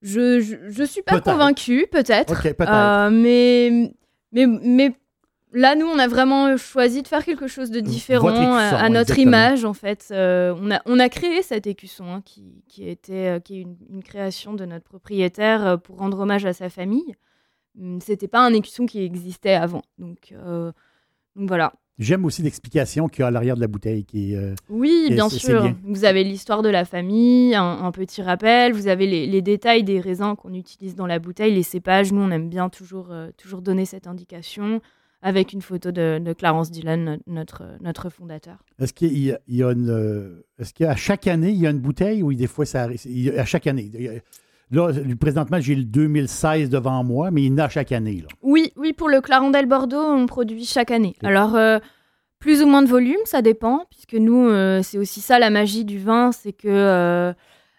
je, 0.00 0.40
je, 0.40 0.54
je 0.68 0.84
suis 0.84 1.02
pas 1.02 1.20
convaincue, 1.20 1.86
peut-être. 1.90 2.32
OK, 2.32 2.42
peut-être. 2.54 2.72
Euh, 2.72 3.10
mais, 3.10 3.92
mais, 4.32 4.46
mais 4.46 4.94
là, 5.54 5.74
nous, 5.76 5.86
on 5.86 5.98
a 5.98 6.06
vraiment 6.08 6.56
choisi 6.56 7.02
de 7.02 7.08
faire 7.08 7.24
quelque 7.24 7.46
chose 7.46 7.70
de 7.70 7.80
différent 7.80 8.28
écusson, 8.28 8.52
à, 8.52 8.76
à 8.76 8.88
notre 8.90 9.12
exactement. 9.12 9.22
image, 9.22 9.64
en 9.64 9.72
fait. 9.72 10.08
Euh, 10.10 10.54
on, 10.60 10.70
a, 10.70 10.82
on 10.84 10.98
a 10.98 11.08
créé 11.08 11.42
cet 11.42 11.66
écusson 11.66 12.04
hein, 12.06 12.22
qui, 12.24 12.62
qui, 12.68 12.88
était, 12.88 13.36
euh, 13.36 13.40
qui 13.40 13.58
est 13.58 13.62
une, 13.62 13.76
une 13.90 14.02
création 14.02 14.52
de 14.52 14.64
notre 14.66 14.84
propriétaire 14.84 15.66
euh, 15.66 15.76
pour 15.76 15.98
rendre 15.98 16.18
hommage 16.20 16.44
à 16.44 16.52
sa 16.52 16.68
famille. 16.68 17.14
Hum, 17.80 18.00
C'était 18.00 18.28
pas 18.28 18.44
un 18.44 18.52
écusson 18.52 18.84
qui 18.86 19.02
existait 19.02 19.54
avant. 19.54 19.82
Donc, 19.98 20.32
euh, 20.32 20.72
donc 21.36 21.48
voilà. 21.48 21.72
J'aime 21.96 22.24
aussi 22.24 22.42
l'explication 22.42 23.06
qu'il 23.06 23.20
y 23.20 23.22
a 23.22 23.28
à 23.28 23.30
l'arrière 23.30 23.54
de 23.54 23.60
la 23.60 23.68
bouteille. 23.68 24.04
Qui 24.04 24.34
euh, 24.34 24.56
Oui, 24.68 25.06
bien 25.10 25.28
sûr. 25.28 25.62
bien. 25.62 25.76
Vous 25.84 26.04
avez 26.04 26.24
l'histoire 26.24 26.62
de 26.62 26.68
la 26.68 26.84
famille, 26.84 27.54
un, 27.54 27.62
un 27.84 27.92
petit 27.92 28.20
rappel. 28.20 28.72
Vous 28.72 28.88
avez 28.88 29.06
les, 29.06 29.28
les 29.28 29.42
détails 29.42 29.84
des 29.84 30.00
raisins 30.00 30.34
qu'on 30.36 30.54
utilise 30.54 30.96
dans 30.96 31.06
la 31.06 31.20
bouteille, 31.20 31.54
les 31.54 31.62
cépages. 31.62 32.12
Nous, 32.12 32.20
on 32.20 32.32
aime 32.32 32.48
bien 32.48 32.68
toujours, 32.68 33.12
euh, 33.12 33.28
toujours 33.36 33.62
donner 33.62 33.84
cette 33.84 34.08
indication 34.08 34.80
avec 35.24 35.52
une 35.52 35.62
photo 35.62 35.90
de, 35.90 36.20
de 36.20 36.32
Clarence 36.34 36.70
Dillon, 36.70 36.96
no- 36.98 37.16
notre, 37.26 37.62
notre 37.80 38.10
fondateur. 38.10 38.58
Est-ce 38.78 38.92
qu'il 38.92 39.18
y 39.18 39.32
a, 39.32 39.40
il 39.48 39.56
y 39.56 39.62
a 39.64 39.70
une. 39.72 40.42
Est-ce 40.60 40.72
qu'à 40.74 40.94
chaque 40.94 41.26
année, 41.26 41.50
il 41.50 41.56
y 41.60 41.66
a 41.66 41.70
une 41.70 41.80
bouteille 41.80 42.22
ou 42.22 42.32
des 42.34 42.46
fois 42.46 42.66
ça 42.66 42.82
arrive? 42.82 43.00
À 43.36 43.44
chaque 43.44 43.66
année. 43.66 43.90
Il 43.94 44.02
y 44.02 44.08
a- 44.08 44.12
Là, 44.70 44.90
présentement, 45.20 45.60
j'ai 45.60 45.74
le 45.74 45.84
2016 45.84 46.68
devant 46.70 47.04
moi, 47.04 47.30
mais 47.30 47.42
il 47.42 47.52
y 47.52 47.52
en 47.52 47.58
a 47.58 47.68
chaque 47.68 47.92
année. 47.92 48.22
Là. 48.22 48.28
Oui, 48.42 48.72
oui, 48.76 48.92
pour 48.92 49.08
le 49.08 49.20
Clarendelle 49.20 49.66
Bordeaux, 49.66 50.00
on 50.02 50.26
produit 50.26 50.64
chaque 50.64 50.90
année. 50.90 51.14
Alors, 51.22 51.54
euh, 51.54 51.78
plus 52.40 52.62
ou 52.62 52.66
moins 52.66 52.82
de 52.82 52.88
volume, 52.88 53.20
ça 53.24 53.40
dépend, 53.42 53.84
puisque 53.90 54.14
nous, 54.14 54.48
euh, 54.48 54.80
c'est 54.82 54.98
aussi 54.98 55.20
ça 55.20 55.38
la 55.38 55.50
magie 55.50 55.84
du 55.84 55.98
vin, 55.98 56.32
c'est 56.32 56.52
que. 56.52 56.66
euh, 56.68 57.32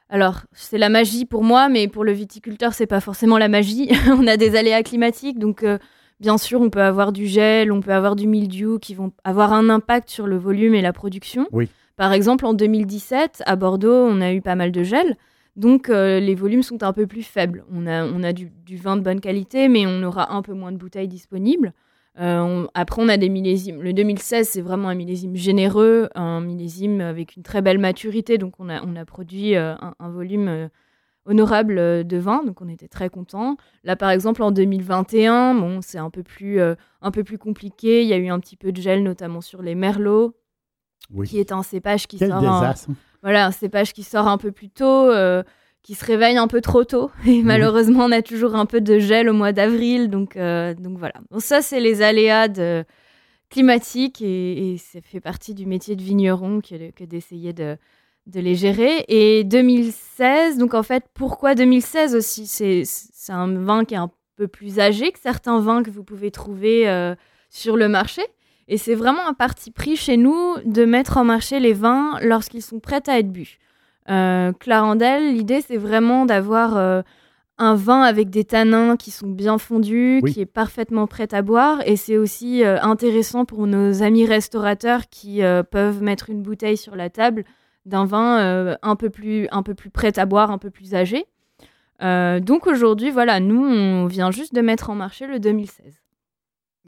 alors, 0.09 0.41
c'est 0.53 0.77
la 0.77 0.89
magie 0.89 1.25
pour 1.25 1.43
moi, 1.43 1.69
mais 1.69 1.87
pour 1.87 2.03
le 2.03 2.11
viticulteur, 2.11 2.73
c'est 2.73 2.87
pas 2.87 3.01
forcément 3.01 3.39
la 3.39 3.49
magie. 3.49 3.89
on 4.19 4.25
a 4.27 4.37
des 4.37 4.55
aléas 4.55 4.83
climatiques, 4.83 5.39
donc 5.39 5.63
euh, 5.63 5.79
bien 6.19 6.37
sûr, 6.37 6.61
on 6.61 6.69
peut 6.69 6.81
avoir 6.81 7.11
du 7.11 7.25
gel, 7.27 7.71
on 7.71 7.81
peut 7.81 7.93
avoir 7.93 8.15
du 8.15 8.27
mildiou 8.27 8.79
qui 8.79 8.93
vont 8.95 9.11
avoir 9.23 9.53
un 9.53 9.69
impact 9.69 10.09
sur 10.09 10.27
le 10.27 10.37
volume 10.37 10.73
et 10.75 10.81
la 10.81 10.93
production. 10.93 11.47
Oui. 11.51 11.69
Par 11.97 12.11
exemple, 12.13 12.45
en 12.45 12.53
2017, 12.53 13.43
à 13.45 13.55
Bordeaux, 13.55 14.05
on 14.07 14.19
a 14.21 14.33
eu 14.33 14.41
pas 14.41 14.55
mal 14.55 14.71
de 14.71 14.83
gel. 14.83 15.15
Donc 15.55 15.89
euh, 15.89 16.19
les 16.19 16.35
volumes 16.35 16.63
sont 16.63 16.83
un 16.83 16.91
peu 16.91 17.07
plus 17.07 17.23
faibles. 17.23 17.63
On 17.73 17.87
a, 17.87 18.03
on 18.05 18.23
a 18.23 18.33
du, 18.33 18.51
du 18.65 18.75
vin 18.75 18.97
de 18.97 19.01
bonne 19.01 19.21
qualité, 19.21 19.69
mais 19.69 19.85
on 19.87 20.03
aura 20.03 20.33
un 20.33 20.41
peu 20.41 20.53
moins 20.53 20.73
de 20.73 20.77
bouteilles 20.77 21.07
disponibles. 21.07 21.71
Euh, 22.19 22.39
on- 22.39 22.67
après, 22.73 23.01
on 23.01 23.07
a 23.07 23.15
des 23.17 23.29
millésimes. 23.29 23.81
Le 23.81 23.93
2016, 23.93 24.49
c'est 24.49 24.61
vraiment 24.61 24.89
un 24.89 24.95
millésime 24.95 25.35
généreux, 25.37 26.09
un 26.15 26.41
millésime 26.41 26.99
avec 26.99 27.37
une 27.37 27.43
très 27.43 27.61
belle 27.61 27.77
maturité. 27.77 28.37
Donc 28.37 28.53
on 28.59 28.67
a, 28.67 28.81
on 28.85 28.95
a 28.97 29.05
produit 29.05 29.55
euh, 29.55 29.75
un, 29.75 29.93
un 29.99 30.09
volume 30.09 30.69
honorable 31.25 31.77
euh, 31.79 32.03
de 32.03 32.17
vin, 32.17 32.43
donc 32.43 32.61
on 32.61 32.67
était 32.69 32.87
très 32.87 33.09
contents. 33.09 33.57
Là, 33.83 33.95
par 33.95 34.09
exemple, 34.09 34.43
en 34.43 34.51
2021, 34.51 35.55
bon, 35.55 35.79
c'est 35.81 35.97
un 35.97 36.09
peu 36.09 36.23
plus, 36.23 36.59
euh, 36.59 36.75
un 37.01 37.11
peu 37.11 37.23
plus 37.23 37.37
compliqué. 37.37 38.01
Il 38.03 38.07
y 38.07 38.13
a 38.13 38.17
eu 38.17 38.27
un 38.29 38.39
petit 38.39 38.55
peu 38.57 38.71
de 38.71 38.81
gel, 38.81 39.03
notamment 39.03 39.41
sur 39.41 39.61
les 39.61 39.75
merlots, 39.75 40.35
Oui. 41.13 41.27
qui 41.27 41.39
est 41.39 41.51
un 41.51 41.63
cépage 41.63 42.07
qui 42.07 42.17
Quel 42.17 42.29
sort. 42.29 42.43
hein. 42.43 42.73
voilà, 43.23 43.47
un 43.47 43.51
cépage 43.51 43.93
qui 43.93 44.03
sort 44.03 44.27
un 44.27 44.37
peu 44.37 44.51
plus 44.51 44.69
tôt, 44.69 44.85
euh, 45.11 45.41
qui 45.83 45.93
se 45.95 46.05
réveille 46.05 46.37
un 46.37 46.47
peu 46.47 46.61
trop 46.61 46.83
tôt. 46.83 47.11
Et 47.27 47.43
malheureusement, 47.43 48.05
on 48.05 48.11
a 48.11 48.21
toujours 48.21 48.55
un 48.55 48.65
peu 48.65 48.81
de 48.81 48.97
gel 48.99 49.29
au 49.29 49.33
mois 49.33 49.51
d'avril. 49.51 50.09
Donc, 50.09 50.35
euh, 50.37 50.73
donc 50.73 50.97
voilà. 50.97 51.15
Bon, 51.31 51.39
ça, 51.39 51.61
c'est 51.61 51.79
les 51.79 52.01
aléas 52.01 52.47
de- 52.47 52.83
climatiques 53.49 54.21
et, 54.21 54.73
et 54.73 54.77
ça 54.77 54.99
fait 55.01 55.19
partie 55.19 55.53
du 55.53 55.65
métier 55.65 55.95
de 55.95 56.01
vigneron 56.01 56.61
que, 56.61 56.91
que 56.91 57.03
d'essayer 57.03 57.53
de, 57.53 57.77
de 58.27 58.39
les 58.39 58.55
gérer. 58.55 59.05
Et 59.07 59.43
2016, 59.43 60.57
donc 60.57 60.73
en 60.73 60.83
fait, 60.83 61.03
pourquoi 61.13 61.55
2016 61.55 62.15
aussi? 62.15 62.47
C'est 62.47 63.31
un 63.33 63.47
vin 63.53 63.85
qui 63.85 63.93
est 63.93 63.97
un 63.97 64.11
peu 64.35 64.47
plus 64.47 64.79
âgé 64.79 65.11
que 65.11 65.19
certains 65.19 65.59
vins 65.59 65.83
que 65.83 65.89
vous 65.91 66.03
pouvez 66.03 66.31
trouver 66.31 66.89
euh, 66.89 67.15
sur 67.49 67.77
le 67.77 67.87
marché. 67.87 68.21
Et 68.67 68.77
c'est 68.77 68.95
vraiment 68.95 69.25
un 69.27 69.33
parti 69.33 69.71
pris 69.71 69.95
chez 69.95 70.17
nous 70.17 70.55
de 70.65 70.85
mettre 70.85 71.17
en 71.17 71.23
marché 71.23 71.59
les 71.59 71.73
vins 71.73 72.17
lorsqu'ils 72.21 72.63
sont 72.63 72.79
prêts 72.79 73.03
à 73.07 73.19
être 73.19 73.31
bu. 73.31 73.59
Euh, 74.09 74.51
Clarendelle, 74.53 75.33
l'idée 75.33 75.61
c'est 75.61 75.77
vraiment 75.77 76.25
d'avoir 76.25 76.75
euh, 76.77 77.01
un 77.57 77.75
vin 77.75 78.01
avec 78.01 78.29
des 78.29 78.43
tanins 78.43 78.97
qui 78.97 79.11
sont 79.11 79.27
bien 79.27 79.57
fondus, 79.59 80.19
Oui. 80.23 80.33
qui 80.33 80.41
est 80.41 80.45
parfaitement 80.47 81.05
prêt 81.07 81.27
à 81.31 81.41
boire. 81.43 81.79
Et 81.85 81.95
c'est 81.95 82.17
aussi 82.17 82.63
euh, 82.63 82.79
intéressant 82.81 83.45
pour 83.45 83.67
nos 83.67 84.01
amis 84.01 84.25
restaurateurs 84.25 85.09
qui 85.09 85.41
peuvent 85.71 86.01
mettre 86.01 86.29
une 86.31 86.41
bouteille 86.41 86.77
sur 86.77 86.95
la 86.95 87.09
table 87.11 87.45
d'un 87.85 88.05
vin 88.05 88.39
euh, 88.39 88.75
un, 88.81 88.95
peu 88.95 89.09
plus, 89.09 89.47
un 89.51 89.63
peu 89.63 89.73
plus 89.75 89.89
prêt 89.89 90.17
à 90.17 90.25
boire, 90.25 90.51
un 90.51 90.57
peu 90.57 90.69
plus 90.69 90.95
âgé. 90.95 91.25
Euh, 92.01 92.39
donc 92.39 92.67
aujourd'hui, 92.67 93.09
voilà, 93.11 93.39
nous, 93.39 93.63
on 93.63 94.05
vient 94.07 94.31
juste 94.31 94.53
de 94.53 94.61
mettre 94.61 94.89
en 94.89 94.95
marché 94.95 95.27
le 95.27 95.39
2016. 95.39 96.01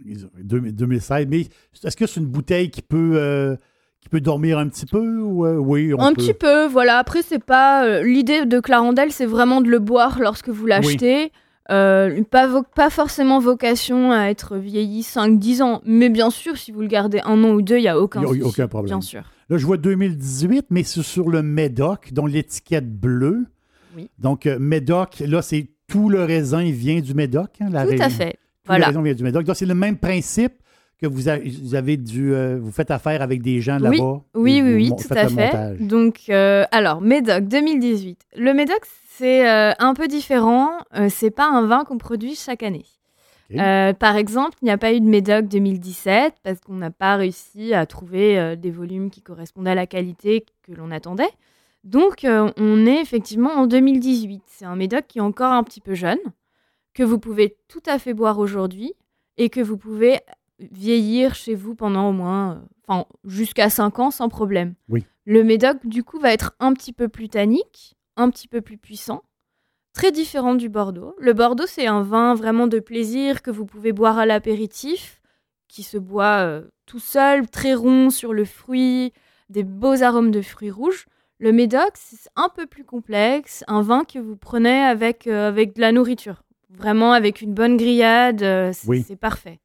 Ils 0.05 0.25
ont- 0.25 0.29
deux- 0.39 0.59
2016. 0.59 1.27
Mais 1.29 1.41
est-ce 1.83 1.95
que 1.97 2.05
c'est 2.05 2.19
une 2.19 2.25
bouteille 2.27 2.69
qui 2.69 2.81
peut, 2.81 3.13
euh, 3.15 3.55
qui 4.01 4.09
peut 4.09 4.21
dormir 4.21 4.57
un 4.59 4.67
petit 4.67 4.85
peu? 4.85 5.21
Ou, 5.21 5.45
euh, 5.45 5.55
oui, 5.57 5.93
on 5.93 5.99
un 6.01 6.09
peut. 6.09 6.15
petit 6.21 6.33
peu, 6.33 6.67
voilà. 6.67 6.97
Après, 6.97 7.21
c'est 7.21 7.43
pas 7.43 8.01
l'idée 8.01 8.45
de 8.45 8.59
Clarendelle, 8.59 9.11
c'est 9.11 9.25
vraiment 9.25 9.61
de 9.61 9.69
le 9.69 9.79
boire 9.79 10.19
lorsque 10.19 10.49
vous 10.49 10.65
l'achetez. 10.65 11.31
Euh, 11.69 12.23
pas, 12.23 12.89
forcément 12.89 13.39
vocation 13.39 14.11
à 14.11 14.25
être 14.27 14.57
vieilli 14.57 15.01
5-10 15.01 15.61
ans, 15.61 15.81
mais 15.85 16.09
bien 16.09 16.29
sûr, 16.29 16.57
si 16.57 16.71
vous 16.71 16.81
le 16.81 16.87
gardez 16.87 17.19
un 17.25 17.43
an 17.43 17.51
ou 17.51 17.61
deux, 17.61 17.77
il 17.77 17.81
n'y 17.81 17.87
a 17.89 17.99
aucun 17.99 18.21
y 18.21 18.41
a 18.41 18.45
aucun 18.45 18.67
problème. 18.67 18.89
Bien 18.97 19.01
sûr. 19.01 19.23
Là, 19.49 19.57
je 19.57 19.65
vois 19.65 19.77
2018, 19.77 20.67
mais 20.69 20.83
c'est 20.83 21.01
sur 21.03 21.29
le 21.29 21.41
Médoc, 21.41 22.13
dont 22.13 22.25
l'étiquette 22.25 22.89
bleue. 22.89 23.45
Oui. 23.95 24.09
Donc, 24.19 24.45
euh, 24.45 24.57
Médoc, 24.59 25.21
là, 25.25 25.41
c'est 25.41 25.67
tout 25.87 26.09
le 26.09 26.23
raisin 26.23 26.63
vient 26.63 26.99
du 27.01 27.13
Médoc. 27.13 27.49
hein, 27.61 27.69
la 27.71 27.85
Tout 27.85 27.95
à 28.01 28.09
fait. 28.09 28.31
Tout 28.31 28.37
Voilà. 28.67 28.85
le 28.85 28.89
raisin 28.91 29.01
vient 29.01 29.13
du 29.13 29.23
Médoc. 29.23 29.43
Donc, 29.45 29.55
c'est 29.55 29.65
le 29.65 29.73
même 29.75 29.97
principe 29.97 30.53
que 31.01 31.07
vous, 31.07 31.29
a- 31.29 31.37
vous 31.37 31.75
avez 31.75 31.95
dû. 31.97 32.33
euh, 32.33 32.57
vous 32.61 32.71
faites 32.71 32.91
affaire 32.91 33.21
avec 33.21 33.41
des 33.41 33.61
gens 33.61 33.77
là-bas. 33.77 33.95
Oui, 34.35 34.61
oui, 34.61 34.73
oui, 34.73 34.89
tout 34.89 35.13
à 35.13 35.27
fait. 35.27 35.45
montage. 35.45 35.79
Donc, 35.79 36.21
euh, 36.29 36.63
alors, 36.71 37.01
Médoc 37.01 37.45
2018. 37.47 38.19
Le 38.37 38.53
Médoc, 38.53 38.79
c'est 39.17 39.49
euh, 39.49 39.73
un 39.79 39.93
peu 39.93 40.07
différent. 40.07 40.77
Euh, 40.95 41.07
c'est 41.09 41.31
pas 41.31 41.47
un 41.49 41.65
vin 41.65 41.83
qu'on 41.83 41.97
produit 41.97 42.35
chaque 42.35 42.63
année. 42.63 42.85
Euh, 43.55 43.93
par 43.93 44.17
exemple, 44.17 44.57
il 44.61 44.65
n'y 44.65 44.71
a 44.71 44.77
pas 44.77 44.93
eu 44.93 44.99
de 44.99 45.05
Médoc 45.05 45.47
2017 45.47 46.35
parce 46.43 46.59
qu'on 46.59 46.75
n'a 46.75 46.91
pas 46.91 47.15
réussi 47.15 47.73
à 47.73 47.85
trouver 47.85 48.37
euh, 48.37 48.55
des 48.57 48.71
volumes 48.71 49.09
qui 49.09 49.21
correspondaient 49.21 49.71
à 49.71 49.75
la 49.75 49.87
qualité 49.87 50.45
que 50.63 50.73
l'on 50.73 50.91
attendait. 50.91 51.29
Donc, 51.85 52.25
on 52.25 52.85
est 52.85 52.99
effectivement 52.99 53.51
en 53.51 53.65
2018. 53.65 54.43
C'est 54.47 54.65
un 54.65 54.75
Médoc 54.75 55.05
qui 55.07 55.19
est 55.19 55.21
encore 55.21 55.53
un 55.53 55.63
petit 55.63 55.79
peu 55.79 55.93
jeune, 55.93 56.19
que 56.93 57.03
vous 57.03 57.17
pouvez 57.17 57.55
tout 57.69 57.83
à 57.85 57.97
fait 57.97 58.13
boire 58.13 58.39
aujourd'hui 58.39 58.93
et 59.37 59.49
que 59.49 59.61
vous 59.61 59.77
pouvez 59.77 60.19
vieillir 60.59 61.33
chez 61.33 61.55
vous 61.55 61.75
pendant 61.75 62.09
au 62.09 62.11
moins, 62.11 62.61
enfin, 62.85 63.05
jusqu'à 63.23 63.69
5 63.69 63.99
ans 63.99 64.11
sans 64.11 64.27
problème. 64.27 64.73
Oui. 64.89 65.05
Le 65.23 65.45
Médoc, 65.45 65.77
du 65.85 66.03
coup, 66.03 66.19
va 66.19 66.33
être 66.33 66.55
un 66.59 66.73
petit 66.73 66.91
peu 66.91 67.07
plus 67.07 67.29
tannique, 67.29 67.96
un 68.17 68.29
petit 68.29 68.47
peu 68.47 68.61
plus 68.61 68.77
puissant, 68.77 69.23
très 69.93 70.11
différent 70.11 70.55
du 70.55 70.69
Bordeaux. 70.69 71.15
Le 71.19 71.33
Bordeaux, 71.33 71.65
c'est 71.67 71.87
un 71.87 72.01
vin 72.01 72.35
vraiment 72.35 72.67
de 72.67 72.79
plaisir 72.79 73.41
que 73.41 73.51
vous 73.51 73.65
pouvez 73.65 73.93
boire 73.93 74.17
à 74.17 74.25
l'apéritif, 74.25 75.21
qui 75.67 75.83
se 75.83 75.97
boit 75.97 76.39
euh, 76.45 76.63
tout 76.85 76.99
seul, 76.99 77.49
très 77.49 77.73
rond 77.73 78.09
sur 78.09 78.33
le 78.33 78.45
fruit, 78.45 79.13
des 79.49 79.63
beaux 79.63 80.03
arômes 80.03 80.31
de 80.31 80.41
fruits 80.41 80.71
rouges. 80.71 81.05
Le 81.39 81.51
médoc, 81.51 81.91
c'est 81.95 82.29
un 82.35 82.49
peu 82.49 82.65
plus 82.65 82.83
complexe, 82.83 83.63
un 83.67 83.81
vin 83.81 84.03
que 84.03 84.19
vous 84.19 84.35
prenez 84.35 84.83
avec, 84.83 85.27
euh, 85.27 85.47
avec 85.47 85.75
de 85.75 85.81
la 85.81 85.91
nourriture. 85.91 86.43
Vraiment 86.69 87.13
avec 87.13 87.41
une 87.41 87.53
bonne 87.53 87.77
grillade, 87.77 88.43
euh, 88.43 88.71
c'est 88.73 88.87
Oui. 88.87 89.05
parfait. 89.19 89.59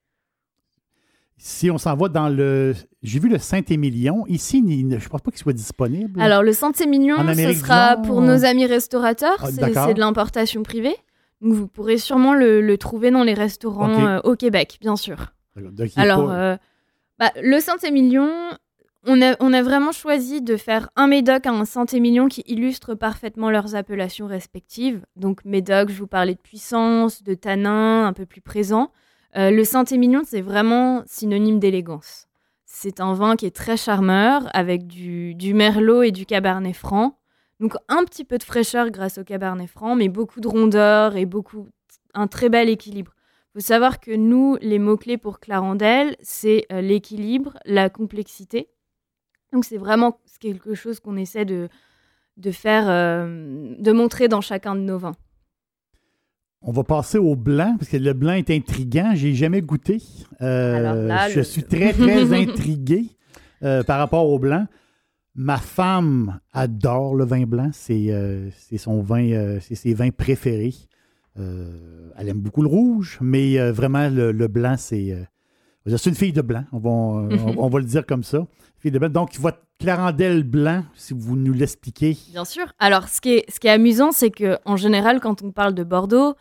Si 1.44 1.72
on 1.72 1.76
s'en 1.78 1.96
va 1.96 2.08
dans 2.08 2.28
le. 2.28 2.72
J'ai 3.02 3.18
vu 3.18 3.28
le 3.28 3.36
Saint-Émilion. 3.38 4.24
Ici, 4.28 4.62
je 4.64 4.84
ne 4.94 5.08
pense 5.08 5.22
pas 5.22 5.32
qu'il 5.32 5.40
soit 5.40 5.52
disponible. 5.52 6.20
Alors, 6.22 6.44
le 6.44 6.52
Saint-Émilion, 6.52 7.16
ce 7.18 7.52
sera 7.54 7.96
pour 7.96 8.20
nos 8.20 8.44
amis 8.44 8.64
restaurateurs. 8.64 9.38
Ah, 9.40 9.48
c'est 9.50 9.94
de 9.94 9.98
l'importation 9.98 10.62
privée. 10.62 10.94
Donc, 11.40 11.54
vous 11.54 11.66
pourrez 11.66 11.98
sûrement 11.98 12.34
le, 12.34 12.60
le 12.60 12.78
trouver 12.78 13.10
dans 13.10 13.24
les 13.24 13.34
restaurants 13.34 14.06
euh, 14.06 14.20
au 14.22 14.36
Québec, 14.36 14.78
bien 14.80 14.94
sûr. 14.94 15.32
Donc, 15.56 15.90
Alors, 15.96 16.26
pas- 16.28 16.32
euh, 16.32 16.56
bah, 17.18 17.32
le 17.42 17.58
Saint-Émilion, 17.58 18.30
on 19.08 19.20
a, 19.20 19.34
on 19.40 19.52
a 19.52 19.62
vraiment 19.62 19.90
choisi 19.90 20.42
de 20.42 20.56
faire 20.56 20.90
un 20.94 21.08
médoc 21.08 21.44
à 21.46 21.50
un 21.50 21.64
Saint-Émilion 21.64 22.28
qui 22.28 22.44
illustre 22.46 22.94
parfaitement 22.94 23.50
leurs 23.50 23.74
appellations 23.74 24.28
respectives. 24.28 25.04
Donc, 25.16 25.44
médoc, 25.44 25.90
je 25.90 25.98
vous 25.98 26.06
parlais 26.06 26.34
de 26.36 26.40
puissance, 26.40 27.24
de 27.24 27.34
tanin, 27.34 28.06
un 28.06 28.12
peu 28.12 28.26
plus 28.26 28.40
présent. 28.42 28.92
Euh, 29.36 29.50
le 29.50 29.64
Saint-Émilion, 29.64 30.22
c'est 30.24 30.40
vraiment 30.40 31.02
synonyme 31.06 31.58
d'élégance. 31.58 32.26
C'est 32.64 33.00
un 33.00 33.14
vin 33.14 33.36
qui 33.36 33.46
est 33.46 33.54
très 33.54 33.76
charmeur, 33.76 34.48
avec 34.54 34.86
du, 34.86 35.34
du 35.34 35.54
merlot 35.54 36.02
et 36.02 36.10
du 36.10 36.26
cabernet 36.26 36.74
franc. 36.74 37.18
Donc, 37.60 37.74
un 37.88 38.04
petit 38.04 38.24
peu 38.24 38.38
de 38.38 38.42
fraîcheur 38.42 38.90
grâce 38.90 39.18
au 39.18 39.24
cabernet 39.24 39.68
franc, 39.68 39.94
mais 39.94 40.08
beaucoup 40.08 40.40
de 40.40 40.48
rondeur 40.48 41.16
et 41.16 41.26
beaucoup, 41.26 41.68
un 42.14 42.26
très 42.26 42.48
bel 42.48 42.68
équilibre 42.68 43.12
faut 43.52 43.60
savoir 43.60 44.00
que 44.00 44.12
nous, 44.12 44.56
les 44.62 44.78
mots-clés 44.78 45.18
pour 45.18 45.38
Clarendelle, 45.38 46.16
c'est 46.22 46.66
euh, 46.72 46.80
l'équilibre, 46.80 47.58
la 47.66 47.90
complexité. 47.90 48.70
Donc 49.52 49.64
c'est 49.64 49.76
vraiment 49.76 50.20
quelque 50.40 50.74
chose 50.74 51.00
qu'on 51.00 51.16
essaie 51.16 51.44
de, 51.44 51.68
de 52.38 52.50
faire, 52.50 52.88
euh, 52.88 53.74
de 53.78 53.92
montrer 53.92 54.28
dans 54.28 54.40
chacun 54.40 54.74
de 54.74 54.80
nos 54.80 54.98
vins. 54.98 55.16
On 56.64 56.70
va 56.72 56.84
passer 56.84 57.18
au 57.18 57.34
blanc, 57.34 57.74
parce 57.78 57.90
que 57.90 57.96
le 57.96 58.12
blanc 58.12 58.32
est 58.34 58.50
intriguant. 58.50 59.12
J'ai 59.14 59.34
jamais 59.34 59.60
goûté. 59.62 59.98
Euh, 60.40 61.06
là, 61.08 61.28
je 61.28 61.38
le- 61.38 61.42
suis 61.44 61.64
très, 61.64 61.92
très 61.92 62.32
intrigué 62.42 63.06
euh, 63.64 63.82
par 63.82 63.98
rapport 63.98 64.28
au 64.28 64.38
blanc. 64.38 64.66
Ma 65.34 65.56
femme 65.56 66.38
adore 66.52 67.14
le 67.16 67.24
vin 67.24 67.44
blanc. 67.44 67.70
C'est 67.72 68.06
euh, 68.10 68.48
son 68.76 69.02
vin, 69.02 69.58
c'est 69.60 69.74
ses 69.74 69.94
vins 69.94 70.10
préférés. 70.10 70.74
Elle 71.36 72.28
aime 72.28 72.40
beaucoup 72.40 72.62
le 72.62 72.68
rouge, 72.68 73.18
mais 73.20 73.56
vraiment, 73.70 74.08
le, 74.08 74.30
le 74.32 74.48
blanc, 74.48 74.74
c'est. 74.78 75.16
c'est 75.86 76.06
une 76.06 76.14
fille 76.14 76.32
de 76.32 76.42
blanc. 76.42 76.64
On 76.72 76.78
va, 76.78 76.90
on, 76.90 77.28
on 77.58 77.68
va 77.68 77.78
le 77.78 77.86
dire 77.86 78.04
comme 78.06 78.22
ça. 78.22 78.46
Fille 78.78 78.90
de 78.90 78.98
blanc. 78.98 79.08
Donc, 79.08 79.34
votre 79.38 79.58
clarendelle 79.80 80.42
blanc, 80.44 80.84
si 80.94 81.14
vous 81.16 81.34
nous 81.36 81.52
l'expliquez. 81.54 82.16
Bien 82.30 82.44
sûr. 82.44 82.66
Alors 82.78 83.08
ce 83.08 83.20
qui 83.20 83.30
est, 83.36 83.50
ce 83.50 83.58
qui 83.58 83.66
est 83.66 83.70
amusant, 83.70 84.12
c'est 84.12 84.30
que 84.30 84.58
en 84.64 84.76
général, 84.76 85.18
quand 85.20 85.42
on 85.42 85.50
parle 85.50 85.74
de 85.74 85.82
Bordeaux, 85.82 86.34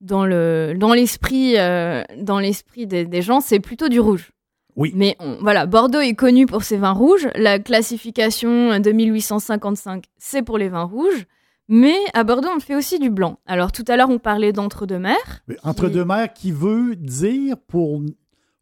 dans 0.00 0.24
le 0.26 0.74
dans 0.76 0.92
l'esprit 0.94 1.58
euh, 1.58 2.02
dans 2.20 2.38
l'esprit 2.38 2.86
des, 2.86 3.04
des 3.04 3.22
gens, 3.22 3.40
c'est 3.40 3.60
plutôt 3.60 3.88
du 3.88 4.00
rouge. 4.00 4.30
Oui. 4.76 4.92
Mais 4.94 5.16
on- 5.18 5.38
voilà, 5.40 5.66
Bordeaux 5.66 6.00
est 6.00 6.14
connu 6.14 6.46
pour 6.46 6.62
ses 6.62 6.76
vins 6.76 6.92
rouges. 6.92 7.28
La 7.34 7.58
classification 7.58 8.78
de 8.78 8.92
1855, 8.92 10.04
c'est 10.18 10.42
pour 10.42 10.56
les 10.58 10.68
vins 10.68 10.84
rouges. 10.84 11.26
Mais 11.70 11.96
à 12.14 12.24
Bordeaux, 12.24 12.48
on 12.56 12.60
fait 12.60 12.76
aussi 12.76 12.98
du 12.98 13.10
blanc. 13.10 13.38
Alors 13.44 13.72
tout 13.72 13.84
à 13.88 13.96
l'heure, 13.96 14.08
on 14.08 14.18
parlait 14.18 14.52
d'entre-deux-mers. 14.52 15.42
Entre 15.64 15.88
deux 15.88 16.04
mers 16.04 16.32
qui 16.32 16.50
veut 16.52 16.96
dire 16.96 17.56
pour, 17.66 18.00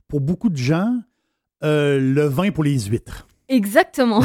pour 0.08 0.20
beaucoup 0.20 0.48
de 0.48 0.56
gens 0.56 0.92
euh, 1.62 2.00
le 2.00 2.24
vin 2.24 2.50
pour 2.50 2.64
les 2.64 2.78
huîtres. 2.80 3.28
Exactement. 3.48 4.20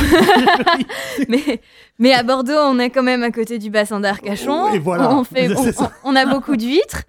mais, 1.29 1.61
mais 1.99 2.11
à 2.13 2.23
Bordeaux, 2.23 2.57
on 2.57 2.79
est 2.79 2.89
quand 2.89 3.03
même 3.03 3.23
à 3.23 3.31
côté 3.31 3.59
du 3.59 3.69
bassin 3.69 3.99
d'Arcachon. 3.99 4.73
Et 4.73 4.79
voilà. 4.79 5.13
On, 5.15 5.23
fait, 5.23 5.49
on, 6.03 6.15
a 6.15 6.25
beaucoup 6.25 6.55
d'huîtres. 6.55 7.03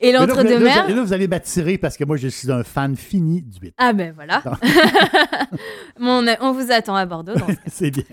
Et 0.00 0.12
vous- 0.12 0.18
l'entre-deux-mers. 0.18 0.88
Là, 0.88 1.02
vous 1.02 1.12
allez 1.12 1.28
m'attirer 1.28 1.76
parce 1.76 1.98
que 1.98 2.04
moi, 2.04 2.16
je 2.16 2.28
suis 2.28 2.50
un 2.50 2.62
fan 2.64 2.96
fini 2.96 3.42
d'huîtres. 3.42 3.74
Ah 3.78 3.92
ben 3.92 4.12
voilà. 4.14 4.42
On, 6.00 6.26
a- 6.26 6.36
on 6.40 6.52
vous 6.52 6.72
attend 6.72 6.96
à 6.96 7.04
Bordeaux. 7.06 7.34
ce. 7.36 7.52
C'est 7.66 7.90
bien. 7.90 8.04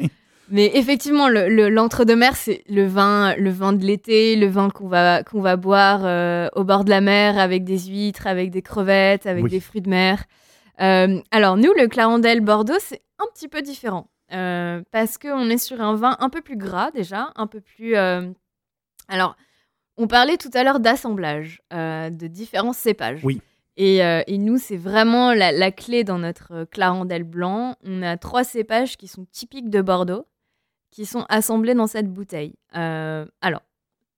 Mais 0.50 0.72
effectivement, 0.76 1.28
le- 1.30 1.50
le- 1.50 1.70
l'entre-deux-mer, 1.70 2.36
c'est 2.36 2.64
le 2.70 2.86
vin, 2.86 3.36
le 3.36 3.50
vin 3.50 3.74
de 3.74 3.86
l'été, 3.86 4.36
le 4.36 4.48
vin 4.48 4.70
qu'on 4.70 4.88
va, 4.88 5.24
qu'on 5.24 5.42
va 5.42 5.56
boire 5.56 6.02
euh, 6.04 6.48
au 6.56 6.64
bord 6.64 6.84
de 6.86 6.90
la 6.90 7.02
mer 7.02 7.38
avec 7.38 7.64
des 7.64 7.80
huîtres, 7.80 8.28
avec 8.28 8.50
des 8.52 8.62
crevettes, 8.62 9.26
avec 9.26 9.44
Oui. 9.46 9.50
des 9.50 9.60
fruits 9.60 9.82
de 9.82 9.90
mer. 9.90 10.24
Euh, 10.82 11.20
alors 11.32 11.58
nous, 11.58 11.72
le 11.78 11.88
Clarendelle 11.88 12.42
Bordeaux, 12.42 12.78
c'est 12.80 13.02
un 13.20 13.26
petit 13.34 13.48
peu 13.48 13.62
différent. 13.62 14.10
Euh, 14.34 14.82
parce 14.92 15.18
qu'on 15.18 15.50
est 15.50 15.58
sur 15.58 15.80
un 15.82 15.96
vin 15.96 16.18
un 16.20 16.30
peu 16.30 16.42
plus 16.42 16.58
gras 16.58 16.92
déjà, 16.92 17.32
un 17.36 17.48
peu 17.48 17.62
plus... 17.62 17.96
euh, 17.96 18.30
Alors, 19.08 19.38
on 19.96 20.08
parlait 20.08 20.38
tout 20.38 20.52
à 20.54 20.64
l'heure 20.64 20.80
d'assemblage, 20.82 21.62
euh, 21.74 22.10
de 22.10 22.28
différents 22.28 22.74
cépages. 22.74 23.24
Oui. 23.24 23.42
Et, 23.78 24.04
euh, 24.04 24.22
et 24.28 24.38
nous, 24.38 24.58
c'est 24.58 24.76
vraiment 24.78 25.34
la, 25.34 25.52
la 25.52 25.72
clé 25.72 26.04
dans 26.04 26.18
notre 26.18 26.66
Clarendelle 26.66 27.24
blanc. 27.24 27.76
On 27.84 28.02
a 28.02 28.18
trois 28.18 28.44
cépages 28.44 28.98
qui 28.98 29.08
sont 29.08 29.26
typiques 29.32 29.70
de 29.70 29.82
Bordeaux, 29.82 30.26
qui 30.92 31.06
sont 31.06 31.26
assemblés 31.30 31.76
dans 31.76 31.88
cette 31.88 32.12
bouteille. 32.12 32.56
Alors, 32.74 33.62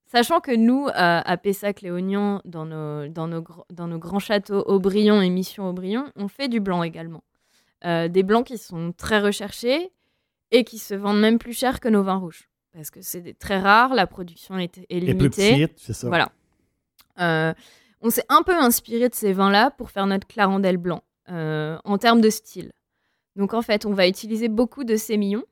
sachant 0.05 0.39
que 0.39 0.55
nous, 0.55 0.87
à, 0.93 1.37
Pessac-Léognan, 1.37 2.41
dans 2.45 2.65
nos, 2.65 3.09
dans, 3.09 3.27
nos, 3.27 3.43
dans 3.69 3.87
nos 3.87 3.99
grands 3.99 4.19
châteaux 4.19 4.63
Aubryon 4.65 5.21
et 5.21 5.29
Mission 5.29 5.69
Aubryon, 5.69 6.11
on 6.15 6.29
fait 6.29 6.47
du 6.47 6.61
blanc 6.61 6.81
également. 6.81 7.23
Euh, 7.85 8.07
des 8.09 8.23
blancs 8.23 8.45
qui 8.47 8.57
sont 8.57 8.91
très 8.91 9.19
recherchés 9.19 9.91
et 10.51 10.63
qui 10.65 10.79
se 10.79 10.93
vendent 10.93 11.21
même 11.21 11.39
plus 11.39 11.53
cher 11.57 11.79
que 11.79 11.87
nos 11.87 12.03
vins 12.03 12.17
rouges. 12.17 12.49
Parce 12.73 12.91
que 12.91 13.01
c'est 13.01 13.37
très 13.39 13.57
rare, 13.59 13.93
la 13.95 14.05
production 14.05 14.57
est, 14.57 14.77
est 14.77 14.85
Et 14.89 14.99
plus 14.99 15.07
limitée. 15.13 15.51
petite, 15.67 15.79
c'est 15.79 15.93
ça. 15.93 16.07
Voilà. 16.07 16.31
Euh, 17.19 17.53
on 18.01 18.09
s'est 18.09 18.25
un 18.29 18.43
peu 18.43 18.55
inspiré 18.55 19.09
de 19.09 19.15
ces 19.15 19.33
vins-là 19.33 19.71
pour 19.71 19.91
faire 19.91 20.05
notre 20.07 20.27
clarendelle 20.27 20.77
blanc 20.77 21.03
euh, 21.29 21.77
en 21.83 21.97
termes 21.97 22.21
de 22.21 22.29
style. 22.29 22.71
Donc 23.35 23.53
en 23.53 23.61
fait, 23.61 23.85
on 23.85 23.93
va 23.93 24.07
utiliser 24.07 24.47
beaucoup 24.49 24.83
de 24.83 24.95
sémillon. 24.95 25.43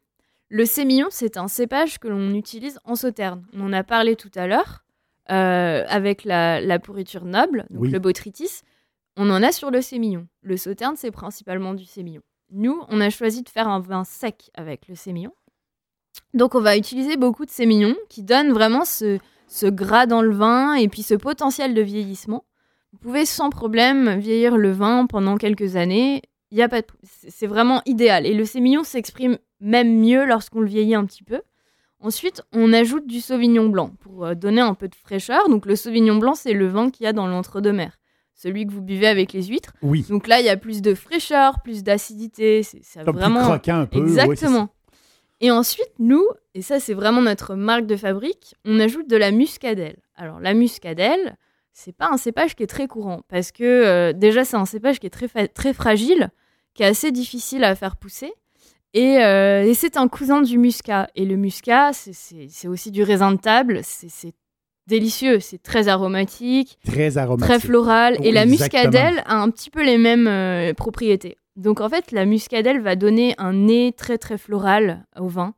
Le 0.50 0.66
sémillon, 0.66 1.08
c'est 1.10 1.38
un 1.38 1.48
cépage 1.48 1.98
que 2.00 2.08
l'on 2.08 2.34
utilise 2.34 2.80
en 2.86 2.96
sauterne. 2.96 3.46
On 3.54 3.62
en 3.62 3.74
a 3.74 3.84
parlé 3.84 4.16
tout 4.16 4.32
à 4.36 4.48
l'heure 4.48 4.84
euh, 5.30 5.84
avec 5.88 6.24
la, 6.24 6.62
la 6.62 6.80
pourriture 6.80 7.26
noble, 7.26 7.66
donc 7.70 7.84
Oui. 7.84 7.92
le 7.92 8.00
botrytis. 8.00 8.62
On 9.20 9.32
en 9.32 9.42
a 9.42 9.52
sur 9.52 9.72
le 9.72 9.82
sémillon. 9.82 10.28
Le 10.44 10.58
sauterne, 10.58 10.96
c'est 10.96 11.10
principalement 11.10 11.74
du 11.74 11.86
sémillon. 11.86 12.22
Nous, 12.52 12.80
on 12.88 13.02
a 13.02 13.10
choisi 13.10 13.42
de 13.42 13.50
faire 13.50 13.68
un 13.68 13.80
vin 13.80 14.04
sec 14.04 14.52
avec 14.54 14.88
le 14.88 14.96
sémillon. 14.96 15.34
Donc 16.36 16.54
on 16.54 16.62
va 16.62 16.78
utiliser 16.78 17.18
beaucoup 17.18 17.46
de 17.46 17.50
sémillon 17.50 17.96
qui 18.10 18.22
donne 18.22 18.52
vraiment 18.52 18.86
ce, 18.86 19.20
gras 19.70 20.06
dans 20.06 20.22
le 20.22 20.34
vin 20.34 20.76
et 20.76 20.88
puis 20.88 21.02
ce 21.02 21.16
potentiel 21.16 21.74
de 21.74 21.82
vieillissement. 21.82 22.46
Vous 22.92 23.00
pouvez 23.00 23.26
sans 23.26 23.50
problème 23.50 24.20
vieillir 24.20 24.56
le 24.56 24.72
vin 24.72 25.08
pendant 25.08 25.38
quelques 25.38 25.76
années. 25.76 26.22
Y 26.52 26.62
a 26.62 26.70
pas 26.70 26.82
de- 26.82 26.88
c'est 27.28 27.48
vraiment 27.48 27.82
idéal. 27.88 28.28
Et 28.28 28.36
le 28.36 28.46
sémillon 28.46 28.84
s'exprime 28.84 29.40
même 29.60 30.00
mieux 30.00 30.26
lorsqu'on 30.26 30.62
le 30.62 30.68
vieillit 30.68 30.96
un 30.96 31.06
petit 31.06 31.24
peu. 31.24 31.42
Ensuite, 32.00 32.44
on 32.54 32.72
ajoute 32.72 33.08
du 33.08 33.20
sauvignon 33.20 33.68
blanc 33.68 33.92
pour 34.00 34.26
euh, 34.26 34.36
donner 34.36 34.62
un 34.62 34.76
peu 34.76 34.88
de 34.88 34.96
fraîcheur. 34.96 35.50
Donc 35.50 35.66
le 35.66 35.76
sauvignon 35.76 36.18
blanc, 36.18 36.36
c'est 36.36 36.54
le 36.54 36.68
vin 36.68 36.92
qu'il 36.92 37.06
y 37.06 37.08
a 37.08 37.14
dans 37.14 37.28
l'entre-deux-mer. 37.28 37.98
Celui 38.40 38.68
que 38.68 38.72
vous 38.72 38.82
buvez 38.84 39.08
avec 39.08 39.34
les 39.34 39.44
huîtres. 39.44 39.74
Oui. 39.82 40.06
Donc 40.10 40.28
là, 40.28 40.40
il 40.40 40.46
y 40.46 40.50
a 40.50 40.58
plus 40.58 40.82
de 40.84 40.94
fraîcheur, 40.94 41.60
plus 41.64 41.82
d'acidité. 41.84 42.62
C'est 42.64 43.04
Comme 43.04 43.16
vraiment 43.18 43.40
plus 43.40 43.48
croquant 43.48 43.80
un 43.80 43.86
peu. 43.88 43.98
ouais, 44.00 44.04
Exactement. 44.08 44.70
et 45.42 45.50
ensuite, 45.52 45.92
nous, 45.98 46.24
et 46.54 46.62
ça 46.62 46.80
c'est 46.80 46.94
vraiment 46.94 47.22
notre 47.24 47.56
marque 47.56 47.88
de 47.88 47.96
fabrique, 47.96 48.56
on 48.64 48.80
ajoute 48.80 49.10
de 49.10 49.18
la 49.18 49.32
muscadelle. 49.32 49.98
Alors 50.16 50.40
la 50.40 50.54
muscadelle, 50.54 51.36
c'est 51.74 51.96
pas 51.96 52.10
un 52.12 52.18
cépage 52.18 52.56
qui 52.56 52.62
est 52.64 52.68
très 52.68 52.88
courant 52.88 53.22
parce 53.28 53.52
que 53.52 53.64
euh, 53.64 54.14
déjà 54.14 54.46
c'est 54.46 54.56
un 54.58 54.66
cépage 54.66 55.00
qui 55.00 55.08
est 55.08 55.12
très, 55.12 55.28
fa- 55.28 55.48
très 55.48 55.74
fragile, 55.74 56.30
qui 56.76 56.84
est 56.84 56.88
assez 56.88 57.12
difficile 57.12 57.64
à 57.64 57.74
faire 57.76 57.96
pousser. 57.98 58.32
Et, 58.94 59.18
euh, 59.24 59.64
et 59.64 59.74
c'est 59.74 59.98
un 59.98 60.08
cousin 60.08 60.42
du 60.42 60.58
muscat. 60.58 61.08
Et 61.16 61.26
le 61.26 61.36
muscat, 61.38 61.92
c'est- 61.94 62.14
c'est 62.14 62.48
c'est 62.50 62.68
aussi 62.68 62.90
du 62.92 63.02
raisin 63.04 63.32
de 63.32 63.38
table. 63.40 63.82
C'est 63.84 64.10
c'est 64.10 64.34
délicieux, 64.88 65.40
c'est 65.40 65.62
très 65.62 65.88
aromatique. 65.88 66.80
Très 66.86 67.18
aromatique. 67.18 67.48
très 67.48 67.60
floral. 67.60 68.18
Et 68.24 68.32
la 68.32 68.44
exactement. 68.44 68.84
muscadelle 68.84 69.24
a 69.26 69.36
un 69.36 69.50
petit 69.50 69.70
peu 69.70 69.84
les 69.84 69.98
mêmes 69.98 70.28
euh, 70.28 70.74
propriétés. 70.74 71.38
Donc 71.56 71.82
en 71.82 71.90
fait, 71.90 72.12
la 72.12 72.26
muscadelle 72.26 72.82
va 72.82 72.96
donner 72.96 73.36
un 73.38 73.54
nez 73.54 73.94
très 73.96 74.18
très 74.18 74.38
floral 74.38 75.06
au 75.20 75.28
vin, 75.28 75.54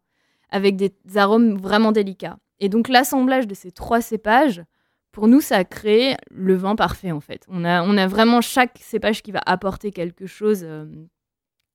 avec 0.50 0.76
des 0.76 0.94
arômes 1.16 1.58
vraiment 1.58 1.92
délicats. 1.92 2.38
Et 2.60 2.70
donc 2.70 2.90
l'assemblage 2.90 3.48
de 3.48 3.54
ces 3.54 3.72
trois 3.72 4.02
cépages, 4.02 4.64
pour 5.12 5.28
nous, 5.28 5.42
ça 5.42 5.58
a 5.58 5.64
créé 5.64 6.16
le 6.32 6.56
vin 6.56 6.76
parfait 6.76 7.12
en 7.12 7.20
fait. 7.20 7.44
On 7.50 7.66
a, 7.66 7.84
on 7.84 7.98
a 7.98 8.08
vraiment 8.08 8.42
chaque 8.42 8.78
cépage 8.82 9.22
qui 9.22 9.32
va 9.32 9.42
apporter 9.46 9.92
quelque 9.92 10.26
chose 10.26 10.62
euh, 10.64 10.86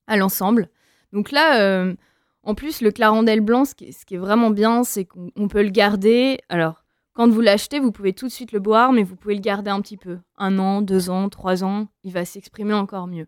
à 0.06 0.16
l'ensemble. 0.16 0.68
Donc 1.12 1.30
là, 1.30 1.60
euh, 1.60 1.94
en 2.42 2.54
plus, 2.54 2.80
le 2.80 2.90
clarendelle 2.90 3.40
blanc, 3.40 3.64
ce 3.64 3.74
qui 3.74 3.86
est, 3.86 3.92
ce 3.92 4.04
qui 4.04 4.14
est 4.14 4.18
vraiment 4.18 4.50
bien, 4.50 4.84
c'est 4.84 5.04
qu'on 5.04 5.30
on 5.36 5.48
peut 5.48 5.62
le 5.62 5.70
garder. 5.70 6.38
Alors, 6.48 6.83
quand 7.14 7.28
vous 7.30 7.40
l'achetez, 7.40 7.80
vous 7.80 7.92
pouvez 7.92 8.12
tout 8.12 8.26
de 8.26 8.32
suite 8.32 8.52
le 8.52 8.60
boire, 8.60 8.92
mais 8.92 9.02
vous 9.02 9.16
pouvez 9.16 9.34
le 9.34 9.40
garder 9.40 9.70
un 9.70 9.80
petit 9.80 9.96
peu. 9.96 10.18
Un 10.36 10.58
an, 10.58 10.82
deux 10.82 11.10
ans, 11.10 11.28
trois 11.28 11.64
ans, 11.64 11.88
il 12.02 12.12
va 12.12 12.24
s'exprimer 12.24 12.74
encore 12.74 13.06
mieux. 13.06 13.26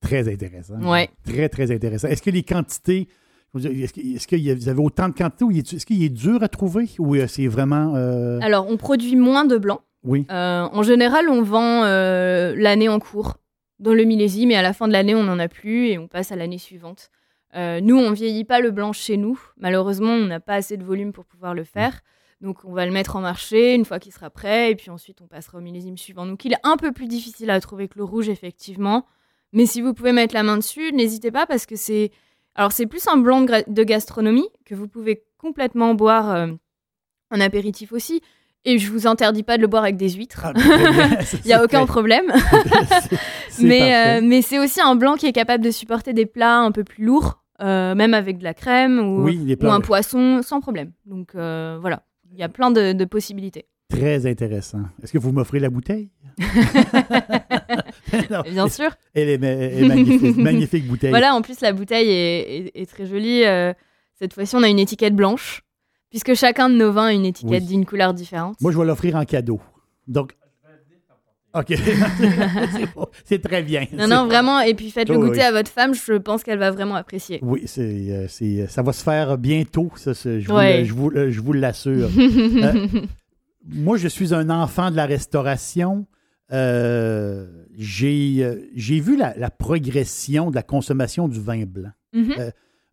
Très 0.00 0.32
intéressant. 0.32 0.80
Ouais. 0.82 1.10
Très, 1.24 1.48
très 1.48 1.72
intéressant. 1.74 2.08
Est-ce 2.08 2.22
que 2.22 2.30
les 2.30 2.42
quantités. 2.44 3.08
Est-ce 3.54 3.92
que, 3.92 4.00
est-ce 4.00 4.26
que 4.26 4.54
vous 4.54 4.68
avez 4.68 4.80
autant 4.80 5.08
de 5.08 5.14
quantités 5.14 5.44
ou 5.44 5.50
est- 5.50 5.72
est-ce 5.74 5.84
qu'il 5.84 6.02
est 6.02 6.08
dur 6.08 6.42
à 6.42 6.48
trouver 6.48 6.88
ou 6.98 7.16
euh, 7.16 7.26
c'est 7.26 7.48
vraiment. 7.48 7.94
euh, 7.96 8.38
Alors, 8.42 8.66
on 8.68 8.76
produit 8.78 9.16
moins 9.16 9.44
de 9.44 9.58
blanc. 9.58 9.80
oui. 10.04 10.24
Euh, 10.30 10.68
en 10.72 10.82
général, 10.82 11.28
on 11.28 11.42
vend 11.42 11.84
euh, 11.84 12.54
l'année 12.56 12.88
en 12.88 12.98
cours 12.98 13.36
dans 13.80 13.92
le 13.92 14.04
millésime 14.04 14.52
et 14.52 14.56
à 14.56 14.62
la 14.62 14.72
fin 14.72 14.86
de 14.86 14.92
l'année, 14.92 15.14
on 15.14 15.24
n'en 15.24 15.38
a 15.40 15.48
plus 15.48 15.88
et 15.88 15.98
on 15.98 16.06
passe 16.08 16.30
à 16.32 16.36
l'année 16.36 16.58
suivante. 16.58 17.10
Nous, 17.54 17.96
on 17.98 18.12
vieillit 18.12 18.44
pas 18.44 18.60
le 18.60 18.70
blanc 18.70 18.92
chez 18.94 19.18
nous. 19.18 19.38
Malheureusement, 19.58 20.12
on 20.12 20.24
n'a 20.26 20.40
pas 20.40 20.54
assez 20.54 20.78
de 20.78 20.84
volume 20.84 21.12
pour 21.12 21.26
pouvoir 21.26 21.52
le 21.54 21.64
faire. 21.64 22.00
Donc, 22.42 22.64
on 22.64 22.72
va 22.72 22.84
le 22.84 22.92
mettre 22.92 23.16
en 23.16 23.20
marché 23.20 23.74
une 23.74 23.84
fois 23.84 23.98
qu'il 23.98 24.12
sera 24.12 24.28
prêt 24.28 24.70
et 24.70 24.74
puis 24.74 24.90
ensuite, 24.90 25.20
on 25.22 25.26
passera 25.26 25.58
au 25.58 25.60
millésime 25.60 25.96
suivant. 25.96 26.26
Donc, 26.26 26.44
il 26.44 26.52
est 26.52 26.60
un 26.64 26.76
peu 26.76 26.92
plus 26.92 27.06
difficile 27.06 27.50
à 27.50 27.60
trouver 27.60 27.88
que 27.88 27.98
le 27.98 28.04
rouge, 28.04 28.28
effectivement. 28.28 29.06
Mais 29.52 29.66
si 29.66 29.80
vous 29.80 29.94
pouvez 29.94 30.12
mettre 30.12 30.34
la 30.34 30.42
main 30.42 30.56
dessus, 30.56 30.92
n'hésitez 30.92 31.30
pas 31.30 31.46
parce 31.46 31.66
que 31.66 31.76
c'est. 31.76 32.10
Alors, 32.54 32.72
c'est 32.72 32.86
plus 32.86 33.06
un 33.08 33.16
blanc 33.16 33.40
de, 33.40 33.82
gastronomie 33.82 34.48
que 34.66 34.74
vous 34.74 34.88
pouvez 34.88 35.24
complètement 35.38 35.94
boire 35.94 36.30
euh, 36.30 36.48
en 37.30 37.40
apéritif 37.40 37.92
aussi. 37.92 38.20
Et 38.64 38.78
je 38.78 38.90
vous 38.90 39.06
interdis 39.06 39.42
pas 39.42 39.56
de 39.56 39.62
le 39.62 39.66
boire 39.66 39.82
avec 39.82 39.96
des 39.96 40.10
huîtres. 40.10 40.46
Ah. 40.46 40.52
Il 41.44 41.46
n'y 41.46 41.52
a 41.52 41.64
aucun 41.64 41.84
problème. 41.86 42.32
mais 43.60 43.94
euh, 43.94 44.20
mais 44.22 44.42
c'est 44.42 44.58
aussi 44.58 44.80
un 44.80 44.94
blanc 44.94 45.16
qui 45.16 45.26
est 45.26 45.32
capable 45.32 45.64
de 45.64 45.70
supporter 45.70 46.12
des 46.12 46.26
plats 46.26 46.58
un 46.58 46.70
peu 46.70 46.84
plus 46.84 47.04
lourds, 47.04 47.42
euh, 47.60 47.94
même 47.94 48.14
avec 48.14 48.38
de 48.38 48.44
la 48.44 48.54
crème 48.54 49.00
ou, 49.00 49.24
oui, 49.24 49.56
un 49.62 49.80
poisson, 49.80 50.42
sans 50.42 50.60
problème. 50.60 50.92
Donc 51.06 51.34
euh, 51.34 51.78
voilà, 51.80 52.04
il 52.32 52.38
y 52.38 52.42
a 52.42 52.48
plein 52.48 52.70
de, 52.70 52.92
de 52.92 53.04
possibilités. 53.04 53.66
Très 53.88 54.26
intéressant. 54.26 54.82
Est-ce 55.02 55.12
que 55.12 55.18
vous 55.18 55.32
m'offrez 55.32 55.60
la 55.60 55.68
bouteille? 55.70 56.10
Non, 58.30 58.42
bien 58.42 58.68
sûr. 58.68 58.90
Elle 59.14 59.28
est, 59.28 59.38
ma- 59.38 59.46
elle 59.48 59.84
est 59.84 59.88
magnifique. 59.88 60.36
magnifique 60.38 60.86
bouteille. 60.86 61.10
Voilà, 61.10 61.34
en 61.34 61.42
plus 61.42 61.60
la 61.60 61.72
bouteille 61.72 62.08
est, 62.08 62.66
est- 62.66 62.72
est 62.82 62.86
très 62.86 63.06
jolie. 63.06 63.44
euh, 63.44 63.72
cette 64.18 64.34
fois-ci, 64.34 64.54
on 64.56 64.62
a 64.62 64.68
une 64.68 64.78
étiquette 64.78 65.14
blanche, 65.14 65.62
puisque 66.10 66.34
chacun 66.34 66.68
de 66.68 66.74
nos 66.76 66.92
vins 66.92 67.06
a 67.06 67.12
une 67.12 67.24
étiquette 67.24 67.62
Oui. 67.62 67.68
d'une 67.68 67.84
couleur 67.86 68.14
différente. 68.14 68.56
Moi, 68.60 68.72
je 68.72 68.78
vais 68.78 68.84
l'offrir 68.84 69.16
en 69.16 69.24
cadeau. 69.24 69.60
Donc. 70.06 70.32
OK. 71.54 71.74
c'est 73.24 73.42
très 73.42 73.62
bien. 73.62 73.86
non, 73.92 74.06
non, 74.08 74.26
vraiment. 74.26 74.60
Et 74.60 74.74
puis 74.74 74.90
faites-le 74.90 75.18
goûter 75.18 75.32
oui. 75.32 75.40
à 75.40 75.52
votre 75.52 75.70
femme. 75.70 75.94
Je 75.94 76.14
pense 76.14 76.42
qu'elle 76.42 76.58
va 76.58 76.70
vraiment 76.70 76.94
apprécier. 76.94 77.40
Oui, 77.42 77.62
c'est, 77.66 77.82
euh, 77.82 78.26
c'est, 78.28 78.66
ça 78.68 78.82
va 78.82 78.92
se 78.92 79.02
faire 79.02 79.36
bientôt, 79.38 79.90
ça, 79.96 80.12
je, 80.14 80.46
vous, 80.46 80.54
Ouais. 80.54 80.84
je, 80.84 80.92
vous, 80.94 81.10
je 81.14 81.40
vous 81.40 81.52
l'assure. 81.52 82.08
Euh, 82.18 82.86
Moi, 83.68 83.96
je 83.96 84.08
suis 84.08 84.34
un 84.34 84.50
enfant 84.50 84.90
de 84.90 84.96
la 84.96 85.06
restauration. 85.06 86.06
Euh, 86.52 87.46
j'ai, 87.76 88.38
euh, 88.44 88.68
j'ai 88.74 89.00
vu 89.00 89.16
la, 89.16 89.34
la 89.36 89.50
progression 89.50 90.50
de 90.50 90.54
la 90.56 90.62
consommation 90.62 91.28
du 91.28 91.40
vin 91.40 91.64
blanc. 91.64 91.90
Mhm. 92.12 92.32
À 92.32 92.42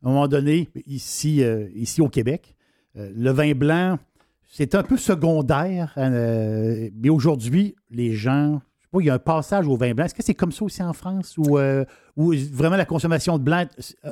un 0.08 0.12
moment 0.12 0.28
donné, 0.28 0.70
ici, 0.86 1.44
euh, 1.44 1.68
ici 1.76 2.02
au 2.02 2.08
Québec, 2.08 2.56
euh, 2.98 3.12
le 3.16 3.32
vin 3.32 3.54
blanc, 3.54 4.00
c'est 4.52 4.76
un 4.76 4.84
peu 4.84 4.98
secondaire. 4.98 5.94
euh, 5.98 6.90
mais 7.02 7.10
aujourd'hui, 7.10 7.76
les 7.92 8.14
gens, 8.14 8.62
je 8.80 8.84
sais 8.84 8.90
pas, 8.92 9.00
il 9.02 9.06
y 9.06 9.10
a 9.10 9.14
un 9.14 9.20
passage 9.20 9.68
au 9.68 9.78
vin 9.78 9.94
blanc. 9.94 10.06
Est-ce 10.06 10.16
que 10.16 10.24
c'est 10.24 10.34
comme 10.34 10.52
ça 10.52 10.66
aussi 10.66 10.82
en 10.84 10.94
France 10.94 11.36
ou 11.38 11.58
euh, 11.58 11.86
vraiment 12.18 12.76
la 12.76 12.86
consommation 12.86 13.38
de 13.38 13.44
blanc 13.44 13.66
euh, 14.06 14.12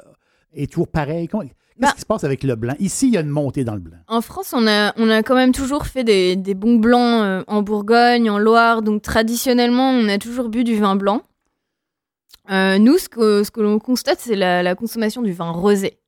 est 0.54 0.72
toujours 0.72 0.88
pareille? 0.88 1.28
Qu'est-ce 1.28 1.50
Bah- 1.80 1.92
qui 1.94 2.02
se 2.02 2.06
passe 2.06 2.24
avec 2.24 2.44
le 2.44 2.56
blanc? 2.56 2.74
Ici, 2.80 3.08
il 3.08 3.14
y 3.14 3.18
a 3.18 3.22
une 3.22 3.30
montée 3.30 3.64
dans 3.64 3.74
le 3.76 3.80
blanc. 3.82 3.98
En 4.08 4.22
France, 4.22 4.54
on 4.56 4.66
a, 4.68 4.94
on 4.98 5.10
a 5.10 5.22
quand 5.24 5.36
même 5.36 5.52
toujours 5.52 5.86
fait 5.86 6.04
des, 6.04 6.36
des 6.36 6.54
bons 6.56 6.78
blancs 6.78 7.22
euh, 7.24 7.44
en 7.48 7.62
Bourgogne, 7.62 8.30
en 8.30 8.40
Loire. 8.40 8.82
Donc, 8.82 9.02
traditionnellement, 9.02 9.90
on 9.92 10.08
a 10.10 10.18
toujours 10.18 10.50
bu 10.50 10.64
du 10.64 10.76
vin 10.80 10.96
blanc. 10.96 11.22
Euh, 12.50 12.78
nous, 12.80 12.98
ce 12.98 13.10
que, 13.10 13.44
ce 13.44 13.52
que 13.52 13.60
l'on 13.62 13.78
constate, 13.80 14.20
c'est 14.20 14.36
la, 14.36 14.64
la 14.64 14.74
consommation 14.76 15.22
du 15.22 15.34
vin 15.34 15.52
rosé 15.52 16.00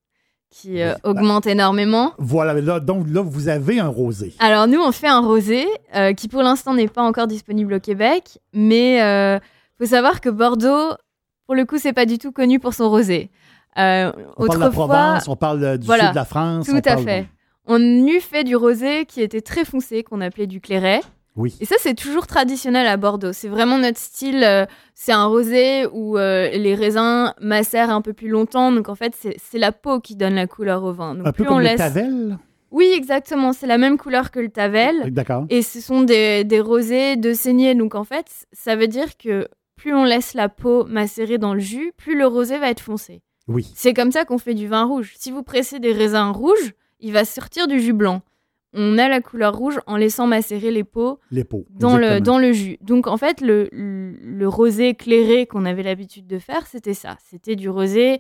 qui 0.52 0.82
euh, 0.82 0.94
augmente 1.04 1.46
énormément. 1.48 2.14
Voilà, 2.18 2.54
là, 2.54 2.80
donc 2.80 3.06
là, 3.10 3.22
vous 3.22 3.50
avez 3.50 3.80
un 3.80 3.88
rosé. 3.88 4.34
Alors, 4.40 4.68
nous, 4.68 4.80
on 4.82 4.92
fait 4.92 5.08
un 5.08 5.22
rosé 5.22 5.66
euh, 5.96 6.14
qui, 6.14 6.28
pour 6.28 6.42
l'instant, 6.42 6.74
n'est 6.74 6.88
pas 6.88 7.04
encore 7.04 7.28
disponible 7.28 7.74
au 7.76 7.80
Québec. 7.80 8.40
Mais 8.54 8.96
il 8.98 9.40
faut 9.78 9.86
savoir 9.90 10.22
que 10.22 10.30
Bordeaux, 10.30 10.94
pour 11.46 11.56
le 11.56 11.66
coup, 11.66 11.78
c'est 11.78 11.94
pas 11.94 12.06
du 12.06 12.18
tout 12.18 12.32
connu 12.32 12.60
pour 12.60 12.74
son 12.74 12.90
rosé. 12.90 13.30
Euh, 13.78 14.12
On 14.38 14.48
parle 14.48 14.60
de 14.60 14.64
la 14.64 14.70
Provence, 14.72 15.28
on 15.28 15.36
parle 15.36 15.64
euh, 15.64 15.78
du 15.78 15.86
Voilà, 15.86 16.06
sud 16.06 16.12
de 16.12 16.16
la 16.16 16.26
France. 16.26 16.66
tout 16.66 16.74
on 16.74 16.78
à 16.78 16.82
parle- 16.82 17.04
fait. 17.04 17.28
On 17.68 17.80
eut 17.80 18.20
fait 18.20 18.44
du 18.44 18.56
rosé 18.56 19.06
qui 19.06 19.22
était 19.22 19.42
très 19.42 19.64
foncé, 19.64 20.04
qu'on 20.04 20.22
appelait 20.22 20.48
du 20.48 20.60
clairet. 20.60 21.02
Oui. 21.36 21.56
Et 21.62 21.66
ça, 21.66 21.76
c'est 21.80 21.94
toujours 21.94 22.28
traditionnel 22.28 22.86
à 22.88 22.98
Bordeaux. 22.98 23.32
C'est 23.34 23.48
vraiment 23.48 23.78
notre 23.78 23.98
style. 24.00 24.44
euh, 24.44 24.66
c'est 24.94 25.12
un 25.14 25.26
rosé 25.26 25.86
où 25.94 26.18
euh, 26.18 26.50
les 26.50 26.76
raisins 26.76 27.34
macèrent 27.40 27.92
un 27.92 28.02
peu 28.02 28.14
plus 28.14 28.28
longtemps. 28.28 28.72
Donc, 28.72 28.90
en 28.90 28.96
fait, 28.96 29.14
c'est 29.16 29.58
la 29.60 29.72
peau 29.72 30.00
qui 30.00 30.16
donne 30.16 30.36
la 30.36 30.48
couleur 30.48 30.84
au 30.84 30.92
vin. 30.92 31.16
Donc, 31.16 31.28
Un 31.28 31.32
peu 31.32 31.44
plus 31.44 31.46
comme 31.46 31.56
on 31.56 31.60
le 31.60 31.66
laisse... 31.66 31.78
Tavel. 31.78 32.38
Oui, 32.72 32.92
exactement. 32.94 33.54
C'est 33.54 33.68
la 33.68 33.78
même 33.78 33.98
couleur 33.98 34.32
que 34.32 34.40
le 34.40 34.50
Tavel. 34.50 35.12
D'accord. 35.12 35.46
Et 35.50 35.62
ce 35.62 35.80
sont 35.80 36.02
des, 36.02 36.44
des 36.44 36.60
rosés 36.60 37.16
de 37.16 37.34
saignée. 37.34 37.74
Donc, 37.74 37.96
en 37.96 38.04
fait, 38.04 38.26
ça 38.52 38.76
veut 38.76 38.88
dire 38.88 39.18
que 39.18 39.48
plus 39.76 39.94
on 39.94 40.04
laisse 40.04 40.34
la 40.34 40.50
peau 40.50 40.84
macérer 40.86 41.38
dans 41.38 41.54
le 41.54 41.60
jus, 41.62 41.94
plus 41.96 42.18
le 42.18 42.28
rosé 42.28 42.58
va 42.58 42.70
être 42.70 42.82
foncé. 42.82 43.22
Oui. 43.48 43.72
C'est 43.76 43.94
comme 43.94 44.12
ça 44.12 44.26
qu'on 44.26 44.38
fait 44.38 44.54
du 44.54 44.68
vin 44.68 44.84
rouge. 44.84 45.14
Si 45.18 45.32
vous 45.32 45.42
pressez 45.42 45.80
des 45.80 45.94
raisins 45.94 46.32
rouges, 46.32 46.74
il 47.00 47.14
va 47.14 47.24
sortir 47.26 47.68
du 47.68 47.80
jus 47.80 47.94
blanc. 47.94 48.22
On 48.74 48.98
a 49.00 49.08
la 49.08 49.20
couleur 49.20 49.56
rouge 49.56 49.80
en 49.88 49.98
laissant 49.98 50.28
macérer 50.28 50.70
les 50.70 50.84
peaux 50.84 51.20
Les 51.32 51.44
peaux. 51.44 51.66
dans 51.72 51.98
le, 51.98 52.04
exactement. 52.04 52.26
dans 52.26 52.40
le 52.40 52.54
jus. 52.54 52.78
Donc 52.82 53.08
en 53.08 53.18
fait, 53.18 53.42
le 53.42 54.46
rosé 54.48 54.90
éclairé 54.90 55.48
qu'on 55.48 55.66
avait 55.66 55.84
l'habitude 55.84 56.28
de 56.28 56.38
faire, 56.38 56.68
c'était 56.68 56.94
ça. 56.94 57.18
C'était 57.30 57.56
du 57.56 57.70
rosé 57.70 58.20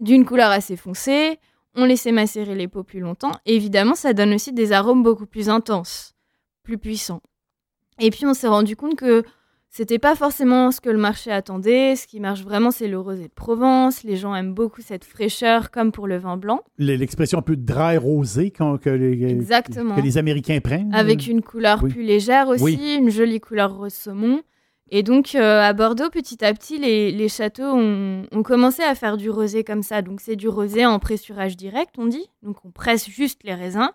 d'une 0.00 0.24
couleur 0.24 0.50
assez 0.50 0.76
foncée. 0.76 1.38
On 1.74 1.84
laissait 1.84 2.12
macérer 2.12 2.54
les 2.54 2.68
peaux 2.68 2.84
plus 2.84 3.00
longtemps. 3.00 3.32
Et 3.44 3.54
évidemment, 3.56 3.94
ça 3.94 4.12
donne 4.12 4.32
aussi 4.34 4.52
des 4.52 4.72
arômes 4.72 5.02
beaucoup 5.02 5.26
plus 5.26 5.48
intenses, 5.48 6.14
plus 6.62 6.78
puissants. 6.78 7.20
Et 7.98 8.10
puis 8.10 8.24
on 8.26 8.34
s'est 8.34 8.48
rendu 8.48 8.76
compte 8.76 8.96
que 8.96 9.24
c'était 9.76 9.98
pas 9.98 10.14
forcément 10.14 10.70
ce 10.70 10.80
que 10.80 10.88
le 10.88 10.96
marché 10.98 11.30
attendait. 11.30 11.96
Ce 11.96 12.06
qui 12.06 12.18
marche 12.18 12.42
vraiment, 12.42 12.70
c'est 12.70 12.88
le 12.88 12.98
rosé 12.98 13.24
de 13.24 13.32
Provence. 13.34 14.04
Les 14.04 14.16
gens 14.16 14.34
aiment 14.34 14.54
beaucoup 14.54 14.80
cette 14.80 15.04
fraîcheur, 15.04 15.70
comme 15.70 15.92
pour 15.92 16.06
le 16.06 16.16
vin 16.16 16.38
blanc, 16.38 16.60
Le- 16.78 16.94
L'expression 16.96 17.38
un 17.38 17.42
peu 17.42 17.56
dry 17.56 17.98
rosé 17.98 18.50
que, 18.50 18.88
les, 18.88 19.22
Exactement. 19.30 19.94
que 19.94 20.00
les 20.00 20.16
Américains 20.16 20.60
prennent. 20.60 20.94
avec 20.94 21.26
une 21.26 21.42
couleur 21.42 21.80
Oui. 21.82 21.90
plus 21.90 22.02
légère 22.04 22.48
aussi, 22.48 22.62
Oui. 22.64 22.96
une 22.98 23.10
jolie 23.10 23.38
couleur 23.40 23.76
rose 23.76 23.92
saumon. 23.92 24.40
Et 24.90 25.02
donc 25.02 25.34
euh, 25.34 25.60
à 25.60 25.72
Bordeaux, 25.72 26.10
petit 26.10 26.44
à 26.44 26.54
petit, 26.54 26.78
les, 26.78 27.10
les 27.12 27.28
châteaux 27.28 27.64
ont, 27.64 28.22
ont 28.32 28.42
commencé 28.42 28.82
à 28.82 28.94
faire 28.94 29.16
du 29.16 29.28
rosé 29.30 29.62
comme 29.64 29.82
ça. 29.82 30.00
Donc 30.00 30.20
c'est 30.22 30.36
du 30.36 30.48
rosé 30.48 30.86
en 30.86 30.98
pressurage 31.00 31.56
direct, 31.56 31.96
on 31.98 32.06
dit. 32.06 32.24
Donc 32.42 32.64
on 32.64 32.70
presse 32.70 33.10
juste 33.10 33.40
les 33.44 33.54
raisins. 33.54 33.90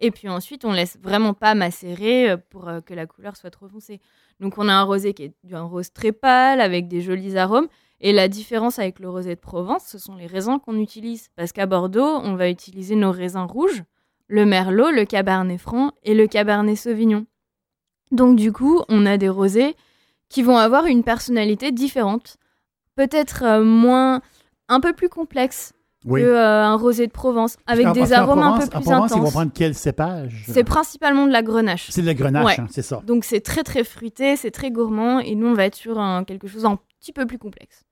Et 0.00 0.10
puis 0.10 0.28
ensuite, 0.28 0.64
on 0.64 0.72
laisse 0.72 0.98
vraiment 1.02 1.34
pas 1.34 1.54
macérer 1.54 2.30
euh, 2.30 2.36
pour 2.36 2.68
euh, 2.68 2.80
que 2.80 2.94
la 2.94 3.06
couleur 3.06 3.36
soit 3.36 3.50
trop 3.50 3.68
foncée. 3.68 4.00
Donc 4.40 4.58
on 4.58 4.68
a 4.68 4.72
un 4.72 4.82
rosé 4.82 5.14
qui 5.14 5.24
est 5.24 5.34
un 5.52 5.62
rose 5.62 5.92
très 5.92 6.12
pâle 6.12 6.60
avec 6.60 6.88
des 6.88 7.00
jolis 7.00 7.36
arômes. 7.36 7.68
Et 8.00 8.12
la 8.12 8.28
différence 8.28 8.78
avec 8.78 8.98
le 8.98 9.08
rosé 9.08 9.34
de 9.34 9.40
Provence, 9.40 9.84
ce 9.86 9.98
sont 9.98 10.16
les 10.16 10.26
raisins 10.26 10.58
qu'on 10.58 10.78
utilise. 10.78 11.28
Parce 11.36 11.52
qu'à 11.52 11.66
Bordeaux, 11.66 12.20
on 12.22 12.34
va 12.34 12.50
utiliser 12.50 12.96
nos 12.96 13.12
raisins 13.12 13.46
rouges, 13.48 13.84
le 14.26 14.44
merlot, 14.44 14.90
le 14.90 15.04
cabernet 15.04 15.58
franc 15.58 15.92
et 16.02 16.14
le 16.14 16.26
cabernet 16.26 16.76
sauvignon. 16.76 17.26
Donc 18.10 18.36
du 18.36 18.52
coup, 18.52 18.82
on 18.88 19.06
a 19.06 19.16
des 19.16 19.28
rosés 19.28 19.76
qui 20.28 20.42
vont 20.42 20.56
avoir 20.56 20.86
une 20.86 21.04
personnalité 21.04 21.72
différente, 21.72 22.36
peut-être 22.96 23.44
euh, 23.44 23.64
moins, 23.64 24.20
un 24.68 24.80
peu 24.80 24.92
plus 24.92 25.08
complexe 25.08 25.72
Oui. 26.04 26.20
que 26.20 26.26
euh, 26.26 26.64
un 26.64 26.76
rosé 26.76 27.06
de 27.06 27.12
Provence, 27.12 27.56
avec 27.66 27.90
des 27.92 28.12
arômes 28.12 28.40
un 28.42 28.58
peu 28.58 28.66
plus 28.66 28.76
En 28.76 28.80
Provence, 28.82 29.12
ils 29.16 29.22
vont 29.22 29.30
prendre 29.30 29.52
quel 29.54 29.74
cépage? 29.74 30.44
C'est 30.48 30.64
principalement 30.64 31.26
de 31.26 31.32
la 31.32 31.42
grenache. 31.42 31.86
C'est 31.90 32.02
le 32.02 32.12
grenache, 32.12 32.44
Ouais. 32.44 32.60
hein, 32.60 32.66
c'est 32.70 32.82
ça. 32.82 33.00
Donc 33.06 33.24
c'est 33.24 33.40
très 33.40 33.62
très 33.62 33.84
fruité, 33.84 34.36
c'est 34.36 34.50
très 34.50 34.70
gourmand, 34.70 35.18
et 35.20 35.34
nous 35.34 35.46
on 35.46 35.54
va 35.54 35.64
être 35.64 35.74
sur 35.76 35.98
un- 35.98 36.24
quelque 36.24 36.46
chose 36.46 36.64
un 36.66 36.78
petit 37.00 37.12
peu 37.12 37.26
plus 37.26 37.38
complexe. 37.38 37.84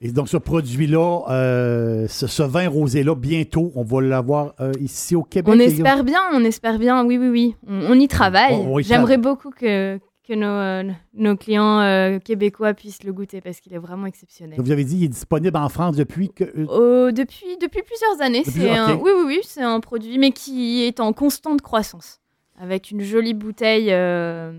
Et 0.00 0.10
donc, 0.10 0.28
ce 0.28 0.36
produit-là, 0.36 1.20
euh, 1.30 2.06
ce, 2.08 2.26
ce 2.26 2.42
vin 2.42 2.68
rosé-là, 2.68 3.14
bientôt, 3.14 3.70
on 3.76 3.84
va 3.84 4.00
l'avoir 4.02 4.54
euh, 4.60 4.72
ici 4.80 5.14
au 5.14 5.22
Québec. 5.22 5.54
On 5.56 5.60
espère 5.60 6.02
bien, 6.02 6.18
on 6.32 6.44
espère 6.44 6.80
bien, 6.80 7.04
oui 7.06 7.16
oui 7.16 7.28
oui, 7.28 7.56
on, 7.68 7.92
on 7.92 7.94
y 7.94 8.08
travaille. 8.08 8.66
J'aimerais 8.82 9.18
beaucoup 9.18 9.50
que, 9.50 10.00
que 10.26 10.32
nos, 10.32 10.46
euh, 10.46 10.90
nos 11.12 11.36
clients 11.36 11.80
euh, 11.80 12.18
québécois 12.18 12.72
puissent 12.74 13.02
le 13.04 13.12
goûter 13.12 13.40
parce 13.40 13.60
qu'il 13.60 13.74
est 13.74 13.78
vraiment 13.78 14.06
exceptionnel. 14.06 14.58
Vous 14.58 14.70
avez 14.70 14.84
dit 14.84 14.94
qu'il 14.96 15.04
est 15.04 15.08
disponible 15.08 15.56
en 15.56 15.68
France 15.68 15.96
depuis 15.96 16.30
que. 16.30 16.44
euh, 16.56 17.12
depuis, 17.12 17.58
depuis 17.60 17.82
plusieurs 17.82 18.20
années. 18.22 18.42
Depuis- 18.44 18.68
un, 18.68 18.94
oui, 18.96 19.10
oui, 19.16 19.22
oui, 19.26 19.40
c'est 19.42 19.62
un 19.62 19.80
produit, 19.80 20.18
mais 20.18 20.30
qui 20.32 20.82
est 20.84 20.98
en 21.00 21.12
constante 21.12 21.60
croissance. 21.60 22.20
Avec 22.58 22.90
une 22.90 23.00
jolie 23.02 23.34
bouteille 23.34 23.88
euh, 23.92 24.52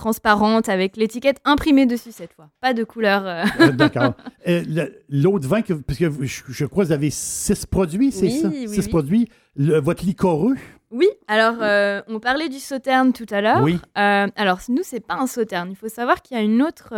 transparente, 0.00 0.68
avec 0.68 0.96
l'étiquette 0.96 1.38
imprimée 1.44 1.86
dessus 1.86 2.10
cette 2.10 2.32
fois. 2.32 2.48
Pas 2.60 2.74
de 2.74 2.82
couleur. 2.84 3.26
euh. 3.26 3.44
euh, 3.60 3.72
D'accord. 3.72 4.14
Euh, 4.48 4.62
L'autre 5.08 5.46
vin, 5.46 5.62
que, 5.62 5.74
parce 5.74 5.98
que 5.98 6.10
je, 6.22 6.42
je 6.48 6.64
crois 6.64 6.82
que 6.84 6.88
vous 6.88 6.92
avez 6.94 7.10
six 7.10 7.66
produits, 7.66 8.10
c'est 8.10 8.26
Oui, 8.26 8.38
ça? 8.40 8.48
oui, 8.48 8.68
six 8.68 8.80
oui. 8.86 8.88
produits. 8.88 9.28
Le- 9.56 9.80
votre 9.80 10.04
licoreux, 10.04 10.54
Oui, 10.90 11.08
alors 11.28 11.56
euh, 11.60 12.00
on 12.08 12.18
parlait 12.20 12.48
du 12.48 12.58
sauterne 12.58 13.12
tout 13.12 13.26
à 13.30 13.40
l'heure. 13.40 13.62
oui. 13.62 13.78
Alors 13.94 14.60
nous, 14.68 14.82
c'est 14.82 15.00
pas 15.06 15.14
un 15.16 15.26
sauterne. 15.26 15.68
Il 15.70 15.76
faut 15.76 15.88
savoir 15.88 16.22
qu'il 16.22 16.36
y 16.36 16.40
a 16.40 16.42
une 16.42 16.62
autre, 16.62 16.94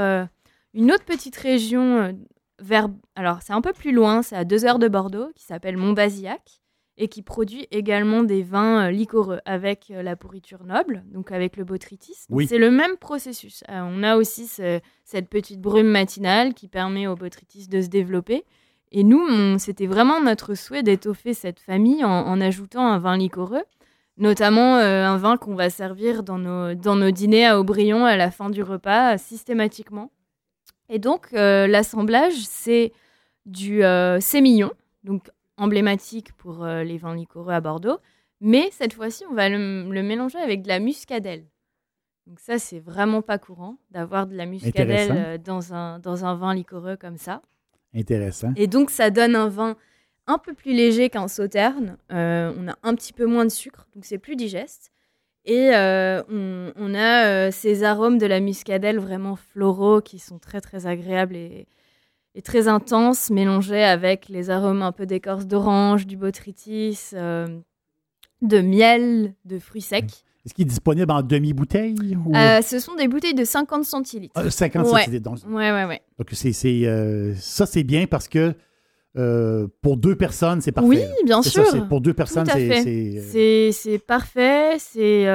une 0.74 0.92
autre 0.92 1.04
petite 1.04 1.36
région 1.36 2.16
vers. 2.60 2.88
Alors, 3.16 3.40
c'est 3.42 3.52
un 3.52 3.60
peu 3.60 3.72
plus 3.72 3.92
loin, 3.92 4.22
c'est 4.22 4.36
à 4.36 4.44
deux 4.44 4.64
heures 4.64 4.78
de 4.78 4.88
Bordeaux, 4.88 5.30
qui 5.34 5.44
s'appelle 5.44 5.76
Montbazillac 5.76 6.61
et 7.02 7.08
qui 7.08 7.22
produit 7.22 7.66
également 7.72 8.22
des 8.22 8.42
vins 8.44 8.86
euh, 8.86 8.90
liquoreux 8.92 9.40
avec 9.44 9.90
euh, 9.90 10.02
la 10.02 10.14
pourriture 10.14 10.62
noble, 10.64 11.02
donc 11.12 11.32
avec 11.32 11.56
le 11.56 11.64
botrytis. 11.64 12.16
Oui. 12.30 12.46
C'est 12.46 12.58
le 12.58 12.70
même 12.70 12.96
processus. 12.96 13.64
Euh, 13.68 13.80
on 13.84 14.04
a 14.04 14.16
aussi 14.16 14.46
ce- 14.46 14.78
cette 15.04 15.28
petite 15.28 15.60
brume 15.60 15.88
matinale 15.88 16.54
qui 16.54 16.68
permet 16.68 17.08
au 17.08 17.16
botrytis 17.16 17.66
de 17.66 17.80
se 17.82 17.88
développer. 17.88 18.44
Et 18.92 19.02
nous, 19.02 19.58
c'était 19.58 19.88
vraiment 19.88 20.20
notre 20.20 20.54
souhait 20.54 20.84
d'étoffer 20.84 21.34
cette 21.34 21.58
famille 21.58 22.04
en, 22.04 22.10
en 22.10 22.40
ajoutant 22.40 22.86
un 22.86 22.98
vin 22.98 23.16
liquoreux, 23.16 23.64
notamment 24.16 24.76
euh, 24.76 25.04
un 25.04 25.16
vin 25.16 25.36
qu'on 25.36 25.56
va 25.56 25.70
servir 25.70 26.22
dans 26.22 26.38
nos, 26.38 26.74
dans 26.74 26.94
nos 26.94 27.10
dîners 27.10 27.46
à 27.46 27.58
Aubryon 27.58 28.04
à 28.04 28.16
la 28.16 28.30
fin 28.30 28.48
du 28.48 28.62
repas, 28.62 29.18
systématiquement. 29.18 30.12
Et 30.88 30.98
donc, 31.00 31.28
euh, 31.32 31.66
l'assemblage, 31.66 32.34
c'est 32.44 32.92
du 33.46 33.82
sémillon, 34.20 34.70
donc 35.02 35.28
emblématique 35.62 36.32
pour 36.34 36.64
euh, 36.64 36.82
les 36.82 36.98
vins 36.98 37.14
liquoreux 37.14 37.52
à 37.52 37.60
Bordeaux. 37.60 37.98
Mais 38.40 38.68
cette 38.72 38.94
fois-ci, 38.94 39.24
on 39.30 39.34
va 39.34 39.48
le, 39.48 39.88
le 39.90 40.02
mélanger 40.02 40.38
avec 40.38 40.62
de 40.62 40.68
la 40.68 40.80
muscadelle. 40.80 41.44
Donc 42.26 42.40
ça, 42.40 42.58
c'est 42.58 42.80
vraiment 42.80 43.22
pas 43.22 43.38
courant 43.38 43.76
d'avoir 43.90 44.26
de 44.26 44.34
la 44.34 44.46
muscadelle 44.46 45.12
euh, 45.12 45.38
dans 45.38 45.74
un, 45.74 45.98
dans 45.98 46.24
un 46.24 46.34
vin 46.34 46.54
liquoreux 46.54 46.96
comme 46.96 47.16
ça. 47.16 47.42
Intéressant. 47.94 48.52
Et 48.56 48.66
donc, 48.66 48.90
ça 48.90 49.10
donne 49.10 49.36
un 49.36 49.48
vin 49.48 49.76
un 50.26 50.38
peu 50.38 50.54
plus 50.54 50.72
léger 50.72 51.10
qu'un 51.10 51.28
sauterne. 51.28 51.96
Euh, 52.12 52.52
on 52.58 52.68
a 52.68 52.76
un 52.82 52.94
petit 52.94 53.12
peu 53.12 53.26
moins 53.26 53.44
de 53.44 53.50
sucre, 53.50 53.88
donc 53.94 54.04
c'est 54.04 54.18
plus 54.18 54.36
digeste. 54.36 54.92
Et 55.44 55.74
euh, 55.74 56.22
on, 56.30 56.72
on 56.76 56.94
a 56.94 57.26
euh, 57.26 57.50
ces 57.50 57.82
arômes 57.82 58.18
de 58.18 58.26
la 58.26 58.38
muscadelle 58.38 58.98
vraiment 58.98 59.34
floraux 59.34 60.00
qui 60.00 60.20
sont 60.20 60.38
très 60.38 60.60
très 60.60 60.86
agréables 60.86 61.34
et, 61.34 61.66
et 62.34 62.42
très 62.42 62.68
intenses, 62.68 63.30
mélangés 63.30 63.82
avec 63.82 64.28
les 64.28 64.50
arômes 64.50 64.82
un 64.82 64.92
peu 64.92 65.06
d'écorce 65.06 65.46
d'orange, 65.46 66.06
du 66.06 66.16
botrytis, 66.16 66.98
euh, 67.14 67.46
de 68.40 68.60
miel, 68.60 69.34
de 69.44 69.58
fruits 69.58 69.82
secs. 69.82 70.24
Est-ce 70.44 70.54
qu'il 70.54 70.62
est 70.62 70.68
disponible 70.68 71.12
en 71.12 71.22
demi-bouteille 71.22 72.16
ou? 72.16 72.34
Euh, 72.34 72.62
ce 72.62 72.80
sont 72.80 72.96
des 72.96 73.06
bouteilles 73.06 73.34
de 73.34 73.44
50 73.44 73.84
centilitres. 73.84 74.32
Ah, 74.34 74.50
50 74.50 74.86
ouais. 74.86 75.00
centilitres, 75.00 75.30
donc, 75.30 75.38
Ouais, 75.48 75.70
ouais, 75.70 75.84
ouais. 75.84 76.00
donc 76.18 76.28
c'est, 76.32 76.52
c'est, 76.52 76.84
euh, 76.86 77.34
ça, 77.36 77.64
c'est 77.64 77.84
bien 77.84 78.06
parce 78.06 78.26
que 78.26 78.54
euh, 79.16 79.68
pour 79.82 79.96
deux 79.98 80.16
personnes, 80.16 80.60
c'est 80.60 80.72
parfait. 80.72 80.88
Oui, 80.88 81.00
bien 81.24 81.42
sûr. 81.42 81.64
ça, 81.66 81.80
pour 81.82 82.00
deux 82.00 82.14
personnes, 82.14 82.46
c'est. 82.46 83.70
c'est, 83.72 83.98
parfait, 83.98 84.78
c'est 84.78 85.26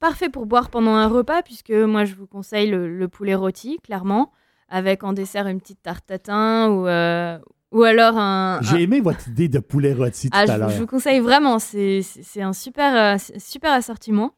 parfait 0.00 0.28
pour 0.28 0.46
boire 0.46 0.68
pendant 0.70 0.94
un 0.94 1.08
repas, 1.08 1.42
puisque 1.42 1.70
moi 1.72 2.04
je 2.04 2.14
vous 2.14 2.26
conseille 2.26 2.68
le, 2.68 2.94
le 2.94 3.08
poulet 3.08 3.34
rôti, 3.34 3.78
clairement, 3.82 4.32
avec 4.68 5.04
en 5.04 5.12
dessert 5.12 5.46
une 5.46 5.60
petite 5.60 5.82
tarte 5.82 6.06
tatin 6.06 6.68
ou, 6.70 6.86
euh, 6.86 7.38
ou 7.72 7.82
alors 7.82 8.16
un. 8.18 8.60
J'ai 8.62 8.76
un- 8.76 8.80
aimé 8.80 9.00
votre 9.00 9.28
idée 9.28 9.48
de 9.48 9.58
poulet 9.58 9.92
rôti 9.94 10.30
tout 10.30 10.36
Ah, 10.38 10.42
à 10.42 10.46
je, 10.46 10.52
vous- 10.52 10.58
l'heure. 10.58 10.70
je 10.70 10.78
vous 10.78 10.86
conseille 10.86 11.20
vraiment, 11.20 11.58
c'est 11.58 12.02
un 12.40 12.52
super, 12.52 13.16
euh, 13.16 13.18
super 13.38 13.72
assortiment. 13.72 14.32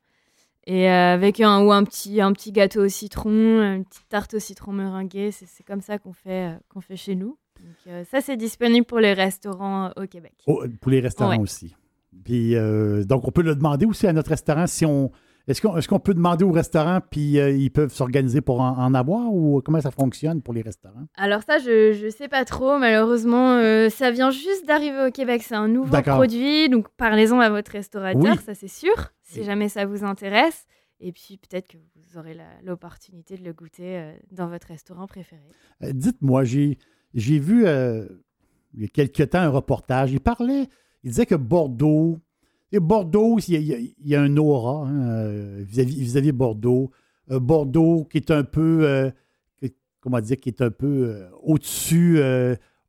Et 0.66 0.90
euh, 0.90 1.14
avec 1.14 1.40
un, 1.40 1.62
ou 1.64 1.72
un 1.72 1.82
petit, 1.84 2.20
un 2.20 2.32
petit 2.32 2.52
gâteau 2.52 2.84
au 2.84 2.88
citron, 2.88 3.30
une 3.30 3.84
petite 3.84 4.08
tarte 4.08 4.34
au 4.34 4.38
citron 4.38 4.72
meringuée, 4.72 5.30
c'est 5.32 5.64
comme 5.64 5.80
ça 5.80 5.98
qu'on 5.98 6.12
fait, 6.12 6.54
qu'on 6.68 6.80
fait 6.82 6.96
chez 6.96 7.14
nous. 7.16 7.38
Donc, 7.86 8.04
ça, 8.10 8.20
c'est 8.20 8.36
disponible 8.36 8.86
pour 8.86 9.00
les 9.00 9.12
restaurants 9.14 9.90
au 9.96 10.06
Québec. 10.06 10.34
Oh, 10.46 10.62
pour 10.80 10.90
les 10.90 11.00
restaurants 11.00 11.30
Ouais. 11.32 11.38
aussi. 11.40 11.74
Puis, 12.24 12.54
euh, 12.56 13.04
donc, 13.04 13.26
on 13.26 13.30
peut 13.30 13.42
le 13.42 13.54
demander 13.54 13.86
aussi 13.86 14.06
à 14.06 14.12
notre 14.12 14.30
restaurant 14.30 14.66
si 14.66 14.84
on. 14.84 15.10
Est-ce 15.50 15.88
qu'on 15.88 15.98
peut 16.00 16.14
demander 16.14 16.44
au 16.44 16.52
restaurant 16.52 17.00
puis 17.10 17.38
euh, 17.38 17.50
ils 17.50 17.70
peuvent 17.70 17.92
s'organiser 17.92 18.40
pour 18.40 18.60
en, 18.60 18.78
en 18.78 18.94
avoir 18.94 19.32
ou 19.34 19.60
comment 19.64 19.80
ça 19.80 19.90
fonctionne 19.90 20.42
pour 20.42 20.54
les 20.54 20.62
restaurants? 20.62 21.06
Alors 21.16 21.42
ça, 21.42 21.58
je 21.58 21.92
je 21.92 22.08
sais 22.08 22.28
pas 22.28 22.44
trop. 22.44 22.78
Malheureusement, 22.78 23.54
euh, 23.56 23.88
ça 23.90 24.10
vient 24.10 24.30
juste 24.30 24.66
d'arriver 24.66 25.06
au 25.08 25.10
Québec. 25.10 25.42
C'est 25.42 25.54
un 25.56 25.68
nouveau 25.68 26.00
produit, 26.02 26.68
donc 26.68 26.88
parlez-en 26.96 27.40
à 27.40 27.50
votre 27.50 27.72
restaurateur, 27.72 28.22
Oui. 28.36 28.38
ça 28.44 28.54
c'est 28.54 28.68
sûr, 28.68 28.94
si 29.22 29.40
Et- 29.40 29.44
jamais 29.44 29.68
ça 29.68 29.86
vous 29.86 30.04
intéresse. 30.04 30.66
Et 31.00 31.12
puis 31.12 31.38
peut-être 31.38 31.66
que 31.68 31.78
vous 31.96 32.18
aurez 32.18 32.36
l'opportunité 32.62 33.36
de 33.36 33.42
le 33.44 33.52
goûter 33.54 33.98
euh, 33.98 34.12
dans 34.32 34.48
votre 34.48 34.68
restaurant 34.68 35.06
préféré. 35.06 35.42
Euh, 35.82 35.92
Dites-moi, 35.94 36.44
j'ai 36.44 36.76
vu 37.14 37.66
euh, 37.66 38.04
il 38.74 38.82
y 38.82 38.84
a 38.84 38.88
quelque 38.88 39.22
temps 39.22 39.38
un 39.40 39.48
reportage. 39.48 40.12
Il 40.12 40.20
parlait, 40.20 40.68
il 41.02 41.10
disait 41.10 41.26
que 41.26 41.34
Bordeaux, 41.34 42.18
et 42.72 42.80
Bordeaux, 42.80 43.38
il 43.48 43.54
y 43.62 43.74
a, 43.74 43.78
il 43.78 43.94
y 44.04 44.14
un 44.14 44.36
aura 44.36 44.86
hein, 44.88 45.08
euh, 45.10 45.64
vis-à-vis 45.66 46.32
Bordeaux. 46.32 46.90
Euh, 47.30 47.38
Bordeaux 47.40 48.04
qui 48.10 48.18
est 48.18 48.30
un 48.30 48.44
peu, 48.44 48.80
euh, 48.84 49.10
que- 49.60 49.66
comment 50.00 50.20
dire, 50.20 50.38
qui 50.38 50.48
est 50.50 50.60
un 50.62 50.70
peu 50.70 50.86
euh, 51.08 51.28
au-dessus 51.42 52.20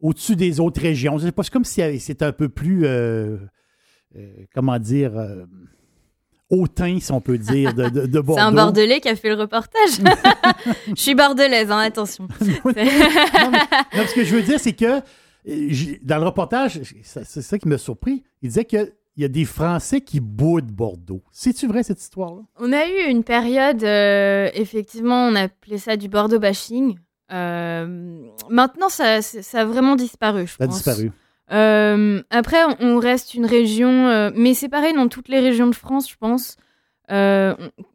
au-dessus 0.02 0.36
des 0.36 0.60
autres 0.60 0.82
régions. 0.82 1.20
C'est 1.20 1.32
comme 1.52 1.64
si 1.66 1.82
c'est 2.00 2.22
un 2.24 2.32
peu 2.32 2.50
plus, 2.50 2.86
comment 4.54 4.80
dire, 4.80 5.12
hautain, 6.50 7.00
si 7.00 7.12
on 7.12 7.22
peut 7.22 7.38
dire, 7.38 7.74
de, 7.74 7.88
de- 7.90 8.06
de 8.08 8.20
Bordeaux. 8.20 8.34
C'est 8.42 8.48
un 8.48 8.52
Bordelais 8.52 9.00
qui 9.00 9.08
a 9.10 9.16
fait 9.16 9.30
le 9.30 9.36
reportage. 9.36 10.02
je 10.88 11.02
suis 11.02 11.16
bordelaise, 11.16 11.72
hein, 11.72 11.78
attention. 11.80 12.28
non, 12.42 12.72
mais- 12.76 12.86
non, 13.96 14.06
ce 14.08 14.14
que 14.16 14.24
je 14.26 14.36
veux 14.36 14.42
dire, 14.42 14.60
c'est 14.60 14.74
que 14.74 15.00
dans 16.04 16.18
le 16.18 16.26
reportage, 16.26 16.82
c'est 17.04 17.24
ça 17.42 17.58
qui 17.58 17.68
m'a 17.68 17.78
surpris. 17.78 18.24
Il 18.42 18.50
disait 18.50 18.66
qu'il 19.14 19.22
y 19.24 19.26
a 19.26 19.30
des 19.30 19.46
Français 19.46 20.02
qui 20.02 20.20
boudent 20.20 20.72
Bordeaux. 20.72 21.22
C'est-tu 21.32 21.68
vrai, 21.68 21.84
cette 21.84 22.02
histoire-là? 22.02 22.42
On 22.60 22.72
a 22.72 22.86
eu 22.88 23.10
une 23.10 23.24
période, 23.24 23.84
euh, 23.84 24.50
effectivement, 24.54 25.28
on 25.28 25.36
appelait 25.36 25.78
ça 25.78 25.98
du 25.98 26.08
Bordeaux 26.10 26.40
bashing. 26.40 26.96
Euh, 27.32 28.22
maintenant, 28.50 28.90
ça, 28.90 29.22
ça 29.22 29.62
a 29.62 29.66
vraiment 29.66 29.96
disparu, 29.96 30.48
je 30.48 30.52
Ça 30.58 30.64
a 30.64 30.68
pense. 30.68 30.76
disparu. 30.78 31.12
Euh, 31.52 32.22
après, 32.30 32.58
on- 32.80 32.98
reste 33.00 33.34
une 33.34 33.46
région, 33.46 34.32
mais 34.36 34.54
c'est 34.54 34.70
pareil 34.70 34.94
dans 34.94 35.08
toutes 35.10 35.28
les 35.28 35.40
régions 35.40 35.68
de 35.68 35.76
France, 35.76 36.10
je 36.10 36.16
pense. 36.18 36.56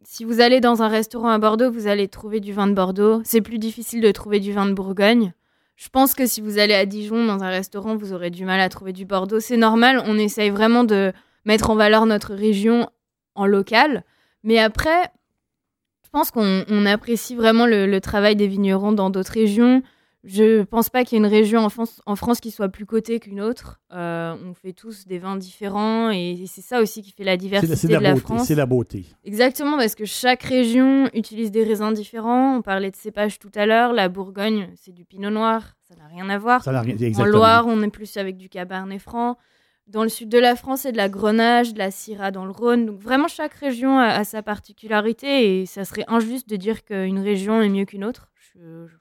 Si 0.03 0.23
vous 0.23 0.41
allez 0.41 0.59
dans 0.61 0.83
un 0.83 0.87
restaurant 0.87 1.29
à 1.29 1.39
Bordeaux, 1.39 1.71
vous 1.71 1.87
allez 1.87 2.07
trouver 2.07 2.39
du 2.39 2.53
vin 2.53 2.67
de 2.67 2.73
Bordeaux. 2.73 3.21
C'est 3.23 3.41
plus 3.41 3.57
difficile 3.57 4.01
de 4.01 4.11
trouver 4.11 4.39
du 4.39 4.53
vin 4.53 4.65
de 4.67 4.73
Bourgogne. 4.73 5.33
Je 5.77 5.89
pense 5.89 6.15
que 6.15 6.25
si 6.25 6.41
vous 6.41 6.57
allez 6.57 6.73
à 6.73 6.87
Dijon 6.87 7.25
dans 7.25 7.43
un 7.43 7.49
restaurant, 7.49 7.95
vous 7.95 8.11
aurez 8.11 8.31
du 8.31 8.45
mal 8.45 8.59
à 8.59 8.67
trouver 8.67 8.93
du 8.93 9.05
Bordeaux. 9.05 9.39
C'est 9.39 9.57
normal, 9.57 10.01
on 10.05 10.17
essaye 10.17 10.49
vraiment 10.49 10.83
de 10.83 11.13
mettre 11.45 11.69
en 11.69 11.75
valeur 11.75 12.07
notre 12.07 12.33
région 12.33 12.89
en 13.35 13.45
local. 13.45 14.03
Mais 14.43 14.57
après, 14.57 15.03
je 16.03 16.09
pense 16.09 16.31
qu'on 16.31 16.65
on 16.67 16.85
apprécie 16.87 17.35
vraiment 17.35 17.67
le, 17.67 17.85
le 17.85 18.01
travail 18.01 18.35
des 18.35 18.47
vignerons 18.47 18.91
dans 18.91 19.11
d'autres 19.11 19.33
régions. 19.33 19.83
Je 20.23 20.63
pense 20.63 20.89
pas 20.89 21.03
qu'il 21.05 21.15
y 21.17 21.21
ait 21.21 21.25
une 21.25 21.31
région 21.31 21.61
en 21.61 21.69
France, 21.69 22.01
en 22.05 22.15
France 22.15 22.39
qui 22.41 22.51
soit 22.51 22.67
plus 22.69 22.85
cotée 22.85 23.19
qu'une 23.19 23.39
autre. 23.39 23.79
Euh, 23.93 24.35
on 24.45 24.53
fait 24.53 24.73
tous 24.73 25.05
des 25.05 25.19
vins 25.19 25.37
différents 25.37 26.09
et 26.09 26.43
c'est 26.47 26.61
ça 26.61 26.81
aussi 26.81 27.01
qui 27.01 27.11
fait 27.11 27.23
la 27.23 27.37
diversité 27.37 27.87
la- 27.87 27.97
de 27.99 28.03
la 28.03 28.09
la 28.09 28.13
beauté. 28.15 28.25
France. 28.25 28.47
C'est 28.47 28.55
la 28.55 28.65
beauté. 28.65 29.05
Exactement, 29.23 29.77
parce 29.77 29.95
que 29.95 30.05
chaque 30.05 30.43
région 30.43 31.07
utilise 31.13 31.51
des 31.51 31.63
raisins 31.63 31.93
différents. 31.93 32.57
On 32.57 32.61
parlait 32.61 32.91
de 32.91 32.95
cépage 32.95 33.39
tout 33.39 33.51
à 33.55 33.65
l'heure. 33.65 33.93
La 33.93 34.09
Bourgogne, 34.09 34.69
c'est 34.75 34.91
du 34.91 35.05
pinot 35.05 35.29
noir. 35.29 35.75
Ça 35.87 35.95
n'a 35.95 36.07
rien 36.07 36.27
à 36.29 36.37
voir. 36.37 36.63
Ça 36.63 36.71
n'a 36.73 36.81
rien- 36.81 36.95
En. 36.95 37.25
Loire, 37.25 37.65
on 37.67 37.81
est 37.81 37.89
plus 37.89 38.17
avec 38.17 38.35
du 38.37 38.49
cabernet 38.49 38.99
franc. 38.99 39.37
Dans 39.87 40.03
le 40.03 40.09
sud 40.09 40.27
de 40.27 40.39
la 40.39 40.57
France, 40.57 40.81
c'est 40.81 40.91
de 40.91 40.97
la 40.97 41.07
Grenache, 41.07 41.71
de 41.73 41.77
la 41.79 41.91
Syrah 41.91 42.31
dans 42.31 42.43
le 42.43 42.51
Rhône. 42.51 42.85
Donc 42.87 42.99
vraiment, 42.99 43.29
chaque 43.29 43.53
région 43.53 43.97
a, 43.97 44.07
a 44.07 44.23
sa 44.25 44.41
particularité 44.43 45.61
et 45.61 45.65
ça 45.65 45.85
serait 45.85 46.03
injuste 46.09 46.49
de 46.49 46.57
dire 46.57 46.83
qu'une 46.83 47.19
région 47.19 47.61
est 47.61 47.69
mieux 47.69 47.85
qu'une 47.85 48.03
autre. 48.03 48.27
Je, 48.53 48.85
je 48.87 48.95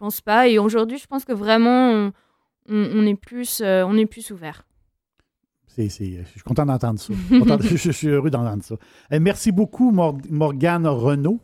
pense 0.00 0.20
pas. 0.20 0.48
Et 0.48 0.58
aujourd'hui, 0.58 0.98
je 0.98 1.06
pense 1.06 1.24
que 1.24 1.32
vraiment, 1.32 1.90
on, 1.92 2.12
on- 2.68 2.90
on 2.96 3.06
est 3.06 3.14
plus, 3.14 3.60
euh, 3.60 3.84
on 3.86 3.96
est 3.96 4.06
plus 4.06 4.30
ouvert. 4.32 4.64
C'est- 5.68 5.88
je 5.88 6.28
suis 6.28 6.40
content 6.44 6.66
d'entendre 6.66 6.98
ça. 6.98 7.12
Je, 7.60 7.76
je 7.76 7.90
suis 7.92 8.08
heureux 8.08 8.28
d'entendre 8.30 8.62
ça. 8.64 8.74
Euh, 9.12 9.18
merci 9.20 9.52
beaucoup, 9.52 9.92
Mor- 9.92 10.18
Morgane 10.28 10.86
Renault. 10.86 11.40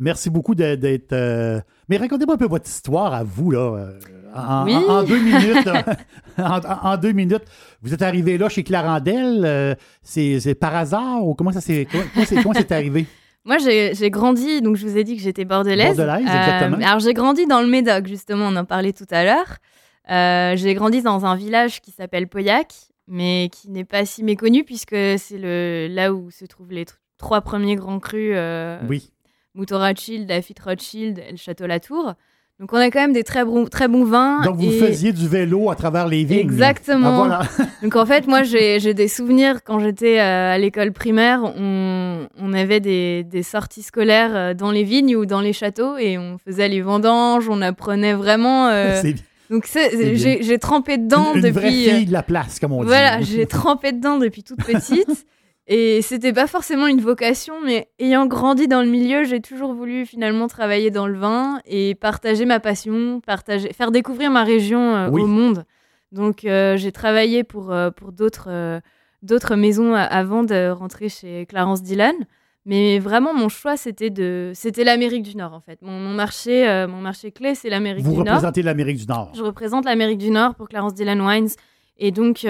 Merci 0.00 0.30
beaucoup 0.30 0.54
d'être. 0.54 1.12
euh, 1.12 1.60
Mais 1.88 1.96
racontez-moi 1.96 2.34
un 2.34 2.38
peu 2.38 2.46
votre 2.46 2.68
histoire 2.68 3.12
à 3.14 3.24
vous, 3.24 3.50
là. 3.50 3.58
euh, 3.76 3.98
En, 4.34 4.64
Oui. 4.66 4.74
en- 4.76 4.98
en 4.98 5.02
deux 5.04 5.18
minutes. 5.20 5.68
en, 6.38 6.96
deux 6.98 7.12
minutes. 7.12 7.44
Vous 7.82 7.94
êtes 7.94 8.02
arrivé 8.02 8.36
là 8.38 8.48
chez 8.48 8.62
Clarendel. 8.62 9.42
euh, 9.44 9.74
c'est 10.02 10.54
par 10.54 10.74
hasard 10.76 11.24
ou 11.26 11.34
comment 11.34 11.52
ça 11.52 11.60
s'est 11.60 11.86
comment, 11.90 12.04
comment 12.14 12.26
c'est 12.26 12.42
comment 12.42 12.54
c'est 12.54 12.72
arrivé? 12.72 13.06
Moi, 13.48 13.56
j'ai 13.58 14.10
grandi, 14.10 14.60
donc 14.62 14.76
je 14.76 14.86
vous 14.86 14.96
ai 14.98 15.02
dit 15.04 15.16
que 15.16 15.22
j'étais 15.22 15.44
bordelaise. 15.46 15.96
Bordelaise, 15.96 16.20
exactement. 16.26 16.76
alors, 16.86 17.00
j'ai 17.00 17.14
grandi 17.14 17.46
dans 17.46 17.60
le 17.62 17.66
Médoc, 17.66 18.06
justement, 18.06 18.46
on 18.48 18.56
en 18.56 18.64
parlait 18.66 18.92
tout 18.92 19.06
à 19.10 19.24
l'heure. 19.24 19.56
Euh, 20.10 20.54
j'ai 20.56 20.74
grandi 20.74 21.02
dans 21.02 21.24
un 21.26 21.34
village 21.34 21.80
qui 21.80 21.90
s'appelle 21.90 22.28
Pauillac, 22.28 22.72
mais 23.06 23.48
qui 23.50 23.70
n'est 23.70 23.84
pas 23.84 24.04
si 24.04 24.22
méconnu, 24.22 24.64
puisque 24.64 24.94
c'est 25.18 25.88
là 25.88 26.12
où 26.12 26.30
se 26.30 26.44
trouvent 26.44 26.70
les 26.72 26.84
tr- 26.84 26.96
trois 27.16 27.40
premiers 27.40 27.74
grands 27.76 27.98
crus, 27.98 28.32
euh, 28.34 28.78
Oui. 28.88 29.10
Mouton 29.54 29.78
Rothschild, 29.78 30.28
Lafitte 30.28 30.60
Rothschild 30.60 31.18
et 31.26 31.30
le 31.30 31.36
Château 31.38 31.66
Latour. 31.66 32.14
Donc 32.60 32.72
on 32.72 32.76
a 32.76 32.90
quand 32.90 32.98
même 33.00 33.12
des 33.12 33.22
très 33.22 33.44
bons, 33.44 33.66
très 33.66 33.86
bons 33.86 34.04
vins. 34.04 34.42
Donc, 34.42 34.56
vous 34.56 34.72
et- 34.72 34.78
faisiez 34.80 35.12
du 35.12 35.28
vélo 35.28 35.70
à 35.70 35.76
travers 35.76 36.08
les 36.08 36.24
vignes. 36.24 36.40
Exactement. 36.40 37.22
Ah, 37.22 37.42
voilà. 37.46 37.68
Donc 37.84 37.94
en 37.94 38.04
fait, 38.04 38.26
moi, 38.26 38.42
j'ai 38.42 38.94
des 38.94 39.06
souvenirs 39.06 39.60
quand 39.64 39.78
j'étais 39.78 40.18
euh, 40.18 40.54
à 40.54 40.58
l'école 40.58 40.90
primaire. 40.92 41.40
On, 41.56 42.26
on 42.36 42.52
avait 42.52 42.80
des, 42.80 43.22
des 43.22 43.44
sorties 43.44 43.82
scolaires 43.82 44.34
euh, 44.34 44.54
dans 44.54 44.72
les 44.72 44.82
vignes 44.82 45.14
ou 45.14 45.24
dans 45.24 45.40
les 45.40 45.52
châteaux 45.52 45.96
et 45.98 46.18
on 46.18 46.36
faisait 46.44 46.68
les 46.68 46.80
vendanges. 46.82 47.48
On 47.48 47.62
apprenait 47.62 48.14
vraiment. 48.14 48.66
euh, 48.68 48.98
C'est 49.02 49.14
donc 49.50 49.66
bien. 49.72 50.14
j'ai 50.14 50.42
j'ai 50.42 50.58
trempé 50.58 50.98
dedans 50.98 51.32
une, 51.34 51.46
une 51.46 51.52
vraie 51.52 51.62
depuis. 51.68 51.88
euh, 51.88 51.94
fille 51.94 52.06
de 52.06 52.12
la 52.12 52.22
place, 52.24 52.58
comme 52.58 52.72
on 52.72 52.82
voilà, 52.82 53.18
dit. 53.18 53.32
j'ai 53.36 53.46
trempé 53.46 53.92
dedans 53.92 54.18
depuis 54.18 54.42
toute 54.42 54.58
petite. 54.64 55.26
Et 55.70 56.00
c'était 56.00 56.32
pas 56.32 56.46
forcément 56.46 56.86
une 56.86 57.02
vocation, 57.02 57.56
mais 57.62 57.88
ayant 57.98 58.24
grandi 58.26 58.68
dans 58.68 58.80
le 58.80 58.88
milieu, 58.88 59.24
j'ai 59.24 59.40
toujours 59.40 59.74
voulu 59.74 60.06
finalement 60.06 60.48
travailler 60.48 60.90
dans 60.90 61.06
le 61.06 61.18
vin 61.18 61.60
et 61.66 61.94
partager 61.94 62.46
ma 62.46 62.58
passion, 62.58 63.20
partager, 63.20 63.74
faire 63.74 63.90
découvrir 63.90 64.30
ma 64.30 64.44
région 64.44 64.80
euh, 64.96 65.10
Oui. 65.10 65.20
au 65.20 65.26
monde. 65.26 65.64
Donc 66.10 66.46
euh, 66.46 66.78
j'ai 66.78 66.90
travaillé 66.90 67.44
pour, 67.44 67.70
euh, 67.70 67.90
pour 67.90 68.12
d'autres 68.12 68.80
d'autres 69.22 69.56
maisons 69.56 69.94
avant 69.94 70.42
de 70.42 70.70
rentrer 70.70 71.08
chez 71.10 71.44
Clarence 71.46 71.82
Dillon. 71.82 72.14
Mais 72.64 72.98
vraiment, 72.98 73.34
mon 73.34 73.48
choix, 73.48 73.76
c'était 73.76 74.10
de, 74.10 74.52
c'était 74.54 74.84
l'Amérique 74.84 75.22
du 75.22 75.36
Nord 75.36 75.52
en 75.54 75.60
fait. 75.60 75.80
Mon, 75.82 75.98
mon 76.00 76.14
marché, 76.14 76.64
mon 76.88 77.00
marché 77.00 77.30
clé, 77.32 77.54
c'est 77.54 77.68
l'Amérique 77.68 78.04
Vous 78.04 78.12
du 78.12 78.18
Nord. 78.18 78.26
représentez 78.36 78.62
l'Amérique 78.62 78.98
du 78.98 79.06
Nord. 79.06 79.32
Je 79.34 79.42
représente 79.42 79.84
l'Amérique 79.84 80.18
du 80.18 80.30
Nord 80.30 80.54
pour 80.54 80.68
Clarence 80.68 80.94
Dillon 80.94 81.26
Wines. 81.26 81.48
Et 81.98 82.10
donc, 82.10 82.46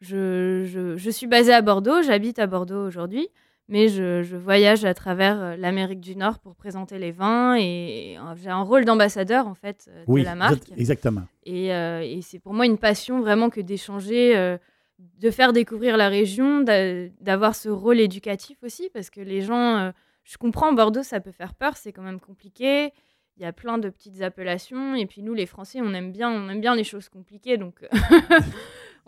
je, 0.00 0.64
je, 0.66 0.96
je 0.96 1.10
suis 1.10 1.26
basée 1.26 1.52
à 1.52 1.62
Bordeaux, 1.62 2.02
j'habite 2.02 2.38
à 2.38 2.46
Bordeaux 2.46 2.86
aujourd'hui, 2.86 3.28
mais 3.68 3.88
je, 3.88 4.22
je 4.22 4.36
voyage 4.36 4.84
à 4.84 4.94
travers 4.94 5.40
euh, 5.40 5.56
l'Amérique 5.56 6.00
du 6.00 6.16
Nord 6.16 6.38
pour 6.38 6.54
présenter 6.54 6.98
les 6.98 7.10
vins 7.12 7.56
et, 7.56 8.16
euh, 8.18 8.34
j'ai 8.36 8.50
un 8.50 8.62
rôle 8.62 8.84
d'ambassadeur 8.84 9.46
en 9.46 9.54
fait 9.54 9.88
euh, 9.90 10.04
Oui, 10.06 10.20
de 10.22 10.26
la 10.26 10.34
marque. 10.36 10.70
exactement. 10.76 11.22
Et, 11.44 11.74
euh, 11.74 12.00
et 12.02 12.20
c'est 12.22 12.38
pour 12.38 12.54
moi 12.54 12.64
une 12.66 12.78
passion 12.78 13.20
vraiment 13.20 13.50
que 13.50 13.60
d'échanger, 13.60 14.36
euh, 14.36 14.56
de 14.98 15.30
faire 15.30 15.52
découvrir 15.52 15.96
la 15.96 16.08
région, 16.08 16.60
d'a- 16.60 17.08
d'avoir 17.20 17.54
ce 17.54 17.68
rôle 17.68 18.00
éducatif 18.00 18.58
aussi, 18.62 18.88
parce 18.94 19.10
que 19.10 19.20
les 19.20 19.40
gens, 19.42 19.76
euh, 19.78 19.90
je 20.24 20.36
comprends, 20.38 20.72
Bordeaux, 20.72 21.02
ça 21.02 21.20
peut 21.20 21.32
faire 21.32 21.54
peur, 21.54 21.76
c'est 21.76 21.92
quand 21.92 22.02
même 22.02 22.20
compliqué. 22.20 22.92
Il 23.36 23.42
y 23.42 23.46
a 23.46 23.52
plein 23.52 23.78
de 23.78 23.88
petites 23.88 24.20
appellations, 24.22 24.94
et 24.96 25.06
puis 25.06 25.22
nous, 25.22 25.32
les 25.34 25.46
Français, 25.46 25.78
on 25.80 25.92
aime 25.94 26.10
bien, 26.10 26.28
on 26.30 26.48
aime 26.48 26.60
bien 26.60 26.74
les 26.74 26.82
choses 26.84 27.08
compliquées, 27.08 27.56
donc 27.56 27.86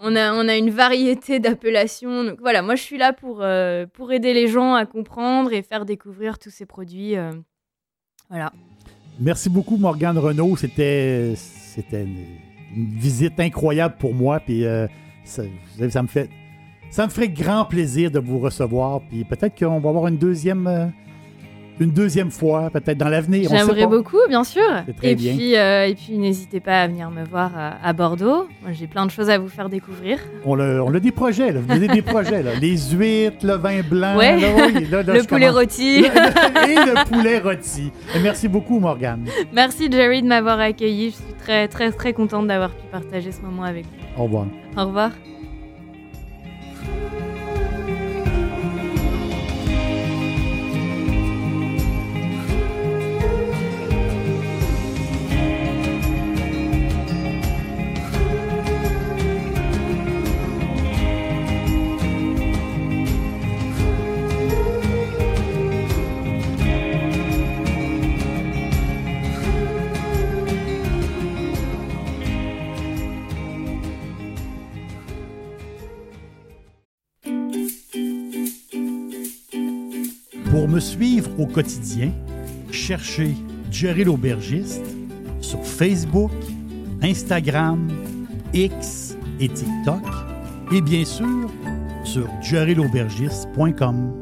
on, 0.00 0.16
a, 0.16 0.32
on 0.32 0.48
a 0.48 0.56
une 0.56 0.70
variété 0.70 1.38
d'appellations. 1.40 2.24
Donc 2.24 2.40
voilà, 2.40 2.62
moi, 2.62 2.74
je 2.74 2.82
suis 2.82 2.98
là 2.98 3.12
pour, 3.12 3.38
euh, 3.42 3.86
pour 3.86 4.12
aider 4.12 4.32
les 4.34 4.48
gens 4.48 4.74
à 4.74 4.86
comprendre 4.86 5.52
et 5.52 5.62
faire 5.62 5.84
découvrir 5.84 6.38
tous 6.38 6.50
ces 6.50 6.66
produits. 6.66 7.16
euh, 7.16 7.30
voilà. 8.28 8.52
Merci 9.20 9.50
beaucoup, 9.50 9.76
Morgane 9.76 10.16
Renault. 10.16 10.56
C'était, 10.56 11.34
c'était 11.36 12.04
une, 12.04 12.96
visite 12.98 13.38
incroyable 13.38 13.96
pour 13.98 14.14
moi. 14.14 14.40
Puis 14.40 14.64
euh, 14.64 14.86
ça, 15.24 15.42
me 15.42 16.06
fait, 16.06 16.30
ça 16.90 17.06
me 17.06 17.10
ferait 17.10 17.28
grand 17.28 17.64
plaisir 17.64 18.10
de 18.10 18.18
vous 18.18 18.38
recevoir. 18.38 19.00
Puis 19.10 19.24
peut-être 19.24 19.58
qu'on 19.58 19.80
va 19.80 19.88
avoir 19.90 20.06
une 20.06 20.16
deuxième, 20.16 20.92
une 21.80 21.90
deuxième 21.90 22.30
fois, 22.30 22.70
peut-être 22.70 22.98
dans 22.98 23.08
l'avenir. 23.08 23.48
J'aimerais 23.50 23.86
beaucoup, 23.86 24.18
bien 24.28 24.44
sûr. 24.44 24.62
Très 24.98 25.12
et, 25.12 25.14
bien. 25.14 25.34
Puis, 25.34 25.56
euh, 25.56 25.86
et 25.86 25.94
puis, 25.94 26.18
n'hésitez 26.18 26.60
pas 26.60 26.82
à 26.82 26.86
venir 26.86 27.10
me 27.10 27.24
voir 27.24 27.50
à, 27.56 27.76
à 27.82 27.92
Bordeaux. 27.92 28.46
J'ai 28.72 28.86
plein 28.86 29.06
de 29.06 29.10
choses 29.10 29.30
à 29.30 29.38
vous 29.38 29.48
faire 29.48 29.68
découvrir. 29.68 30.18
On 30.44 30.60
a, 30.60 30.80
on 30.82 30.94
a 30.94 31.00
des 31.00 31.10
projets, 31.10 31.52
là. 31.52 31.60
Vous 31.66 31.72
avez 31.72 31.88
des 31.88 32.02
projets, 32.02 32.42
là. 32.42 32.50
Les 32.60 32.76
huîtres, 32.76 33.44
le 33.46 33.54
vin 33.54 33.80
blanc. 33.82 34.16
Ouais. 34.16 34.38
là, 34.38 34.48
oui, 34.56 34.86
là, 34.90 35.02
là, 35.02 35.14
le 35.14 35.22
poulet 35.24 35.46
commence- 35.46 35.56
rôti. 35.60 36.02
Le- 36.02 36.08
le- 36.08 36.70
et 36.70 36.74
le 36.74 37.04
poulet 37.08 37.38
rôti. 37.38 37.90
Merci 38.22 38.46
beaucoup, 38.46 38.78
Morgane. 38.78 39.24
Merci, 39.52 39.90
Jerry, 39.90 40.22
de 40.22 40.26
m'avoir 40.28 40.60
accueilli. 40.60 41.10
Je 41.10 41.14
suis 41.16 41.34
très, 41.38 41.66
très, 41.66 41.90
très 41.92 42.12
contente 42.12 42.46
d'avoir 42.46 42.70
pu 42.70 42.86
partager 42.92 43.32
ce 43.32 43.40
moment 43.40 43.62
avec 43.64 43.84
vous. 43.84 44.20
Au 44.20 44.24
revoir. 44.24 44.46
Au 44.76 44.84
revoir. 44.84 45.10
Me 80.70 80.80
suivre 80.80 81.30
au 81.38 81.46
quotidien, 81.46 82.12
cherchez 82.70 83.34
Jerry 83.70 84.04
l'aubergiste 84.04 84.84
sur 85.40 85.64
Facebook, 85.64 86.30
Instagram, 87.02 87.88
X 88.54 89.16
et 89.40 89.48
TikTok 89.48 90.02
et 90.72 90.80
bien 90.80 91.04
sûr 91.04 91.50
sur 92.04 92.28
jerrylaubergiste.com. 92.40 94.19